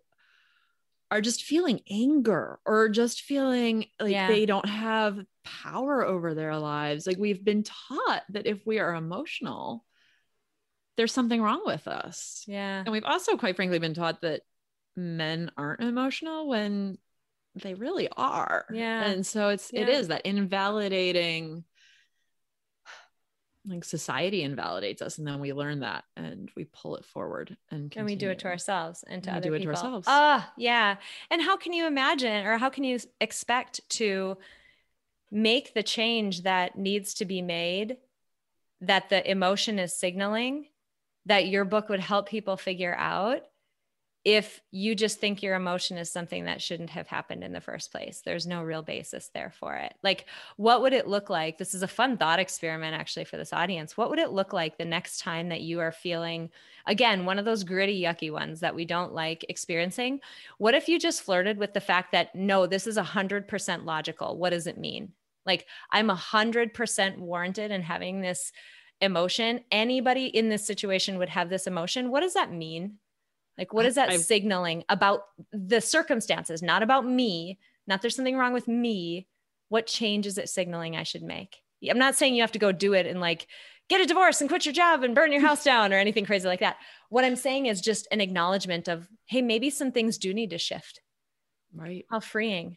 are 1.11 1.21
just 1.21 1.43
feeling 1.43 1.81
anger 1.91 2.59
or 2.66 2.89
just 2.89 3.23
feeling 3.23 3.87
like 3.99 4.12
Yeah. 4.12 4.29
they 4.29 4.47
don't 4.47 4.69
have 4.69 5.19
power 5.43 6.05
over 6.05 6.35
their 6.35 6.57
lives. 6.57 7.07
Like 7.07 7.19
we've 7.19 7.43
been 7.45 7.62
taught 7.62 8.23
that 8.31 8.47
if 8.47 8.64
we 8.66 8.79
are 8.79 8.95
emotional, 8.95 9.85
there's 10.97 11.12
something 11.12 11.41
wrong 11.41 11.62
with 11.64 11.89
us. 11.89 12.45
Yeah. 12.47 12.81
And 12.81 12.93
we've 12.93 13.05
also, 13.05 13.37
quite 13.37 13.57
frankly, 13.57 13.79
been 13.79 13.95
taught 13.95 14.21
that 14.21 14.43
men 14.97 15.51
aren't 15.57 15.81
emotional 15.81 16.49
when 16.49 16.99
they 17.63 17.75
really 17.75 18.09
are. 18.17 18.65
Yeah. 18.73 19.05
And 19.05 19.27
so 19.27 19.49
it's 19.49 19.71
it 19.71 19.89
Yeah. 19.89 19.97
is 19.99 20.09
that 20.09 20.23
invalidating 20.27 21.65
like 23.67 23.85
society 23.85 24.43
invalidates 24.43 25.03
us 25.03 25.19
and 25.19 25.27
then 25.27 25.41
we 25.41 25.53
learn 25.53 25.81
that 25.81 26.05
and 26.17 26.51
we 26.57 26.65
pull 26.65 26.97
it 26.97 27.05
forward 27.05 27.55
and 27.71 27.93
and 27.97 28.07
we 28.07 28.17
do 28.17 28.31
it 28.31 28.39
to 28.39 28.47
ourselves 28.47 29.05
and 29.07 29.23
to 29.25 29.31
And 29.31 29.37
we 29.37 29.39
other 29.41 29.49
do 29.51 29.55
it 29.55 29.59
to 29.59 29.63
people. 29.65 29.75
ourselves. 29.77 30.07
Ah, 30.09 30.51
yeah. 30.57 30.97
And 31.31 31.43
how 31.43 31.57
can 31.59 31.75
you 31.75 31.87
imagine 31.87 32.47
or 32.47 32.57
how 32.57 32.71
can 32.71 32.85
you 32.85 32.99
expect 33.21 33.81
to 33.91 34.39
make 35.31 35.75
the 35.75 35.83
change 35.83 36.43
that 36.45 36.79
needs 36.79 37.13
to 37.15 37.27
be 37.27 37.43
made 37.43 37.99
that 38.81 39.11
the 39.11 39.29
emotion 39.31 39.79
is 39.79 39.95
signaling 39.95 40.69
that 41.27 41.49
your 41.49 41.67
book 41.67 41.91
would 41.91 42.01
help 42.01 42.27
people 42.29 42.57
figure 42.57 42.95
out 42.97 43.43
if 44.25 44.61
you 44.73 44.95
just 44.95 45.21
think 45.21 45.43
your 45.43 45.55
emotion 45.55 45.97
is 45.97 46.11
something 46.11 46.45
that 46.45 46.61
shouldn't 46.61 46.91
have 46.91 47.07
happened 47.07 47.45
in 47.45 47.53
the 47.53 47.61
first 47.61 47.93
place. 47.93 48.21
There's 48.25 48.47
no 48.47 48.62
real 48.62 48.83
basis 48.83 49.31
there 49.33 49.51
for 49.51 49.77
it. 49.77 49.95
Like, 50.03 50.27
what 50.57 50.83
would 50.83 50.93
it 50.93 51.07
look 51.07 51.31
like? 51.31 51.57
This 51.57 51.73
is 51.73 51.83
a 51.83 51.89
fun 51.89 52.19
thought 52.19 52.39
experiment, 52.39 52.95
actually, 52.95 53.25
for 53.25 53.37
this 53.37 53.53
audience. 53.53 53.97
What 53.97 54.11
would 54.11 54.19
it 54.19 54.33
look 54.33 54.53
like 54.53 54.77
the 54.77 54.85
next 54.85 55.21
time 55.21 55.49
that 55.49 55.62
you 55.62 55.81
are 55.81 55.93
feeling, 55.93 56.51
again, 56.87 57.25
one 57.25 57.39
of 57.39 57.45
those 57.45 57.64
gritty, 57.64 58.03
yucky 58.03 58.31
ones 58.33 58.61
that 58.61 58.75
we 58.75 58.85
don't 58.85 59.14
like 59.14 59.47
experiencing? 59.49 60.21
What 60.59 60.75
if 60.75 60.89
you 60.89 60.99
just 60.99 61.23
flirted 61.23 61.57
with 61.57 61.73
the 61.73 61.81
fact 61.81 62.12
that, 62.12 62.35
no, 62.35 62.66
this 62.66 62.87
is 62.87 62.99
100% 62.99 63.85
logical? 63.85 64.37
What 64.37 64.51
does 64.51 64.66
it 64.66 64.79
mean? 64.79 65.12
Like, 65.47 65.66
I'm 65.91 66.09
100% 66.09 67.19
warranted 67.19 67.71
in 67.71 67.83
having 67.83 68.21
this 68.21 68.53
emotion. 69.01 69.61
Anybody 69.71 70.27
in 70.27 70.49
this 70.49 70.66
situation 70.66 71.19
would 71.19 71.29
have 71.31 71.49
this 71.49 71.66
emotion. 71.66 72.11
What 72.11 72.21
does 72.21 72.35
that 72.35 72.53
mean? 72.53 72.99
Like, 73.59 73.73
what 73.75 73.85
is 73.87 73.97
that 73.97 74.09
I've- 74.11 74.19
signaling 74.23 74.85
about 74.89 75.25
the 75.53 75.81
circumstances, 75.81 76.63
not 76.63 76.83
about 76.83 77.05
me? 77.05 77.59
Not 77.87 78.01
there's 78.03 78.15
something 78.17 78.37
wrong 78.37 78.53
with 78.53 78.69
me. 78.69 79.27
What 79.69 79.87
change 79.87 80.27
is 80.27 80.39
it 80.39 80.49
signaling 80.49 80.97
I 80.97 81.03
should 81.03 81.23
make? 81.23 81.57
I'm 81.89 81.99
not 81.99 82.15
saying 82.15 82.35
you 82.35 82.43
have 82.43 82.53
to 82.53 82.59
go 82.59 82.73
do 82.73 82.93
it 82.95 83.07
and 83.07 83.21
like 83.21 83.47
get 83.89 84.01
a 84.01 84.07
divorce 84.07 84.41
and 84.41 84.49
quit 84.51 84.65
your 84.67 84.73
job 84.73 85.03
and 85.03 85.15
burn 85.15 85.33
your 85.33 85.41
house 85.41 85.65
down 85.73 85.93
or 85.93 85.97
anything 85.97 86.25
crazy 86.25 86.47
like 86.49 86.61
that. 86.61 86.77
What 87.09 87.25
I'm 87.25 87.37
saying 87.37 87.67
is 87.67 87.81
just 87.81 88.07
an 88.11 88.21
acknowledgement 88.21 88.89
of, 88.89 89.09
hey, 89.27 89.43
maybe 89.43 89.71
some 89.71 89.93
things 89.93 90.19
do 90.19 90.33
need 90.35 90.51
to 90.51 90.59
shift. 90.59 91.01
right. 91.75 92.05
How 92.11 92.21
freeing. 92.21 92.77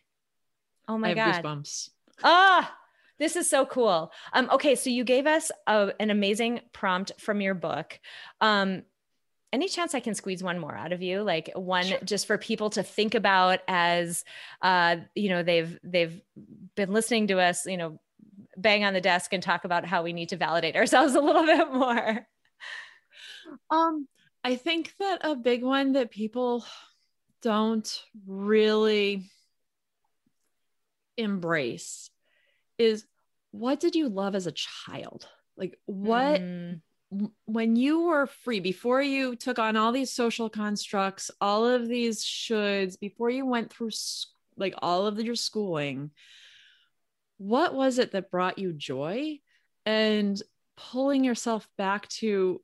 Oh 0.87 0.97
my 0.97 1.11
I 1.11 1.15
have 1.15 1.43
God. 1.43 1.43
goosebumps. 1.43 1.89
Ah, 2.23 2.75
this 3.19 3.35
is 3.35 3.49
so 3.49 3.65
cool. 3.65 4.11
Um, 4.33 4.49
okay, 4.51 4.75
so 4.75 4.89
you 4.89 5.03
gave 5.03 5.27
us 5.27 5.51
a, 5.67 5.93
an 5.99 6.09
amazing 6.09 6.61
prompt 6.73 7.11
from 7.19 7.39
your 7.41 7.53
book. 7.53 7.99
Um, 8.39 8.83
any 9.53 9.67
chance 9.67 9.93
I 9.93 9.99
can 9.99 10.15
squeeze 10.15 10.41
one 10.41 10.59
more 10.59 10.75
out 10.75 10.93
of 10.93 11.01
you, 11.01 11.23
like 11.23 11.51
one 11.55 11.85
just 12.05 12.25
for 12.25 12.37
people 12.37 12.69
to 12.71 12.83
think 12.83 13.15
about 13.15 13.59
as, 13.67 14.23
uh, 14.61 14.97
you 15.15 15.29
know, 15.29 15.43
they've 15.43 15.77
they've 15.83 16.21
been 16.75 16.91
listening 16.91 17.27
to 17.27 17.39
us, 17.39 17.65
you 17.65 17.77
know, 17.77 17.99
bang 18.57 18.83
on 18.83 18.93
the 18.93 19.01
desk 19.01 19.33
and 19.33 19.43
talk 19.43 19.65
about 19.65 19.85
how 19.85 20.03
we 20.03 20.13
need 20.13 20.29
to 20.29 20.37
validate 20.37 20.75
ourselves 20.77 21.15
a 21.15 21.21
little 21.21 21.45
bit 21.45 21.71
more. 21.73 22.27
Um, 23.69 24.07
I 24.43 24.55
think 24.55 24.93
that 24.99 25.19
a 25.21 25.35
big 25.35 25.63
one 25.63 25.93
that 25.93 26.11
people 26.11 26.65
don't 27.41 28.03
really 28.25 29.29
embrace 31.17 32.09
is 32.77 33.05
what 33.51 33.79
did 33.79 33.95
you 33.95 34.07
love 34.07 34.35
as 34.35 34.47
a 34.47 34.53
child? 34.53 35.27
Like 35.57 35.77
what 35.85 36.41
Mm, 36.41 36.81
when 37.45 37.75
you 37.75 38.03
were 38.03 38.25
free 38.25 38.61
before 38.61 39.01
you 39.01 39.35
took 39.35 39.59
on 39.59 39.75
all 39.75 39.91
these 39.91 40.13
social 40.13 40.49
constructs, 40.49 41.29
all 41.41 41.65
of 41.65 41.87
these 41.87 42.23
shoulds, 42.23 42.99
before 42.99 43.29
you 43.29 43.45
went 43.45 43.71
through 43.71 43.91
like 44.57 44.73
all 44.81 45.05
of 45.05 45.19
your 45.19 45.35
schooling, 45.35 46.11
what 47.37 47.73
was 47.73 47.99
it 47.99 48.11
that 48.11 48.31
brought 48.31 48.59
you 48.59 48.71
joy 48.71 49.39
and 49.85 50.41
pulling 50.77 51.23
yourself 51.23 51.67
back 51.77 52.07
to 52.07 52.61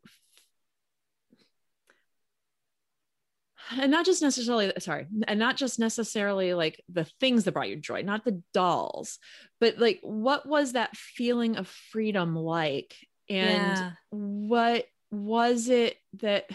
and 3.71 3.91
not 3.91 4.05
just 4.05 4.21
necessarily 4.21 4.71
sorry 4.79 5.07
and 5.27 5.39
not 5.39 5.57
just 5.57 5.77
necessarily 5.77 6.53
like 6.53 6.81
the 6.89 7.05
things 7.19 7.43
that 7.43 7.51
brought 7.51 7.69
you 7.69 7.75
joy 7.75 8.01
not 8.01 8.23
the 8.23 8.41
dolls 8.53 9.19
but 9.59 9.77
like 9.77 9.99
what 10.03 10.47
was 10.47 10.73
that 10.73 10.95
feeling 10.95 11.57
of 11.57 11.67
freedom 11.67 12.35
like 12.35 12.95
and 13.30 13.78
Yeah. 13.78 13.91
what 14.09 14.86
was 15.11 15.69
it 15.69 15.97
that 16.13 16.49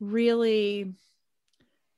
really 0.00 0.94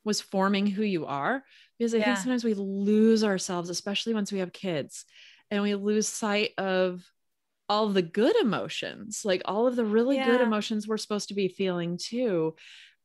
was 0.04 0.20
forming 0.20 0.66
who 0.66 0.82
you 0.82 1.06
are 1.06 1.42
because 1.78 1.94
i 1.94 1.98
Yeah. 1.98 2.04
think 2.04 2.16
sometimes 2.18 2.44
we 2.44 2.54
lose 2.54 3.24
ourselves 3.24 3.70
especially 3.70 4.14
once 4.14 4.30
we 4.30 4.38
have 4.40 4.52
kids 4.52 5.04
and 5.50 5.62
we 5.62 5.74
lose 5.74 6.08
sight 6.08 6.50
of 6.58 7.02
all 7.68 7.88
the 7.88 8.02
good 8.02 8.36
emotions 8.36 9.22
like 9.24 9.40
all 9.46 9.66
of 9.66 9.76
the 9.76 9.84
really 9.84 10.18
good 10.18 10.40
emotions 10.42 10.86
we're 10.86 10.98
supposed 10.98 11.28
to 11.28 11.34
be 11.34 11.48
feeling 11.48 11.96
too 11.96 12.54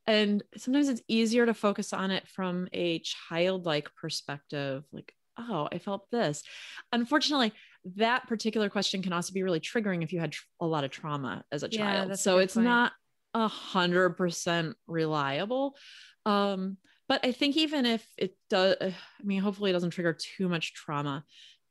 and 0.05 0.43
sometimes 0.57 0.89
it's 0.89 1.01
easier 1.07 1.45
to 1.45 1.53
focus 1.53 1.93
on 1.93 2.12
it 2.12 2.28
from 2.28 2.68
a 2.74 2.99
childlike 2.99 3.89
perspective 3.95 4.84
like 4.91 5.14
oh 5.38 5.70
i 5.72 5.78
felt 5.78 6.10
this 6.12 6.43
unfortunately 6.91 7.53
that 7.95 8.27
particular 8.27 8.69
question 8.69 9.01
can 9.01 9.13
also 9.13 9.34
be 9.34 9.43
really 9.43 9.59
triggering 9.59 10.03
if 10.03 10.11
you 10.11 10.19
had 10.19 10.32
tr- 10.34 10.43
a 10.59 10.65
lot 10.65 10.84
of 10.84 10.91
trauma 10.91 11.43
as 11.51 11.63
a 11.63 11.69
Yeah, 11.69 11.77
child 12.01 12.11
a 12.11 12.17
so 12.17 12.38
good 12.38 12.43
it's 12.43 12.55
point. 12.55 12.65
not 12.65 12.91
a 13.34 13.47
hundred 13.47 14.11
percent 14.11 14.75
reliable 14.88 15.77
um 16.25 16.77
but 17.07 17.23
i 17.23 17.32
think 17.32 17.55
even 17.55 17.86
if 17.86 18.05
it 18.17 18.36
does 18.49 18.75
i 18.82 18.93
mean 19.23 19.39
hopefully 19.41 19.69
it 19.69 19.73
doesn't 19.73 19.91
trigger 19.91 20.17
too 20.38 20.49
much 20.49 20.73
trauma 20.73 21.23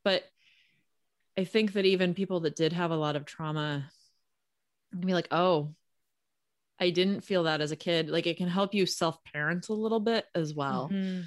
but 0.04 0.22
i 1.36 1.44
think 1.44 1.72
that 1.72 1.84
even 1.84 2.14
people 2.14 2.40
that 2.40 2.56
did 2.56 2.72
have 2.72 2.90
a 2.92 2.96
lot 2.96 3.16
of 3.16 3.24
trauma 3.24 3.90
can 4.92 5.00
be 5.00 5.14
like 5.14 5.28
oh 5.32 5.74
i 6.78 6.90
didn't 6.90 7.22
feel 7.24 7.42
that 7.42 7.60
as 7.60 7.72
a 7.72 7.76
kid 7.76 8.08
like 8.08 8.26
it 8.26 8.36
can 8.36 8.48
help 8.48 8.72
you 8.72 8.86
self-parent 8.86 9.68
a 9.68 9.74
little 9.74 10.00
bit 10.00 10.24
as 10.34 10.54
well 10.54 10.88
Mhm. 10.92 11.24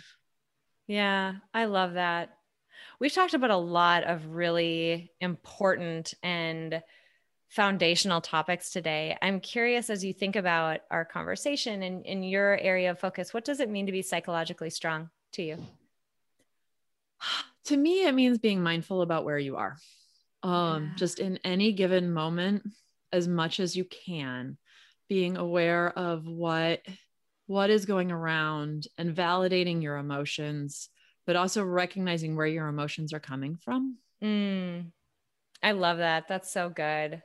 Yeah, 0.87 1.35
I 1.53 1.65
love 1.65 1.93
that. 1.93 2.37
We've 3.01 3.11
talked 3.11 3.33
about 3.33 3.49
a 3.49 3.57
lot 3.57 4.03
of 4.03 4.27
really 4.27 5.11
important 5.19 6.13
and 6.21 6.83
foundational 7.47 8.21
topics 8.21 8.69
today. 8.69 9.17
I'm 9.23 9.39
curious 9.39 9.89
as 9.89 10.05
you 10.05 10.13
think 10.13 10.35
about 10.35 10.81
our 10.91 11.03
conversation 11.03 11.81
and 11.81 12.05
in 12.05 12.21
your 12.21 12.59
area 12.59 12.91
of 12.91 12.99
focus, 12.99 13.33
what 13.33 13.43
does 13.43 13.59
it 13.59 13.71
mean 13.71 13.87
to 13.87 13.91
be 13.91 14.03
psychologically 14.03 14.69
strong 14.69 15.09
to 15.31 15.41
you? 15.41 15.57
to 17.65 17.77
me 17.77 18.05
it 18.05 18.13
means 18.13 18.37
being 18.37 18.61
mindful 18.61 19.01
about 19.01 19.23
where 19.25 19.37
you 19.37 19.55
are 19.55 19.77
um 20.41 20.83
Yeah. 20.83 20.95
just 20.95 21.19
in 21.19 21.37
any 21.43 21.71
given 21.71 22.11
moment 22.11 22.63
as 23.11 23.27
much 23.27 23.59
as 23.59 23.75
you 23.75 23.85
can 23.85 24.57
being 25.07 25.37
aware 25.37 25.89
of 25.97 26.27
what 26.27 26.81
what 27.45 27.69
is 27.69 27.85
going 27.85 28.11
around 28.11 28.87
and 28.97 29.15
validating 29.15 29.83
your 29.83 29.97
emotions 29.97 30.89
but 31.31 31.39
also 31.39 31.63
recognizing 31.63 32.35
where 32.35 32.45
your 32.45 32.67
emotions 32.67 33.13
are 33.13 33.19
coming 33.21 33.55
from 33.55 33.95
Mm, 34.21 34.91
I 35.63 35.71
love 35.71 35.97
that. 35.97 36.27
That's 36.27 36.51
so 36.51 36.69
good. 36.69 37.21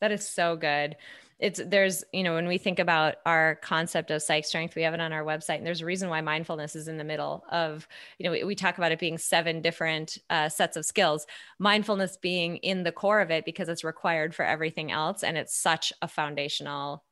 That 0.00 0.12
is 0.12 0.28
so 0.28 0.56
good. 0.56 0.96
it's 1.38 1.60
there's 1.64 2.04
you 2.12 2.22
know 2.22 2.34
when 2.34 2.46
we 2.46 2.58
think 2.58 2.78
about 2.78 3.16
our 3.24 3.54
concept 3.62 4.10
of 4.10 4.22
psych 4.22 4.44
strength 4.44 4.74
we 4.74 4.82
have 4.82 4.92
it 4.94 5.00
on 5.00 5.12
our 5.12 5.24
website 5.24 5.56
and 5.56 5.66
there's 5.66 5.80
a 5.80 5.86
reason 5.86 6.08
why 6.08 6.20
mindfulness 6.20 6.76
is 6.76 6.88
in 6.88 6.98
the 6.98 7.04
middle 7.04 7.44
of 7.50 7.88
you 8.18 8.24
know 8.24 8.30
we, 8.32 8.44
we 8.44 8.54
talk 8.54 8.76
about 8.76 8.92
it 8.92 8.98
being 8.98 9.18
seven 9.18 9.62
different 9.62 10.18
uh, 10.30 10.48
sets 10.48 10.76
of 10.76 10.84
skills 10.84 11.26
mindfulness 11.58 12.16
being 12.18 12.56
in 12.58 12.82
the 12.82 12.92
core 12.92 13.20
of 13.20 13.30
it 13.30 13.44
because 13.44 13.68
it's 13.68 13.82
required 13.82 14.34
for 14.34 14.44
everything 14.44 14.92
else 14.92 15.24
and 15.24 15.36
it's 15.36 15.56
such 15.56 15.92
a 16.02 16.08
foundational 16.08 17.02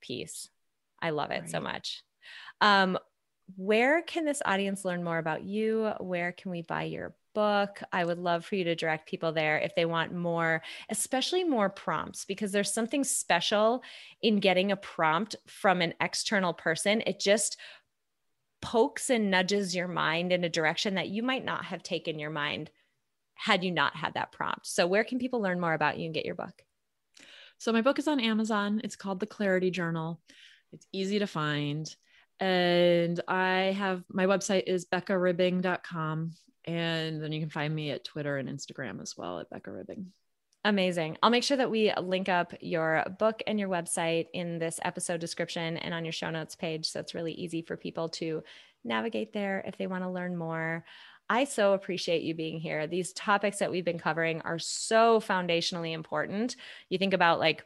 piece 0.00 0.48
i 1.02 1.10
love 1.10 1.30
it 1.30 1.40
right. 1.40 1.50
so 1.50 1.60
much 1.60 2.02
um, 2.60 2.98
where 3.56 4.02
can 4.02 4.24
this 4.24 4.42
audience 4.44 4.84
learn 4.84 5.02
more 5.02 5.18
about 5.18 5.42
you 5.42 5.92
where 6.00 6.32
can 6.32 6.50
we 6.50 6.62
buy 6.62 6.84
your 6.84 7.14
book. 7.38 7.80
I 7.92 8.04
would 8.04 8.18
love 8.18 8.44
for 8.44 8.56
you 8.56 8.64
to 8.64 8.74
direct 8.74 9.08
people 9.08 9.30
there 9.30 9.58
if 9.58 9.76
they 9.76 9.84
want 9.84 10.12
more, 10.12 10.60
especially 10.90 11.44
more 11.44 11.68
prompts, 11.68 12.24
because 12.24 12.50
there's 12.50 12.72
something 12.72 13.04
special 13.04 13.84
in 14.20 14.40
getting 14.40 14.72
a 14.72 14.76
prompt 14.76 15.36
from 15.46 15.80
an 15.80 15.94
external 16.00 16.52
person. 16.52 17.00
It 17.06 17.20
just 17.20 17.56
pokes 18.60 19.08
and 19.08 19.30
nudges 19.30 19.72
your 19.72 19.86
mind 19.86 20.32
in 20.32 20.42
a 20.42 20.48
direction 20.48 20.94
that 20.94 21.10
you 21.10 21.22
might 21.22 21.44
not 21.44 21.66
have 21.66 21.84
taken 21.84 22.18
your 22.18 22.30
mind 22.30 22.70
had 23.34 23.62
you 23.62 23.70
not 23.70 23.94
had 23.94 24.14
that 24.14 24.32
prompt. 24.32 24.66
So, 24.66 24.88
where 24.88 25.04
can 25.04 25.20
people 25.20 25.40
learn 25.40 25.60
more 25.60 25.74
about 25.74 25.96
you 25.96 26.06
and 26.06 26.14
get 26.14 26.26
your 26.26 26.34
book? 26.34 26.64
So, 27.58 27.72
my 27.72 27.82
book 27.82 28.00
is 28.00 28.08
on 28.08 28.18
Amazon. 28.18 28.80
It's 28.82 28.96
called 28.96 29.20
The 29.20 29.26
Clarity 29.26 29.70
Journal. 29.70 30.20
It's 30.72 30.88
easy 30.92 31.20
to 31.20 31.26
find. 31.28 31.88
And 32.40 33.20
I 33.26 33.74
have 33.76 34.04
my 34.08 34.26
website 34.26 34.64
is 34.66 34.86
beccaribbing.com. 34.86 36.32
And 36.64 37.22
then 37.22 37.32
you 37.32 37.40
can 37.40 37.50
find 37.50 37.74
me 37.74 37.90
at 37.90 38.04
Twitter 38.04 38.36
and 38.36 38.48
Instagram 38.48 39.00
as 39.00 39.16
well 39.16 39.40
at 39.40 39.50
Becca 39.50 39.70
Ribbing. 39.70 40.12
Amazing. 40.64 41.16
I'll 41.22 41.30
make 41.30 41.44
sure 41.44 41.56
that 41.56 41.70
we 41.70 41.92
link 41.94 42.28
up 42.28 42.52
your 42.60 43.04
book 43.18 43.42
and 43.46 43.58
your 43.58 43.68
website 43.68 44.26
in 44.34 44.58
this 44.58 44.78
episode 44.84 45.20
description 45.20 45.76
and 45.78 45.94
on 45.94 46.04
your 46.04 46.12
show 46.12 46.30
notes 46.30 46.56
page. 46.56 46.86
So 46.86 47.00
it's 47.00 47.14
really 47.14 47.32
easy 47.32 47.62
for 47.62 47.76
people 47.76 48.08
to 48.10 48.42
navigate 48.84 49.32
there 49.32 49.64
if 49.66 49.78
they 49.78 49.86
want 49.86 50.04
to 50.04 50.10
learn 50.10 50.36
more. 50.36 50.84
I 51.30 51.44
so 51.44 51.74
appreciate 51.74 52.22
you 52.22 52.34
being 52.34 52.58
here. 52.58 52.86
These 52.86 53.12
topics 53.12 53.58
that 53.58 53.70
we've 53.70 53.84
been 53.84 53.98
covering 53.98 54.40
are 54.42 54.58
so 54.58 55.20
foundationally 55.20 55.92
important. 55.92 56.56
You 56.88 56.98
think 56.98 57.14
about 57.14 57.38
like 57.38 57.64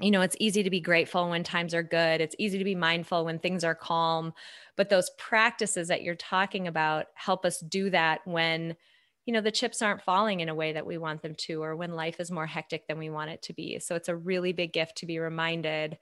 you 0.00 0.10
know, 0.10 0.20
it's 0.20 0.36
easy 0.38 0.62
to 0.62 0.70
be 0.70 0.80
grateful 0.80 1.30
when 1.30 1.42
times 1.42 1.72
are 1.72 1.82
good. 1.82 2.20
It's 2.20 2.36
easy 2.38 2.58
to 2.58 2.64
be 2.64 2.74
mindful 2.74 3.24
when 3.24 3.38
things 3.38 3.64
are 3.64 3.74
calm. 3.74 4.34
But 4.76 4.90
those 4.90 5.10
practices 5.16 5.88
that 5.88 6.02
you're 6.02 6.14
talking 6.14 6.68
about 6.68 7.06
help 7.14 7.46
us 7.46 7.60
do 7.60 7.88
that 7.90 8.20
when, 8.26 8.76
you 9.24 9.32
know, 9.32 9.40
the 9.40 9.50
chips 9.50 9.80
aren't 9.80 10.02
falling 10.02 10.40
in 10.40 10.50
a 10.50 10.54
way 10.54 10.74
that 10.74 10.86
we 10.86 10.98
want 10.98 11.22
them 11.22 11.34
to, 11.34 11.62
or 11.62 11.76
when 11.76 11.94
life 11.94 12.20
is 12.20 12.30
more 12.30 12.46
hectic 12.46 12.86
than 12.86 12.98
we 12.98 13.08
want 13.08 13.30
it 13.30 13.40
to 13.42 13.54
be. 13.54 13.78
So 13.78 13.94
it's 13.94 14.10
a 14.10 14.16
really 14.16 14.52
big 14.52 14.74
gift 14.74 14.96
to 14.98 15.06
be 15.06 15.18
reminded 15.18 15.96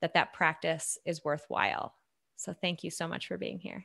that 0.00 0.14
that 0.14 0.32
practice 0.32 0.98
is 1.06 1.24
worthwhile. 1.24 1.94
So 2.36 2.52
thank 2.52 2.82
you 2.82 2.90
so 2.90 3.06
much 3.06 3.28
for 3.28 3.38
being 3.38 3.58
here. 3.60 3.84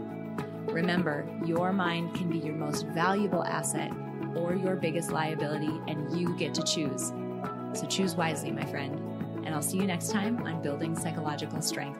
Remember, 0.71 1.27
your 1.45 1.73
mind 1.73 2.15
can 2.15 2.29
be 2.29 2.37
your 2.37 2.55
most 2.55 2.87
valuable 2.87 3.43
asset 3.43 3.91
or 4.35 4.55
your 4.55 4.75
biggest 4.75 5.11
liability, 5.11 5.81
and 5.87 6.17
you 6.17 6.37
get 6.37 6.53
to 6.53 6.63
choose. 6.63 7.11
So 7.73 7.85
choose 7.87 8.15
wisely, 8.15 8.51
my 8.51 8.65
friend. 8.65 8.97
And 9.45 9.53
I'll 9.53 9.61
see 9.61 9.77
you 9.77 9.85
next 9.85 10.11
time 10.11 10.37
on 10.47 10.61
Building 10.61 10.95
Psychological 10.95 11.61
Strength. 11.61 11.99